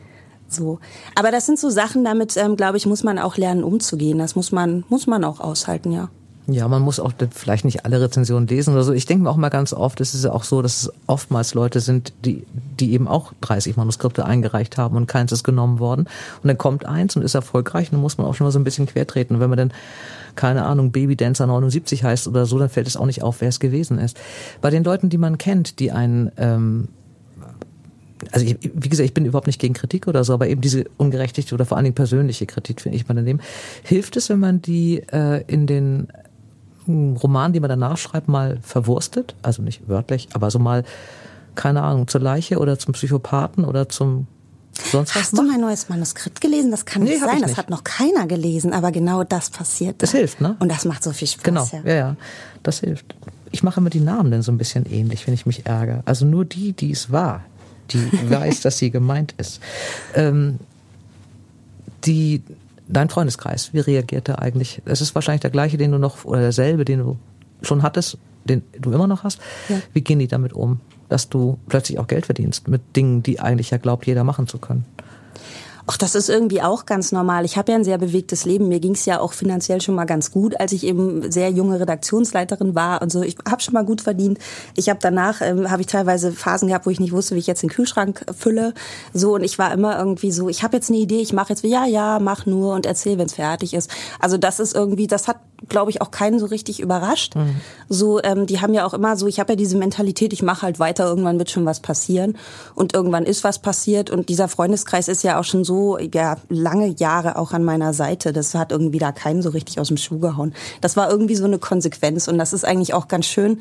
So. 0.52 0.78
Aber 1.14 1.30
das 1.30 1.46
sind 1.46 1.58
so 1.58 1.70
Sachen, 1.70 2.04
damit, 2.04 2.36
ähm, 2.36 2.56
glaube 2.56 2.76
ich, 2.76 2.86
muss 2.86 3.02
man 3.02 3.18
auch 3.18 3.36
lernen, 3.36 3.64
umzugehen. 3.64 4.18
Das 4.18 4.36
muss 4.36 4.52
man, 4.52 4.84
muss 4.88 5.06
man 5.06 5.24
auch 5.24 5.40
aushalten, 5.40 5.92
ja. 5.92 6.08
Ja, 6.52 6.66
man 6.66 6.82
muss 6.82 6.98
auch 6.98 7.12
vielleicht 7.30 7.64
nicht 7.64 7.84
alle 7.84 8.00
Rezensionen 8.00 8.48
lesen 8.48 8.72
oder 8.72 8.82
so. 8.82 8.92
Ich 8.92 9.06
denke 9.06 9.24
mir 9.24 9.30
auch 9.30 9.36
mal 9.36 9.50
ganz 9.50 9.72
oft, 9.72 10.00
es 10.00 10.14
ist 10.14 10.24
ja 10.24 10.32
auch 10.32 10.42
so, 10.42 10.62
dass 10.62 10.82
es 10.82 10.92
oftmals 11.06 11.54
Leute 11.54 11.80
sind, 11.80 12.12
die, 12.24 12.44
die 12.78 12.92
eben 12.92 13.06
auch 13.06 13.32
30 13.42 13.76
Manuskripte 13.76 14.24
eingereicht 14.24 14.76
haben 14.76 14.96
und 14.96 15.06
keins 15.06 15.30
ist 15.32 15.44
genommen 15.44 15.78
worden. 15.78 16.08
Und 16.42 16.48
dann 16.48 16.58
kommt 16.58 16.86
eins 16.86 17.14
und 17.14 17.22
ist 17.22 17.34
erfolgreich 17.34 17.88
und 17.88 17.92
dann 17.92 18.00
muss 18.00 18.18
man 18.18 18.26
auch 18.26 18.34
schon 18.34 18.46
mal 18.46 18.50
so 18.50 18.58
ein 18.58 18.64
bisschen 18.64 18.86
quertreten. 18.86 19.36
Und 19.36 19.40
wenn 19.40 19.50
man 19.50 19.58
dann, 19.58 19.72
keine 20.34 20.64
Ahnung, 20.64 20.90
Baby 20.90 21.14
Dancer 21.14 21.46
79 21.46 22.02
heißt 22.02 22.26
oder 22.26 22.46
so, 22.46 22.58
dann 22.58 22.68
fällt 22.68 22.88
es 22.88 22.96
auch 22.96 23.06
nicht 23.06 23.22
auf, 23.22 23.40
wer 23.40 23.48
es 23.48 23.60
gewesen 23.60 23.98
ist. 23.98 24.18
Bei 24.60 24.70
den 24.70 24.82
Leuten, 24.82 25.08
die 25.08 25.18
man 25.18 25.38
kennt, 25.38 25.78
die 25.78 25.92
einen 25.92 26.32
ähm, 26.36 26.88
also 28.32 28.46
ich, 28.46 28.58
wie 28.62 28.88
gesagt, 28.88 29.06
ich 29.06 29.14
bin 29.14 29.24
überhaupt 29.24 29.46
nicht 29.46 29.60
gegen 29.60 29.74
Kritik 29.74 30.06
oder 30.06 30.24
so, 30.24 30.34
aber 30.34 30.48
eben 30.48 30.60
diese 30.60 30.84
ungerechtigte 30.96 31.54
oder 31.54 31.64
vor 31.64 31.76
allen 31.76 31.84
Dingen 31.84 31.94
persönliche 31.94 32.46
Kritik 32.46 32.80
finde 32.80 32.96
ich 32.96 33.08
mal 33.08 33.14
daneben. 33.14 33.40
Hilft 33.82 34.16
es, 34.16 34.28
wenn 34.28 34.38
man 34.38 34.62
die 34.62 35.02
äh, 35.12 35.42
in 35.46 35.66
den 35.66 36.08
hm, 36.84 37.16
Roman, 37.16 37.52
die 37.52 37.60
man 37.60 37.70
danach 37.70 37.96
schreibt, 37.96 38.28
mal 38.28 38.58
verwurstet? 38.62 39.34
Also 39.42 39.62
nicht 39.62 39.88
wörtlich, 39.88 40.28
aber 40.32 40.50
so 40.50 40.58
mal, 40.58 40.84
keine 41.54 41.82
Ahnung, 41.82 42.08
zur 42.08 42.20
Leiche 42.20 42.58
oder 42.58 42.78
zum 42.78 42.92
Psychopathen 42.92 43.64
oder 43.64 43.88
zum 43.88 44.26
sonst 44.90 45.14
was 45.14 45.22
Hast 45.22 45.38
du 45.38 45.42
mein 45.42 45.60
neues 45.60 45.88
Manuskript 45.88 46.40
gelesen? 46.40 46.70
Das 46.70 46.84
kann 46.84 47.02
nee, 47.02 47.10
nicht 47.10 47.20
sein. 47.20 47.42
Das 47.42 47.56
hat 47.56 47.70
noch 47.70 47.84
keiner 47.84 48.26
gelesen, 48.26 48.72
aber 48.72 48.92
genau 48.92 49.24
das 49.24 49.50
passiert. 49.50 50.02
Das 50.02 50.12
da. 50.12 50.18
hilft, 50.18 50.40
ne? 50.40 50.56
Und 50.58 50.70
das 50.70 50.84
macht 50.84 51.02
so 51.02 51.12
viel 51.12 51.28
Spaß. 51.28 51.42
Genau, 51.42 51.68
ja, 51.72 51.80
ja, 51.84 51.94
ja 51.94 52.16
das 52.62 52.80
hilft. 52.80 53.14
Ich 53.50 53.62
mache 53.62 53.80
immer 53.80 53.90
die 53.90 54.00
Namen 54.00 54.30
dann 54.30 54.42
so 54.42 54.52
ein 54.52 54.58
bisschen 54.58 54.86
ähnlich, 54.90 55.26
wenn 55.26 55.34
ich 55.34 55.44
mich 55.44 55.66
ärgere. 55.66 56.02
Also 56.04 56.24
nur 56.24 56.44
die, 56.44 56.72
die 56.72 56.92
es 56.92 57.10
war, 57.10 57.42
die 57.92 58.30
weiß, 58.30 58.60
dass 58.60 58.78
sie 58.78 58.90
gemeint 58.90 59.34
ist. 59.38 59.60
Ähm, 60.14 60.58
die, 62.04 62.42
dein 62.88 63.08
Freundeskreis, 63.08 63.72
wie 63.72 63.80
reagiert 63.80 64.28
er 64.28 64.40
eigentlich? 64.40 64.82
Es 64.84 65.00
ist 65.00 65.14
wahrscheinlich 65.14 65.42
der 65.42 65.50
gleiche, 65.50 65.76
den 65.76 65.92
du 65.92 65.98
noch, 65.98 66.24
oder 66.24 66.40
derselbe, 66.40 66.84
den 66.84 67.00
du 67.00 67.16
schon 67.62 67.82
hattest, 67.82 68.18
den 68.44 68.62
du 68.78 68.92
immer 68.92 69.06
noch 69.06 69.24
hast. 69.24 69.40
Ja. 69.68 69.80
Wie 69.92 70.00
gehen 70.00 70.18
die 70.18 70.28
damit 70.28 70.52
um, 70.52 70.80
dass 71.08 71.28
du 71.28 71.58
plötzlich 71.68 71.98
auch 71.98 72.06
Geld 72.06 72.26
verdienst 72.26 72.68
mit 72.68 72.96
Dingen, 72.96 73.22
die 73.22 73.40
eigentlich 73.40 73.70
ja 73.70 73.78
glaubt, 73.78 74.06
jeder 74.06 74.24
machen 74.24 74.46
zu 74.46 74.58
können? 74.58 74.84
Ach, 75.92 75.96
das 75.96 76.14
ist 76.14 76.28
irgendwie 76.28 76.62
auch 76.62 76.86
ganz 76.86 77.10
normal. 77.10 77.44
Ich 77.44 77.56
habe 77.56 77.72
ja 77.72 77.76
ein 77.76 77.82
sehr 77.82 77.98
bewegtes 77.98 78.44
Leben. 78.44 78.68
Mir 78.68 78.78
ging 78.78 78.94
es 78.94 79.06
ja 79.06 79.18
auch 79.18 79.32
finanziell 79.32 79.80
schon 79.80 79.96
mal 79.96 80.04
ganz 80.04 80.30
gut, 80.30 80.60
als 80.60 80.70
ich 80.70 80.84
eben 80.84 81.32
sehr 81.32 81.50
junge 81.50 81.80
Redaktionsleiterin 81.80 82.76
war 82.76 83.02
und 83.02 83.10
so. 83.10 83.22
Ich 83.22 83.36
habe 83.44 83.60
schon 83.60 83.74
mal 83.74 83.84
gut 83.84 84.00
verdient. 84.00 84.38
Ich 84.76 84.88
habe 84.88 85.00
danach 85.02 85.40
ähm, 85.40 85.68
habe 85.68 85.80
ich 85.80 85.88
teilweise 85.88 86.30
Phasen 86.30 86.68
gehabt, 86.68 86.86
wo 86.86 86.90
ich 86.90 87.00
nicht 87.00 87.10
wusste, 87.10 87.34
wie 87.34 87.40
ich 87.40 87.48
jetzt 87.48 87.64
den 87.64 87.70
Kühlschrank 87.70 88.24
fülle. 88.38 88.72
So 89.14 89.34
und 89.34 89.42
ich 89.42 89.58
war 89.58 89.72
immer 89.72 89.98
irgendwie 89.98 90.30
so. 90.30 90.48
Ich 90.48 90.62
habe 90.62 90.76
jetzt 90.76 90.90
eine 90.90 90.98
Idee. 91.00 91.22
Ich 91.22 91.32
mache 91.32 91.48
jetzt 91.48 91.64
ja 91.64 91.84
ja, 91.86 92.20
mach 92.20 92.46
nur 92.46 92.74
und 92.74 92.86
erzähl, 92.86 93.18
wenn 93.18 93.26
es 93.26 93.34
fertig 93.34 93.74
ist. 93.74 93.90
Also 94.20 94.36
das 94.36 94.60
ist 94.60 94.76
irgendwie, 94.76 95.08
das 95.08 95.26
hat 95.26 95.38
glaube 95.68 95.90
ich, 95.90 96.00
auch 96.00 96.10
keinen 96.10 96.38
so 96.38 96.46
richtig 96.46 96.80
überrascht. 96.80 97.36
Mhm. 97.36 97.60
So, 97.88 98.22
ähm, 98.22 98.46
die 98.46 98.60
haben 98.60 98.74
ja 98.74 98.86
auch 98.86 98.94
immer 98.94 99.16
so, 99.16 99.26
ich 99.26 99.40
habe 99.40 99.52
ja 99.52 99.56
diese 99.56 99.76
Mentalität, 99.76 100.32
ich 100.32 100.42
mache 100.42 100.62
halt 100.62 100.78
weiter, 100.78 101.06
irgendwann 101.06 101.38
wird 101.38 101.50
schon 101.50 101.66
was 101.66 101.80
passieren 101.80 102.36
und 102.74 102.94
irgendwann 102.94 103.24
ist 103.24 103.44
was 103.44 103.60
passiert 103.60 104.10
und 104.10 104.28
dieser 104.28 104.48
Freundeskreis 104.48 105.08
ist 105.08 105.22
ja 105.22 105.38
auch 105.38 105.44
schon 105.44 105.64
so, 105.64 105.98
ja, 105.98 106.36
lange 106.48 106.94
Jahre 106.98 107.36
auch 107.36 107.52
an 107.52 107.64
meiner 107.64 107.92
Seite. 107.92 108.32
Das 108.32 108.54
hat 108.54 108.72
irgendwie 108.72 108.98
da 108.98 109.12
keinen 109.12 109.42
so 109.42 109.50
richtig 109.50 109.80
aus 109.80 109.88
dem 109.88 109.96
Schuh 109.96 110.18
gehauen. 110.18 110.54
Das 110.80 110.96
war 110.96 111.10
irgendwie 111.10 111.36
so 111.36 111.44
eine 111.44 111.58
Konsequenz 111.58 112.28
und 112.28 112.38
das 112.38 112.52
ist 112.52 112.64
eigentlich 112.64 112.94
auch 112.94 113.08
ganz 113.08 113.26
schön, 113.26 113.60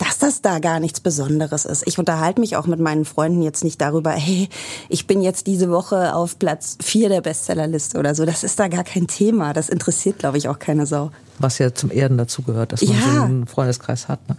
dass 0.00 0.18
das 0.18 0.40
da 0.40 0.60
gar 0.60 0.80
nichts 0.80 1.00
Besonderes 1.00 1.66
ist. 1.66 1.86
Ich 1.86 1.98
unterhalte 1.98 2.40
mich 2.40 2.56
auch 2.56 2.66
mit 2.66 2.80
meinen 2.80 3.04
Freunden 3.04 3.42
jetzt 3.42 3.62
nicht 3.64 3.80
darüber, 3.82 4.10
hey, 4.12 4.48
ich 4.88 5.06
bin 5.06 5.20
jetzt 5.20 5.46
diese 5.46 5.70
Woche 5.70 6.14
auf 6.14 6.38
Platz 6.38 6.78
vier 6.80 7.10
der 7.10 7.20
Bestsellerliste 7.20 7.98
oder 7.98 8.14
so. 8.14 8.24
Das 8.24 8.42
ist 8.42 8.58
da 8.58 8.68
gar 8.68 8.82
kein 8.82 9.06
Thema. 9.06 9.52
Das 9.52 9.68
interessiert, 9.68 10.18
glaube 10.18 10.38
ich, 10.38 10.48
auch 10.48 10.58
keine 10.58 10.86
Sau. 10.86 11.10
Was 11.38 11.58
ja 11.58 11.74
zum 11.74 11.90
Erden 11.90 12.16
dazugehört, 12.16 12.72
dass 12.72 12.82
man 12.82 12.96
ja. 12.96 13.02
so 13.02 13.22
einen 13.22 13.46
Freundeskreis 13.46 14.08
hat. 14.08 14.26
Ne? 14.26 14.36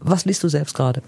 Was 0.00 0.24
liest 0.24 0.42
du 0.42 0.48
selbst 0.48 0.74
gerade? 0.74 1.00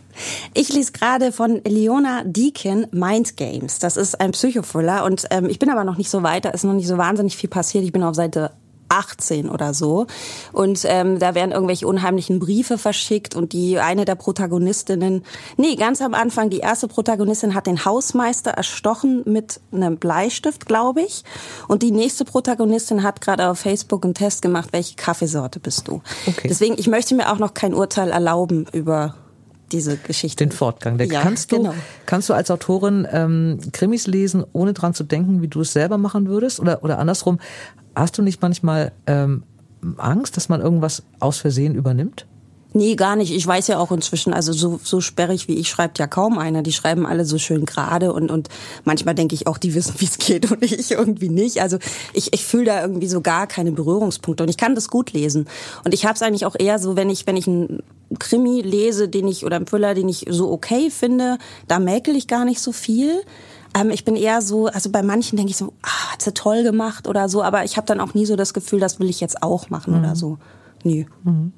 Ich 0.55 0.73
lese 0.73 0.93
gerade 0.93 1.33
von 1.33 1.61
Leona 1.65 2.23
Deakin 2.25 2.87
Mind 2.93 3.37
Games. 3.37 3.81
Das 3.81 3.97
ist 3.97 4.21
ein 4.21 4.31
Psychothriller 4.31 5.05
und 5.05 5.27
ähm, 5.31 5.49
ich 5.49 5.59
bin 5.59 5.69
aber 5.69 5.83
noch 5.83 5.97
nicht 5.97 6.11
so 6.11 6.23
weit. 6.23 6.45
Da 6.45 6.51
ist 6.51 6.63
noch 6.63 6.75
nicht 6.75 6.89
so 6.89 6.97
wahnsinnig 6.97 7.37
viel 7.37 7.51
passiert. 7.51 7.83
Ich 7.83 7.93
bin 7.93 8.05
auf 8.05 8.15
Seite 8.15 8.53
18 8.89 9.49
oder 9.49 9.75
so. 9.75 10.07
Und 10.53 10.85
ähm, 10.85 11.19
da 11.19 11.35
werden 11.35 11.53
irgendwelche 11.53 11.87
unheimlichen 11.87 12.39
Briefe 12.39 12.79
verschickt 12.79 13.35
und 13.35 13.53
die 13.53 13.79
eine 13.79 14.05
der 14.05 14.15
Protagonistinnen, 14.15 15.25
nee, 15.57 15.77
ganz 15.77 16.01
am 16.01 16.15
Anfang, 16.15 16.51
die 16.51 16.59
erste 16.59 16.89
Protagonistin 16.89 17.55
hat 17.55 17.67
den 17.67 17.85
Hausmeister 17.85 18.53
erstochen 18.53 19.23
mit 19.25 19.61
einem 19.73 19.97
Bleistift, 19.97 20.67
glaube 20.67 21.03
ich. 21.03 21.25
Und 21.69 21.83
die 21.83 21.91
nächste 21.91 22.25
Protagonistin 22.25 23.03
hat 23.03 23.21
gerade 23.21 23.49
auf 23.49 23.59
Facebook 23.59 24.05
einen 24.05 24.15
Test 24.15 24.43
gemacht, 24.43 24.69
welche 24.73 24.97
Kaffeesorte 24.97 25.61
bist 25.61 25.89
du. 25.89 26.03
Okay. 26.27 26.49
Deswegen, 26.49 26.77
ich 26.79 26.89
möchte 26.89 27.15
mir 27.15 27.33
auch 27.33 27.39
noch 27.39 27.55
kein 27.55 27.75
Urteil 27.75 28.11
erlauben 28.11 28.67
über 28.73 29.15
diese 29.73 29.97
Geschichte. 29.97 30.45
Den 30.45 30.53
Fortgang. 30.53 30.99
Ja, 30.99 31.23
kannst, 31.23 31.53
du, 31.53 31.57
genau. 31.57 31.75
kannst 32.07 32.29
du 32.29 32.35
als 32.35 32.51
Autorin 32.51 33.07
ähm, 33.11 33.59
Krimis 33.73 34.07
lesen, 34.07 34.45
ohne 34.53 34.73
dran 34.73 34.95
zu 34.95 35.05
denken, 35.05 35.43
wie 35.43 35.49
du 35.49 35.61
es 35.63 35.73
selber 35.73 35.99
machen 35.99 36.29
würdest? 36.29 36.61
Oder, 36.61 36.85
oder 36.85 36.99
andersrum, 36.99 37.39
hast 37.97 38.19
du 38.19 38.23
nicht 38.23 38.43
manchmal 38.43 38.93
ähm, 39.07 39.43
Angst, 39.97 40.37
dass 40.37 40.49
man 40.49 40.61
irgendwas 40.61 41.03
aus 41.19 41.39
Versehen 41.39 41.75
übernimmt? 41.75 42.27
Nee, 42.73 42.95
gar 42.95 43.17
nicht. 43.17 43.33
Ich 43.33 43.47
weiß 43.47 43.69
ja 43.69 43.79
auch 43.79 43.91
inzwischen, 43.91 44.35
also 44.35 44.53
so, 44.53 44.79
so 44.83 45.01
sperrig 45.01 45.49
wie 45.49 45.55
ich 45.55 45.71
schreibt 45.71 45.99
ja 45.99 46.07
kaum 46.07 46.37
einer. 46.37 46.63
Die 46.63 46.75
schreiben 46.75 47.07
alle 47.07 47.25
so 47.25 47.39
schön 47.39 47.65
gerade 47.65 48.13
und, 48.13 48.31
und 48.31 48.51
manchmal 48.85 49.15
denke 49.15 49.35
ich 49.35 49.47
auch, 49.47 49.57
die 49.57 49.75
wissen, 49.75 49.95
wie 49.97 50.05
es 50.05 50.19
geht 50.19 50.51
und 50.51 50.63
ich 50.63 50.91
irgendwie 50.91 51.31
nicht. 51.31 51.63
Also 51.63 51.79
ich, 52.13 52.35
ich 52.35 52.45
fühle 52.45 52.67
da 52.67 52.83
irgendwie 52.83 53.07
so 53.07 53.23
gar 53.23 53.47
keine 53.47 53.73
Berührungspunkte 53.73 54.43
und 54.43 54.51
ich 54.51 54.59
kann 54.59 54.75
das 54.75 54.89
gut 54.89 55.15
lesen. 55.15 55.49
Und 55.85 55.95
ich 55.95 56.05
habe 56.05 56.17
es 56.17 56.23
eigentlich 56.23 56.45
auch 56.45 56.57
eher 56.59 56.79
so, 56.79 56.97
wenn 56.97 57.09
ich, 57.09 57.27
wenn 57.27 57.39
ich 57.39 57.47
einen 57.47 57.83
Krimi 58.19 58.61
lese, 58.61 59.09
den 59.09 59.27
ich 59.27 59.47
oder 59.47 59.57
einen 59.57 59.67
Thriller, 59.67 59.95
den 59.95 60.11
ich 60.11 60.27
so 60.29 60.51
okay 60.51 60.91
finde, 60.91 61.39
da 61.69 61.79
mäkel 61.79 62.15
ich 62.15 62.29
gar 62.29 62.45
nicht 62.45 62.61
so 62.61 62.73
viel. 62.73 63.23
Ähm, 63.77 63.91
ich 63.91 64.05
bin 64.05 64.17
eher 64.17 64.41
so, 64.41 64.67
also 64.67 64.91
bei 64.91 65.03
manchen 65.03 65.37
denke 65.37 65.51
ich 65.51 65.57
so, 65.57 65.73
ah, 65.83 66.13
hat 66.13 66.23
sie 66.23 66.33
toll 66.33 66.63
gemacht 66.63 67.07
oder 67.07 67.29
so, 67.29 67.43
aber 67.43 67.65
ich 67.65 67.77
habe 67.77 67.87
dann 67.87 68.01
auch 68.01 68.15
nie 68.15 68.27
so 68.27 68.37
das 68.37 68.55
Gefühl, 68.55 68.81
das 68.81 68.99
will 69.01 69.11
ich 69.11 69.21
jetzt 69.21 69.43
auch 69.43 69.69
machen 69.71 69.95
mhm. 69.95 70.01
oder 70.01 70.17
so. 70.17 70.39
Nee. 70.83 71.07
Mhm. 71.25 71.53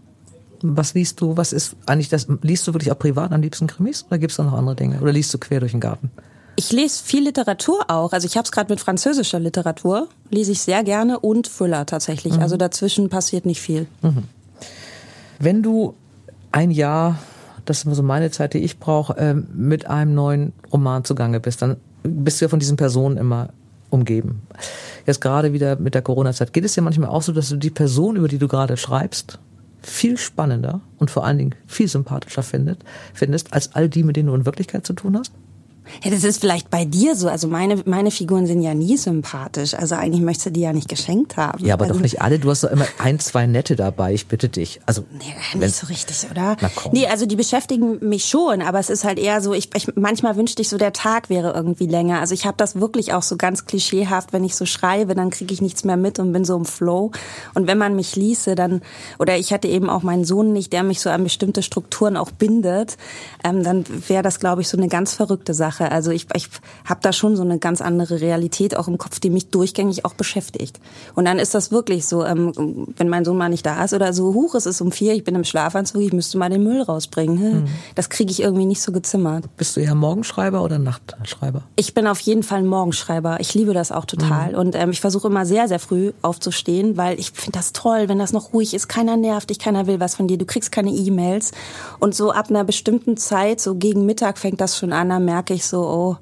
Was 0.62 0.94
liest 0.94 1.20
du? 1.20 1.36
Was 1.36 1.52
ist 1.52 1.76
eigentlich 1.86 2.08
das? 2.08 2.26
Liest 2.42 2.66
du 2.66 2.74
wirklich 2.74 2.90
auch 2.90 2.98
privat 2.98 3.30
am 3.30 3.40
liebsten 3.40 3.68
Krimis 3.68 4.04
oder 4.08 4.18
gibt 4.18 4.32
es 4.32 4.38
da 4.38 4.42
noch 4.42 4.54
andere 4.54 4.74
Dinge? 4.74 5.00
Oder 5.00 5.12
liest 5.12 5.32
du 5.32 5.38
quer 5.38 5.60
durch 5.60 5.70
den 5.70 5.80
Garten? 5.80 6.10
Ich 6.56 6.72
lese 6.72 7.04
viel 7.04 7.22
Literatur 7.22 7.84
auch. 7.86 8.12
Also 8.12 8.26
ich 8.26 8.36
habe 8.36 8.44
es 8.44 8.50
gerade 8.50 8.72
mit 8.72 8.80
französischer 8.80 9.38
Literatur, 9.38 10.08
lese 10.30 10.50
ich 10.50 10.60
sehr 10.60 10.82
gerne 10.82 11.20
und 11.20 11.46
Thriller 11.46 11.86
tatsächlich. 11.86 12.34
Mhm. 12.34 12.42
Also 12.42 12.56
dazwischen 12.56 13.08
passiert 13.08 13.46
nicht 13.46 13.60
viel. 13.60 13.86
Mhm. 14.02 14.24
Wenn 15.38 15.62
du 15.62 15.94
ein 16.50 16.72
Jahr, 16.72 17.20
das 17.64 17.84
ist 17.84 17.94
so 17.94 18.02
meine 18.02 18.32
Zeit, 18.32 18.54
die 18.54 18.58
ich 18.58 18.80
brauche, 18.80 19.16
äh, 19.16 19.34
mit 19.34 19.86
einem 19.86 20.14
neuen 20.14 20.52
Roman 20.72 21.04
zugange 21.04 21.38
bist, 21.38 21.62
dann 21.62 21.76
bist 22.08 22.40
du 22.40 22.44
ja 22.44 22.48
von 22.48 22.58
diesen 22.58 22.76
Personen 22.76 23.16
immer 23.16 23.50
umgeben. 23.90 24.42
Jetzt 25.06 25.20
gerade 25.20 25.52
wieder 25.52 25.76
mit 25.76 25.94
der 25.94 26.02
Corona-Zeit 26.02 26.52
geht 26.52 26.64
es 26.64 26.76
ja 26.76 26.82
manchmal 26.82 27.08
auch 27.08 27.22
so, 27.22 27.32
dass 27.32 27.48
du 27.48 27.56
die 27.56 27.70
Person, 27.70 28.16
über 28.16 28.28
die 28.28 28.38
du 28.38 28.48
gerade 28.48 28.76
schreibst, 28.76 29.38
viel 29.80 30.18
spannender 30.18 30.80
und 30.98 31.10
vor 31.10 31.24
allen 31.24 31.38
Dingen 31.38 31.54
viel 31.66 31.88
sympathischer 31.88 32.42
findet, 32.42 32.84
findest, 33.14 33.52
als 33.52 33.74
all 33.74 33.88
die, 33.88 34.02
mit 34.02 34.16
denen 34.16 34.28
du 34.28 34.34
in 34.34 34.46
Wirklichkeit 34.46 34.86
zu 34.86 34.92
tun 34.92 35.16
hast? 35.16 35.32
Ja, 36.02 36.10
das 36.10 36.24
ist 36.24 36.40
vielleicht 36.40 36.70
bei 36.70 36.84
dir 36.84 37.14
so. 37.14 37.28
Also 37.28 37.48
meine, 37.48 37.82
meine 37.84 38.10
Figuren 38.10 38.46
sind 38.46 38.62
ja 38.62 38.74
nie 38.74 38.96
sympathisch. 38.96 39.74
Also 39.74 39.94
eigentlich 39.94 40.22
möchtest 40.22 40.46
du 40.46 40.50
die 40.52 40.60
ja 40.60 40.72
nicht 40.72 40.88
geschenkt 40.88 41.36
haben. 41.36 41.64
Ja, 41.64 41.74
aber 41.74 41.84
also, 41.84 41.94
doch 41.94 42.02
nicht 42.02 42.22
alle. 42.22 42.38
Du 42.38 42.50
hast 42.50 42.64
doch 42.64 42.70
immer 42.70 42.86
ein, 42.98 43.18
zwei 43.18 43.46
nette 43.46 43.76
dabei. 43.76 44.14
Ich 44.14 44.26
bitte 44.26 44.48
dich. 44.48 44.80
Also 44.86 45.04
nee, 45.12 45.58
nicht 45.58 45.74
so 45.74 45.86
richtig, 45.86 46.26
oder? 46.30 46.56
Na 46.60 46.70
komm. 46.74 46.92
Nee, 46.92 47.06
also 47.06 47.26
die 47.26 47.36
beschäftigen 47.36 47.98
mich 48.06 48.26
schon, 48.26 48.62
aber 48.62 48.78
es 48.78 48.90
ist 48.90 49.04
halt 49.04 49.18
eher 49.18 49.40
so, 49.40 49.52
ich, 49.54 49.70
ich 49.74 49.88
manchmal 49.96 50.36
wünschte 50.36 50.62
ich 50.62 50.68
so, 50.68 50.78
der 50.78 50.92
Tag 50.92 51.30
wäre 51.30 51.52
irgendwie 51.52 51.86
länger. 51.86 52.20
Also 52.20 52.34
ich 52.34 52.46
habe 52.46 52.56
das 52.56 52.76
wirklich 52.76 53.12
auch 53.12 53.22
so 53.22 53.36
ganz 53.36 53.66
klischeehaft, 53.66 54.32
wenn 54.32 54.44
ich 54.44 54.56
so 54.56 54.66
schreibe, 54.66 55.14
dann 55.14 55.30
kriege 55.30 55.52
ich 55.52 55.60
nichts 55.60 55.84
mehr 55.84 55.96
mit 55.96 56.18
und 56.18 56.32
bin 56.32 56.44
so 56.44 56.56
im 56.56 56.64
Flow. 56.64 57.12
Und 57.54 57.66
wenn 57.66 57.78
man 57.78 57.96
mich 57.96 58.16
ließe, 58.16 58.54
dann, 58.54 58.82
oder 59.18 59.36
ich 59.36 59.52
hatte 59.52 59.68
eben 59.68 59.90
auch 59.90 60.02
meinen 60.02 60.24
Sohn 60.24 60.52
nicht, 60.52 60.72
der 60.72 60.82
mich 60.82 61.00
so 61.00 61.10
an 61.10 61.24
bestimmte 61.24 61.62
Strukturen 61.62 62.16
auch 62.16 62.30
bindet, 62.30 62.96
ähm, 63.44 63.62
dann 63.62 63.84
wäre 64.08 64.22
das, 64.22 64.40
glaube 64.40 64.62
ich, 64.62 64.68
so 64.68 64.76
eine 64.76 64.88
ganz 64.88 65.14
verrückte 65.14 65.54
Sache. 65.54 65.77
Sache. 65.78 65.92
Also 65.92 66.10
ich, 66.10 66.26
ich 66.34 66.48
habe 66.84 67.00
da 67.02 67.12
schon 67.12 67.36
so 67.36 67.42
eine 67.42 67.58
ganz 67.58 67.80
andere 67.80 68.20
Realität 68.20 68.76
auch 68.76 68.88
im 68.88 68.98
Kopf, 68.98 69.20
die 69.20 69.30
mich 69.30 69.50
durchgängig 69.50 70.04
auch 70.04 70.14
beschäftigt. 70.14 70.80
Und 71.14 71.24
dann 71.24 71.38
ist 71.38 71.54
das 71.54 71.70
wirklich 71.70 72.06
so, 72.06 72.24
ähm, 72.24 72.52
wenn 72.96 73.08
mein 73.08 73.24
Sohn 73.24 73.36
mal 73.36 73.48
nicht 73.48 73.64
da 73.64 73.84
ist 73.84 73.94
oder 73.94 74.12
so, 74.12 74.34
huch, 74.34 74.54
es 74.54 74.66
ist 74.66 74.80
um 74.80 74.92
vier, 74.92 75.14
ich 75.14 75.24
bin 75.24 75.34
im 75.34 75.44
Schlafanzug, 75.44 76.02
ich 76.02 76.12
müsste 76.12 76.38
mal 76.38 76.50
den 76.50 76.62
Müll 76.62 76.82
rausbringen. 76.82 77.62
Mhm. 77.62 77.68
Das 77.94 78.10
kriege 78.10 78.30
ich 78.30 78.40
irgendwie 78.40 78.66
nicht 78.66 78.82
so 78.82 78.92
gezimmert. 78.92 79.44
Bist 79.56 79.76
du 79.76 79.80
eher 79.80 79.94
Morgenschreiber 79.94 80.62
oder 80.62 80.78
Nachtschreiber? 80.78 81.62
Ich 81.76 81.94
bin 81.94 82.06
auf 82.06 82.20
jeden 82.20 82.42
Fall 82.42 82.58
ein 82.58 82.66
Morgenschreiber. 82.66 83.38
Ich 83.40 83.54
liebe 83.54 83.74
das 83.74 83.92
auch 83.92 84.04
total. 84.04 84.52
Mhm. 84.52 84.58
Und 84.58 84.74
ähm, 84.74 84.90
ich 84.90 85.00
versuche 85.00 85.28
immer 85.28 85.46
sehr, 85.46 85.68
sehr 85.68 85.78
früh 85.78 86.12
aufzustehen, 86.22 86.96
weil 86.96 87.18
ich 87.18 87.30
finde 87.32 87.58
das 87.58 87.72
toll, 87.72 88.08
wenn 88.08 88.18
das 88.18 88.32
noch 88.32 88.52
ruhig 88.52 88.74
ist, 88.74 88.88
keiner 88.88 89.16
nervt 89.16 89.50
dich, 89.50 89.58
keiner 89.58 89.86
will 89.86 90.00
was 90.00 90.14
von 90.14 90.26
dir, 90.26 90.38
du 90.38 90.44
kriegst 90.44 90.72
keine 90.72 90.90
E-Mails. 90.90 91.52
Und 91.98 92.14
so 92.14 92.32
ab 92.32 92.50
einer 92.50 92.64
bestimmten 92.64 93.16
Zeit, 93.16 93.60
so 93.60 93.74
gegen 93.74 94.06
Mittag 94.06 94.38
fängt 94.38 94.60
das 94.60 94.76
schon 94.76 94.92
an, 94.92 95.08
da 95.08 95.18
merke 95.18 95.54
ich 95.54 95.66
so, 95.68 95.82
oh, 95.86 96.16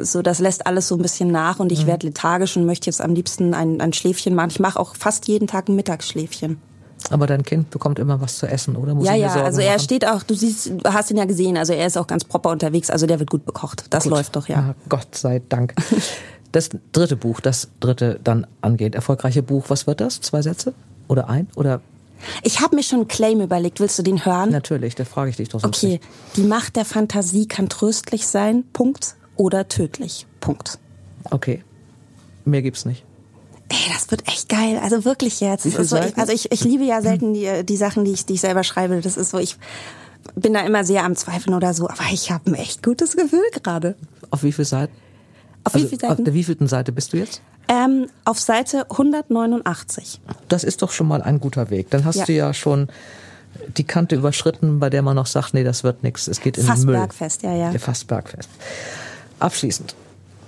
so 0.00 0.22
das 0.22 0.38
lässt 0.38 0.66
alles 0.66 0.88
so 0.88 0.96
ein 0.96 1.02
bisschen 1.02 1.30
nach 1.30 1.58
und 1.58 1.72
ich 1.72 1.82
mhm. 1.82 1.88
werde 1.88 2.06
lethargisch 2.06 2.56
und 2.56 2.66
möchte 2.66 2.86
jetzt 2.86 3.00
am 3.00 3.14
liebsten 3.14 3.54
ein, 3.54 3.80
ein 3.80 3.92
Schläfchen 3.92 4.34
machen. 4.34 4.50
Ich 4.50 4.60
mache 4.60 4.78
auch 4.78 4.94
fast 4.96 5.28
jeden 5.28 5.46
Tag 5.48 5.68
ein 5.68 5.76
Mittagsschläfchen. 5.76 6.60
Aber 7.10 7.26
dein 7.26 7.44
Kind 7.44 7.70
bekommt 7.70 7.98
immer 7.98 8.20
was 8.20 8.38
zu 8.38 8.46
essen, 8.46 8.76
oder? 8.76 8.94
Muss 8.94 9.06
ja, 9.06 9.14
ja, 9.14 9.32
also 9.42 9.60
er 9.60 9.72
machen? 9.72 9.80
steht 9.80 10.06
auch, 10.06 10.22
du 10.24 10.34
siehst, 10.34 10.72
hast 10.84 11.10
ihn 11.10 11.16
ja 11.16 11.24
gesehen, 11.26 11.56
also 11.56 11.72
er 11.72 11.86
ist 11.86 11.96
auch 11.96 12.06
ganz 12.06 12.24
proper 12.24 12.50
unterwegs, 12.50 12.90
also 12.90 13.06
der 13.06 13.18
wird 13.20 13.30
gut 13.30 13.46
bekocht. 13.46 13.86
Das 13.90 14.04
gut. 14.04 14.12
läuft 14.12 14.36
doch, 14.36 14.48
ja. 14.48 14.56
ja. 14.56 14.74
Gott 14.88 15.14
sei 15.14 15.42
Dank. 15.48 15.74
Das 16.50 16.70
dritte 16.92 17.14
Buch, 17.14 17.40
das 17.40 17.68
dritte 17.78 18.18
dann 18.24 18.46
angeht, 18.62 18.94
erfolgreiche 18.94 19.42
Buch, 19.42 19.66
was 19.68 19.86
wird 19.86 20.00
das? 20.00 20.22
Zwei 20.22 20.40
Sätze? 20.40 20.72
Oder 21.06 21.28
ein? 21.28 21.46
Oder 21.56 21.82
ich 22.42 22.60
habe 22.60 22.76
mir 22.76 22.82
schon 22.82 23.00
einen 23.00 23.08
Claim 23.08 23.40
überlegt. 23.40 23.80
Willst 23.80 23.98
du 23.98 24.02
den 24.02 24.24
hören? 24.24 24.50
Natürlich, 24.50 24.94
da 24.94 25.04
frage 25.04 25.30
ich 25.30 25.36
dich 25.36 25.48
doch 25.48 25.60
so. 25.60 25.68
Okay. 25.68 25.86
Nicht. 25.86 26.02
Die 26.36 26.42
Macht 26.42 26.76
der 26.76 26.84
Fantasie 26.84 27.46
kann 27.46 27.68
tröstlich 27.68 28.26
sein, 28.26 28.64
Punkt, 28.72 29.16
oder 29.36 29.68
tödlich, 29.68 30.26
Punkt. 30.40 30.78
Okay. 31.30 31.62
Mehr 32.44 32.62
gibt's 32.62 32.84
nicht. 32.84 33.04
Ey, 33.68 33.76
das 33.92 34.10
wird 34.10 34.26
echt 34.26 34.48
geil. 34.48 34.80
Also 34.82 35.04
wirklich 35.04 35.40
jetzt. 35.40 35.64
So, 35.64 35.96
ich, 35.96 36.16
also 36.16 36.32
ich, 36.32 36.50
ich 36.50 36.64
liebe 36.64 36.84
ja 36.84 37.02
selten 37.02 37.34
die, 37.34 37.64
die 37.64 37.76
Sachen, 37.76 38.04
die 38.04 38.12
ich, 38.12 38.24
die 38.24 38.34
ich 38.34 38.40
selber 38.40 38.64
schreibe. 38.64 39.00
Das 39.00 39.16
ist 39.16 39.30
so, 39.30 39.38
ich 39.38 39.56
bin 40.34 40.54
da 40.54 40.60
immer 40.60 40.84
sehr 40.84 41.04
am 41.04 41.14
Zweifeln 41.14 41.54
oder 41.54 41.74
so, 41.74 41.88
aber 41.88 42.04
ich 42.12 42.30
habe 42.30 42.50
ein 42.50 42.54
echt 42.54 42.82
gutes 42.82 43.16
Gefühl 43.16 43.44
gerade. 43.62 43.96
Auf 44.30 44.42
wie 44.42 44.52
viel 44.52 44.64
Seiten? 44.64 44.94
Auf 45.64 45.74
also 45.74 45.84
wie 45.84 45.88
viel 45.90 46.00
Seiten? 46.00 46.12
Auf 46.12 46.24
der 46.24 46.34
wievielten 46.34 46.66
Seite 46.66 46.92
bist 46.92 47.12
du 47.12 47.18
jetzt? 47.18 47.42
Ähm, 47.68 48.08
auf 48.24 48.40
Seite 48.40 48.90
189. 48.90 50.20
Das 50.48 50.64
ist 50.64 50.82
doch 50.82 50.90
schon 50.90 51.06
mal 51.06 51.22
ein 51.22 51.38
guter 51.38 51.70
Weg. 51.70 51.90
Dann 51.90 52.04
hast 52.04 52.16
ja. 52.16 52.24
du 52.24 52.32
ja 52.32 52.54
schon 52.54 52.88
die 53.76 53.84
Kante 53.84 54.16
überschritten, 54.16 54.80
bei 54.80 54.90
der 54.90 55.02
man 55.02 55.16
noch 55.16 55.26
sagt, 55.26 55.54
nee, 55.54 55.64
das 55.64 55.84
wird 55.84 56.02
nichts. 56.02 56.28
Es 56.28 56.40
geht 56.40 56.56
in 56.58 56.64
Fast 56.64 56.82
den 56.82 56.86
Müll. 56.86 56.96
Bergfest, 56.96 57.42
ja, 57.42 57.54
ja. 57.54 57.72
Fast 57.78 58.06
Bergfest. 58.06 58.48
Abschließend. 59.38 59.94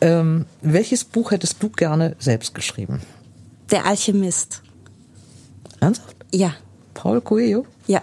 Ähm, 0.00 0.46
welches 0.62 1.04
Buch 1.04 1.30
hättest 1.30 1.62
du 1.62 1.68
gerne 1.68 2.16
selbst 2.18 2.54
geschrieben? 2.54 3.02
Der 3.70 3.86
Alchemist. 3.86 4.62
Ernsthaft? 5.80 6.16
Ja. 6.32 6.54
Paul 6.94 7.20
Coelho? 7.20 7.66
Ja. 7.86 8.02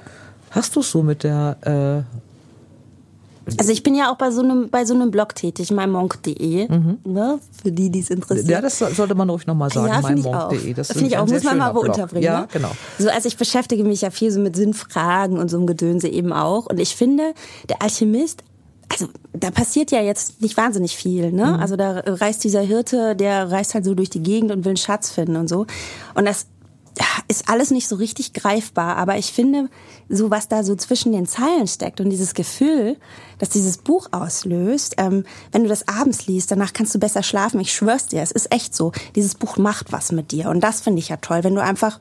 Hast 0.52 0.76
du 0.76 0.82
es 0.82 0.92
so 0.92 1.04
mit 1.04 1.24
der 1.24 2.06
äh, 2.06 2.18
also 3.58 3.72
ich 3.72 3.84
bin 3.84 3.96
ja 3.96 4.12
auch 4.12 4.18
bei 4.18 4.32
so 4.32 4.42
einem, 4.42 4.70
bei 4.70 4.86
so 4.86 4.94
einem 4.94 5.12
Blog 5.12 5.36
tätig, 5.36 5.72
mymonk.de, 5.72 6.68
mhm. 6.70 6.98
ne, 7.06 7.40
für 7.64 7.72
die, 7.72 7.90
die 7.90 8.00
es 8.00 8.10
interessiert. 8.10 8.50
Ja, 8.50 8.62
das 8.62 8.80
sollte 8.80 9.16
man 9.16 9.30
ruhig 9.30 9.48
nochmal 9.48 9.72
sagen, 9.72 9.88
ja, 9.88 10.02
mymonk.de. 10.02 10.74
Das 10.74 10.92
finde 10.92 11.08
ich 11.08 11.18
auch, 11.18 11.28
muss 11.28 11.44
man 11.44 11.58
mal 11.58 11.74
wo 11.74 11.80
unterbringen. 11.80 12.24
Ja, 12.24 12.42
ne? 12.42 12.48
genau. 12.52 12.72
So, 13.00 13.10
also 13.10 13.28
ich 13.28 13.38
beschäftige 13.38 13.84
mich 13.84 14.02
ja 14.02 14.10
viel 14.10 14.32
so 14.32 14.40
mit 14.40 14.56
Sinnfragen 14.56 15.38
und 15.38 15.50
so 15.50 15.58
einem 15.58 15.68
Gedönse 15.68 16.08
eben 16.10 16.34
auch. 16.34 16.66
Und 16.66 16.80
ich 16.80 16.96
finde, 16.96 17.34
der 17.70 17.82
Alchemist 17.82 18.44
also 18.90 19.08
da 19.34 19.52
passiert 19.52 19.92
ja 19.92 20.02
jetzt 20.02 20.42
nicht 20.42 20.56
wahnsinnig 20.56 20.96
viel, 20.96 21.34
ne? 21.34 21.46
Mhm. 21.46 21.60
Also 21.60 21.76
da 21.76 22.04
reist 22.06 22.46
dieser 22.46 22.62
Hirte, 22.62 23.18
der 23.18 23.52
reist 23.52 23.74
halt 23.74 23.84
so 23.84 23.96
durch 23.96 24.10
die 24.10 24.24
Gegend 24.24 24.50
und 24.50 24.64
will 24.64 24.70
einen 24.70 24.78
Schatz 24.78 25.12
finden 25.12 25.36
und 25.36 25.50
so. 25.50 25.66
Und 26.16 26.24
das 26.24 26.48
ist 27.28 27.50
alles 27.50 27.72
nicht 27.72 27.88
so 27.88 27.96
richtig 27.96 28.34
greifbar, 28.34 28.96
aber 28.96 29.18
ich 29.18 29.32
finde, 29.32 29.70
so 30.10 30.32
was 30.32 30.48
da 30.48 30.64
so 30.64 30.76
zwischen 30.76 31.12
den 31.12 31.26
Zeilen 31.26 31.68
steckt 31.68 32.00
und 32.00 32.10
dieses 32.10 32.34
Gefühl, 32.34 32.98
dass 33.40 33.50
dieses 33.50 33.78
Buch 33.78 34.08
auslöst, 34.12 34.96
ähm, 34.98 35.26
wenn 35.52 35.64
du 35.64 35.70
das 35.70 35.88
abends 35.88 36.28
liest, 36.28 36.52
danach 36.52 36.74
kannst 36.74 36.94
du 36.96 37.00
besser 37.00 37.24
schlafen. 37.24 37.60
Ich 37.60 37.74
schwör's 37.74 38.08
dir, 38.08 38.22
es 38.22 38.32
ist 38.32 38.52
echt 38.52 38.76
so. 38.76 38.92
Dieses 39.16 39.36
Buch 39.36 39.58
macht 39.58 39.92
was 39.92 40.12
mit 40.12 40.32
dir 40.32 40.50
und 40.50 40.62
das 40.62 40.82
finde 40.82 41.00
ich 41.00 41.10
ja 41.10 41.18
toll, 41.18 41.44
wenn 41.44 41.56
du 41.56 41.62
einfach 41.62 42.00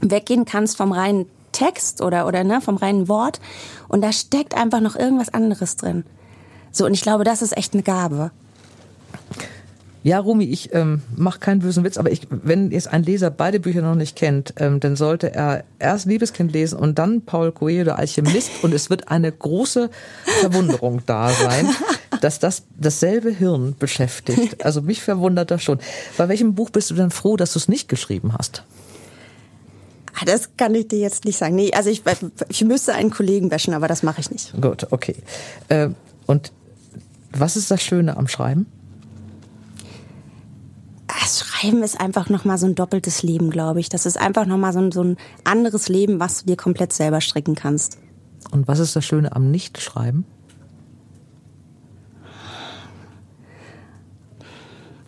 weggehen 0.00 0.44
kannst 0.44 0.76
vom 0.76 0.92
reinen 0.92 1.26
Text 1.52 2.00
oder 2.00 2.26
oder 2.26 2.44
ne 2.44 2.60
vom 2.60 2.76
reinen 2.76 3.08
Wort 3.08 3.40
und 3.88 4.00
da 4.00 4.12
steckt 4.12 4.56
einfach 4.56 4.80
noch 4.80 4.96
irgendwas 4.96 5.32
anderes 5.32 5.76
drin. 5.76 6.04
So 6.70 6.86
und 6.86 6.94
ich 6.94 7.02
glaube, 7.02 7.24
das 7.24 7.42
ist 7.42 7.56
echt 7.56 7.74
eine 7.74 7.82
Gabe. 7.82 8.30
Ja, 10.04 10.18
Rumi, 10.18 10.44
ich 10.44 10.74
ähm, 10.74 11.02
mache 11.16 11.38
keinen 11.38 11.60
bösen 11.60 11.84
Witz, 11.84 11.96
aber 11.96 12.10
ich, 12.10 12.26
wenn 12.30 12.72
jetzt 12.72 12.88
ein 12.88 13.04
Leser 13.04 13.30
beide 13.30 13.60
Bücher 13.60 13.82
noch 13.82 13.94
nicht 13.94 14.16
kennt, 14.16 14.54
ähm, 14.56 14.80
dann 14.80 14.96
sollte 14.96 15.32
er 15.32 15.62
erst 15.78 16.06
Liebeskind 16.06 16.52
lesen 16.52 16.78
und 16.78 16.98
dann 16.98 17.22
Paul 17.22 17.52
Coelho, 17.52 17.84
der 17.84 17.98
Alchemist, 17.98 18.50
und 18.62 18.74
es 18.74 18.90
wird 18.90 19.08
eine 19.08 19.30
große 19.30 19.90
Verwunderung 20.40 21.02
da 21.06 21.28
sein, 21.28 21.68
dass 22.20 22.40
das 22.40 22.64
dasselbe 22.76 23.30
Hirn 23.30 23.76
beschäftigt. 23.78 24.64
Also 24.64 24.82
mich 24.82 25.02
verwundert 25.02 25.50
das 25.52 25.62
schon. 25.62 25.78
Bei 26.16 26.28
welchem 26.28 26.54
Buch 26.54 26.70
bist 26.70 26.90
du 26.90 26.94
denn 26.94 27.10
froh, 27.10 27.36
dass 27.36 27.52
du 27.52 27.60
es 27.60 27.68
nicht 27.68 27.88
geschrieben 27.88 28.32
hast? 28.36 28.64
Ah, 30.14 30.24
das 30.24 30.56
kann 30.56 30.74
ich 30.74 30.88
dir 30.88 30.98
jetzt 30.98 31.24
nicht 31.24 31.38
sagen. 31.38 31.54
Nee, 31.54 31.72
also 31.72 31.90
ich, 31.90 32.02
ich 32.48 32.64
müsste 32.64 32.94
einen 32.94 33.10
Kollegen 33.10 33.50
wäschen, 33.50 33.72
aber 33.72 33.88
das 33.88 34.02
mache 34.02 34.20
ich 34.20 34.30
nicht. 34.30 34.52
Gut, 34.60 34.88
okay. 34.90 35.16
Äh, 35.68 35.90
und 36.26 36.52
was 37.30 37.56
ist 37.56 37.70
das 37.70 37.82
Schöne 37.82 38.16
am 38.16 38.28
Schreiben? 38.28 38.66
Das 41.22 41.38
Schreiben 41.38 41.82
ist 41.82 42.00
einfach 42.00 42.28
nochmal 42.28 42.58
so 42.58 42.66
ein 42.66 42.74
doppeltes 42.74 43.22
Leben, 43.22 43.50
glaube 43.50 43.78
ich. 43.78 43.88
Das 43.88 44.06
ist 44.06 44.18
einfach 44.18 44.44
nochmal 44.44 44.72
so 44.72 44.80
ein, 44.80 44.92
so 44.92 45.04
ein 45.04 45.16
anderes 45.44 45.88
Leben, 45.88 46.18
was 46.18 46.40
du 46.40 46.46
dir 46.46 46.56
komplett 46.56 46.92
selber 46.92 47.20
stricken 47.20 47.54
kannst. 47.54 47.98
Und 48.50 48.66
was 48.66 48.80
ist 48.80 48.96
das 48.96 49.04
Schöne 49.04 49.34
am 49.34 49.50
Nichtschreiben? 49.50 50.24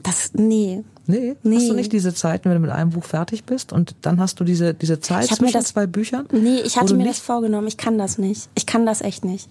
Das, 0.05 0.33
nee. 0.35 0.85
Nee, 1.07 1.37
nee. 1.43 1.57
Hast 1.57 1.69
du 1.69 1.75
nicht 1.75 1.93
diese 1.93 2.15
Zeiten, 2.15 2.49
wenn 2.49 2.55
du 2.55 2.61
mit 2.61 2.71
einem 2.71 2.91
Buch 2.91 3.05
fertig 3.05 3.45
bist 3.45 3.73
und 3.73 3.97
dann 4.03 4.21
hast 4.21 4.39
du 4.39 4.45
diese, 4.45 4.73
diese 4.73 5.01
Zeit 5.01 5.27
zwischen 5.27 5.53
das, 5.53 5.69
zwei 5.69 5.87
Büchern? 5.87 6.27
Nee, 6.33 6.61
ich 6.61 6.77
hatte 6.79 6.95
mir 6.95 7.07
das 7.07 7.19
vorgenommen. 7.19 7.67
Ich 7.67 7.77
kann 7.77 7.99
das 7.99 8.19
nicht. 8.19 8.49
Ich 8.55 8.67
kann 8.67 8.87
das 8.87 9.01
echt 9.01 9.25
nicht. 9.25 9.49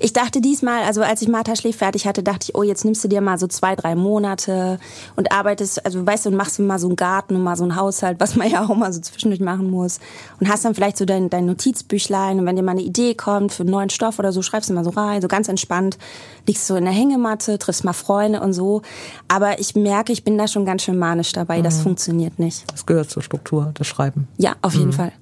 Ich 0.00 0.12
dachte 0.12 0.40
diesmal, 0.40 0.82
also 0.84 1.02
als 1.02 1.22
ich 1.22 1.28
Martha 1.28 1.56
Schläf 1.56 1.76
fertig 1.76 2.06
hatte, 2.06 2.22
dachte 2.22 2.46
ich, 2.48 2.54
oh, 2.54 2.62
jetzt 2.62 2.84
nimmst 2.84 3.02
du 3.04 3.08
dir 3.08 3.20
mal 3.20 3.38
so 3.38 3.46
zwei, 3.46 3.76
drei 3.76 3.94
Monate 3.94 4.78
und 5.16 5.32
arbeitest, 5.32 5.84
also 5.84 6.06
weißt 6.06 6.26
du, 6.26 6.30
und 6.30 6.36
machst 6.36 6.58
mal 6.58 6.78
so 6.78 6.88
einen 6.88 6.96
Garten 6.96 7.36
und 7.36 7.42
mal 7.42 7.56
so 7.56 7.64
einen 7.64 7.76
Haushalt, 7.76 8.20
was 8.20 8.36
man 8.36 8.50
ja 8.50 8.64
auch 8.64 8.74
mal 8.74 8.92
so 8.92 9.00
zwischendurch 9.00 9.40
machen 9.40 9.70
muss. 9.70 10.00
Und 10.40 10.48
hast 10.48 10.64
dann 10.64 10.74
vielleicht 10.74 10.96
so 10.96 11.04
dein, 11.04 11.30
dein 11.30 11.46
Notizbüchlein 11.46 12.38
und 12.38 12.46
wenn 12.46 12.56
dir 12.56 12.62
mal 12.62 12.72
eine 12.72 12.82
Idee 12.82 13.14
kommt 13.14 13.52
für 13.52 13.62
einen 13.62 13.70
neuen 13.70 13.90
Stoff 13.90 14.18
oder 14.18 14.32
so, 14.32 14.42
schreibst 14.42 14.70
du 14.70 14.74
mal 14.74 14.84
so 14.84 14.90
rein, 14.90 15.22
so 15.22 15.28
ganz 15.28 15.48
entspannt, 15.48 15.98
liegst 16.46 16.66
so 16.66 16.76
in 16.76 16.84
der 16.84 16.94
Hängematte, 16.94 17.58
triffst 17.58 17.84
mal 17.84 17.92
Freunde 17.92 18.40
und 18.40 18.52
so. 18.52 18.82
Aber 19.28 19.58
ich 19.58 19.74
merke, 19.74 20.12
ich 20.12 20.24
bin 20.24 20.38
da 20.38 20.48
schon 20.48 20.64
ganz 20.64 20.82
schön 20.82 20.98
manisch 20.98 21.32
dabei, 21.32 21.58
mhm. 21.58 21.64
das 21.64 21.80
funktioniert 21.80 22.38
nicht. 22.38 22.64
Das 22.70 22.86
gehört 22.86 23.10
zur 23.10 23.22
Struktur, 23.22 23.70
das 23.74 23.86
Schreiben. 23.86 24.28
Ja, 24.38 24.54
auf 24.62 24.74
jeden 24.74 24.88
mhm. 24.88 24.92
Fall. 24.92 25.12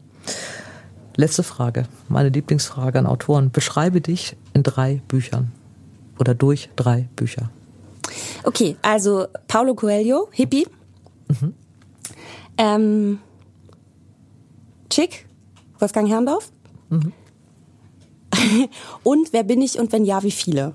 Letzte 1.17 1.43
Frage, 1.45 1.87
meine 2.09 2.29
Lieblingsfrage 2.29 2.99
an 2.99 3.07
Autoren. 3.07 3.51
Beschreibe 3.51 4.01
dich 4.01 4.37
in 4.53 4.63
drei 4.63 5.01
Büchern 5.07 5.53
oder 6.19 6.35
durch 6.35 6.71
drei 6.77 7.09
Bücher. 7.15 7.51
Okay, 8.43 8.77
also 8.83 9.27
Paulo 9.47 9.75
Coelho, 9.75 10.29
Hippie. 10.33 10.67
Mhm. 11.29 11.55
Ähm, 12.57 13.19
Chick, 14.91 15.27
Wolfgang 15.79 16.09
Herrndorf. 16.09 16.51
Mhm. 16.91 17.13
und 19.03 19.33
wer 19.33 19.45
bin 19.45 19.63
ich 19.63 19.79
und 19.79 19.93
wenn 19.93 20.05
ja, 20.05 20.23
wie 20.23 20.31
viele? 20.31 20.73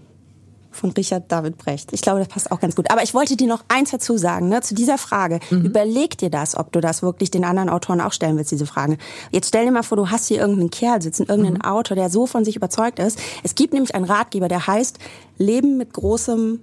Von 0.71 0.91
Richard 0.91 1.31
David 1.31 1.57
Brecht. 1.57 1.93
Ich 1.93 2.01
glaube, 2.01 2.19
das 2.19 2.27
passt 2.27 2.51
auch 2.51 2.59
ganz 2.59 2.75
gut. 2.75 2.91
Aber 2.91 3.03
ich 3.03 3.13
wollte 3.13 3.35
dir 3.35 3.47
noch 3.47 3.63
eins 3.67 3.91
dazu 3.91 4.17
sagen, 4.17 4.49
ne, 4.49 4.61
zu 4.61 4.75
dieser 4.75 4.97
Frage. 4.97 5.39
Mhm. 5.49 5.65
Überleg 5.65 6.17
dir 6.17 6.29
das, 6.29 6.55
ob 6.55 6.71
du 6.71 6.79
das 6.79 7.01
wirklich 7.01 7.31
den 7.31 7.43
anderen 7.43 7.69
Autoren 7.69 8.01
auch 8.01 8.13
stellen 8.13 8.37
willst, 8.37 8.51
diese 8.51 8.65
Frage. 8.65 8.97
Jetzt 9.31 9.49
stell 9.49 9.65
dir 9.65 9.71
mal 9.71 9.83
vor, 9.83 9.97
du 9.97 10.09
hast 10.09 10.27
hier 10.27 10.39
irgendeinen 10.39 10.69
Kerl 10.69 11.01
sitzen, 11.01 11.23
irgendeinen 11.23 11.57
mhm. 11.57 11.61
Autor, 11.61 11.95
der 11.95 12.09
so 12.09 12.27
von 12.27 12.45
sich 12.45 12.55
überzeugt 12.55 12.99
ist. 12.99 13.19
Es 13.43 13.55
gibt 13.55 13.73
nämlich 13.73 13.95
einen 13.95 14.05
Ratgeber, 14.05 14.47
der 14.47 14.67
heißt 14.67 14.99
Leben 15.37 15.77
mit 15.77 15.93
großem 15.93 16.59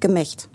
Gemächt. 0.00 0.48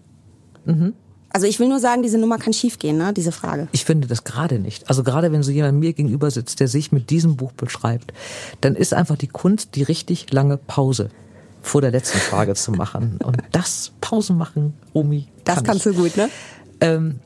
Mhm. 0.66 0.94
Also 1.30 1.46
ich 1.46 1.60
will 1.60 1.68
nur 1.68 1.80
sagen, 1.80 2.02
diese 2.02 2.18
Nummer 2.18 2.38
kann 2.40 2.54
schiefgehen, 2.54 2.98
ne, 2.98 3.14
diese 3.14 3.32
Frage. 3.32 3.68
Ich 3.72 3.86
finde 3.86 4.08
das 4.08 4.24
gerade 4.24 4.60
nicht. 4.60 4.90
Also 4.90 5.04
gerade 5.04 5.32
wenn 5.32 5.44
so 5.44 5.52
jemand 5.52 5.80
mir 5.80 5.94
gegenüber 5.94 6.32
sitzt, 6.32 6.60
der 6.60 6.68
sich 6.68 6.92
mit 6.92 7.10
diesem 7.12 7.36
Buch 7.36 7.52
beschreibt, 7.52 8.14
dann 8.62 8.76
ist 8.76 8.94
einfach 8.94 9.18
die 9.18 9.28
Kunst 9.28 9.76
die 9.76 9.84
richtig 9.84 10.34
lange 10.34 10.58
Pause 10.58 11.10
vor 11.68 11.82
der 11.82 11.92
letzten 11.92 12.18
Frage 12.18 12.56
zu 12.56 12.72
machen. 12.72 13.20
Und 13.24 13.38
das 13.52 13.92
Pausen 14.02 14.38
machen, 14.38 14.74
Omi. 14.94 15.22
Kann 15.22 15.56
das 15.56 15.64
kannst 15.64 15.86
ich. 15.86 15.96
du 15.96 16.02
gut, 16.02 16.18
ne? 16.18 16.30
Ähm, 16.82 17.20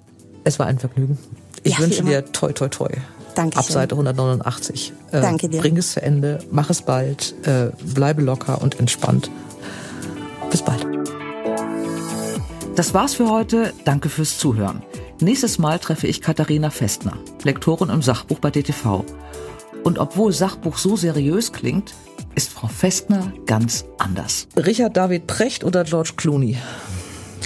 es 0.43 0.59
war 0.59 0.67
ein 0.67 0.79
Vergnügen. 0.79 1.17
Ich 1.63 1.73
ja, 1.73 1.79
wünsche 1.79 2.03
dir 2.03 2.31
toi 2.31 2.51
toi 2.51 2.67
toi. 2.67 2.89
Danke. 3.35 3.57
Ab 3.57 3.65
Seite 3.65 3.95
189. 3.95 4.93
Äh, 5.11 5.21
Danke 5.21 5.47
dir. 5.47 5.61
Bring 5.61 5.77
es 5.77 5.93
zu 5.93 6.01
Ende, 6.01 6.39
mach 6.51 6.69
es 6.69 6.81
bald, 6.81 7.33
äh, 7.45 7.69
bleibe 7.93 8.21
locker 8.21 8.61
und 8.61 8.79
entspannt. 8.79 9.29
Bis 10.49 10.61
bald. 10.61 10.85
Das 12.75 12.93
war's 12.93 13.13
für 13.13 13.29
heute. 13.29 13.73
Danke 13.85 14.09
fürs 14.09 14.37
Zuhören. 14.37 14.81
Nächstes 15.19 15.59
Mal 15.59 15.77
treffe 15.77 16.07
ich 16.07 16.21
Katharina 16.21 16.71
Festner, 16.71 17.13
Lektorin 17.43 17.89
im 17.89 18.01
Sachbuch 18.01 18.39
bei 18.39 18.49
DTV. 18.49 19.05
Und 19.83 19.99
obwohl 19.99 20.33
Sachbuch 20.33 20.77
so 20.77 20.95
seriös 20.95 21.53
klingt, 21.53 21.93
ist 22.35 22.49
Frau 22.51 22.67
Festner 22.67 23.31
ganz 23.45 23.85
anders. 23.97 24.47
Richard 24.55 24.97
David 24.97 25.27
Precht 25.27 25.63
oder 25.63 25.83
George 25.83 26.13
Clooney? 26.17 26.57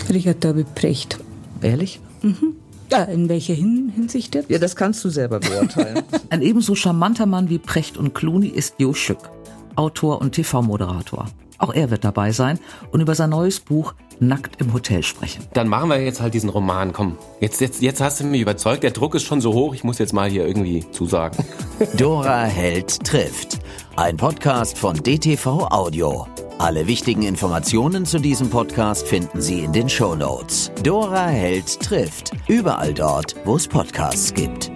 Richard 0.10 0.44
David 0.44 0.74
Precht. 0.76 1.20
Ehrlich? 1.62 2.00
Mhm. 2.22 2.56
Ja, 2.92 3.04
in 3.04 3.30
welcher 3.30 3.56
Hinsicht 3.56 4.36
jetzt? 4.36 4.50
Ja, 4.50 4.60
das 4.60 4.76
kannst 4.76 5.04
du 5.04 5.10
selber 5.10 5.40
beurteilen. 5.40 6.04
Ein 6.30 6.42
ebenso 6.42 6.76
charmanter 6.76 7.26
Mann 7.26 7.50
wie 7.50 7.58
Precht 7.58 7.98
und 7.98 8.14
Clooney 8.14 8.48
ist 8.48 8.76
Jo 8.78 8.94
Schück, 8.94 9.30
Autor 9.76 10.22
und 10.22 10.34
TV-Moderator. 10.34 11.26
Auch 11.58 11.74
er 11.74 11.90
wird 11.90 12.04
dabei 12.04 12.32
sein 12.32 12.60
und 12.92 13.02
über 13.02 13.16
sein 13.16 13.30
neues 13.30 13.60
Buch 13.60 13.94
Nackt 14.20 14.62
im 14.62 14.74
Hotel 14.74 15.04
sprechen. 15.04 15.46
Dann 15.54 15.68
machen 15.68 15.90
wir 15.90 16.02
jetzt 16.02 16.22
halt 16.22 16.34
diesen 16.34 16.50
Roman. 16.50 16.94
Komm, 16.94 17.18
jetzt, 17.42 17.60
jetzt, 17.62 17.82
jetzt 17.82 18.02
hast 18.02 18.20
du 18.20 18.24
mich 18.24 18.42
überzeugt. 18.42 18.84
Der 18.84 18.92
Druck 18.92 19.16
ist 19.16 19.24
schon 19.24 19.42
so 19.42 19.54
hoch. 19.54 19.74
Ich 19.74 19.84
muss 19.84 19.98
jetzt 20.00 20.14
mal 20.14 20.30
hier 20.30 20.48
irgendwie 20.48 20.86
zusagen. 20.92 21.44
Dora 21.98 22.44
Held 22.44 23.04
trifft. 23.04 23.60
Ein 23.98 24.18
Podcast 24.18 24.78
von 24.78 24.96
DTV 24.96 25.68
Audio. 25.70 26.28
Alle 26.58 26.88
wichtigen 26.88 27.24
Informationen 27.24 28.06
zu 28.06 28.20
diesem 28.20 28.50
Podcast 28.50 29.06
finden 29.06 29.42
Sie 29.42 29.60
in 29.60 29.74
den 29.74 29.90
Show 29.90 30.16
Notes. 30.16 30.72
Dora 30.84 31.28
Held 31.28 31.80
trifft. 31.82 32.32
Überall 32.48 32.94
dort, 32.94 33.36
wo 33.44 33.58
es 33.58 33.68
Podcasts 33.68 34.34
gibt. 34.34 34.72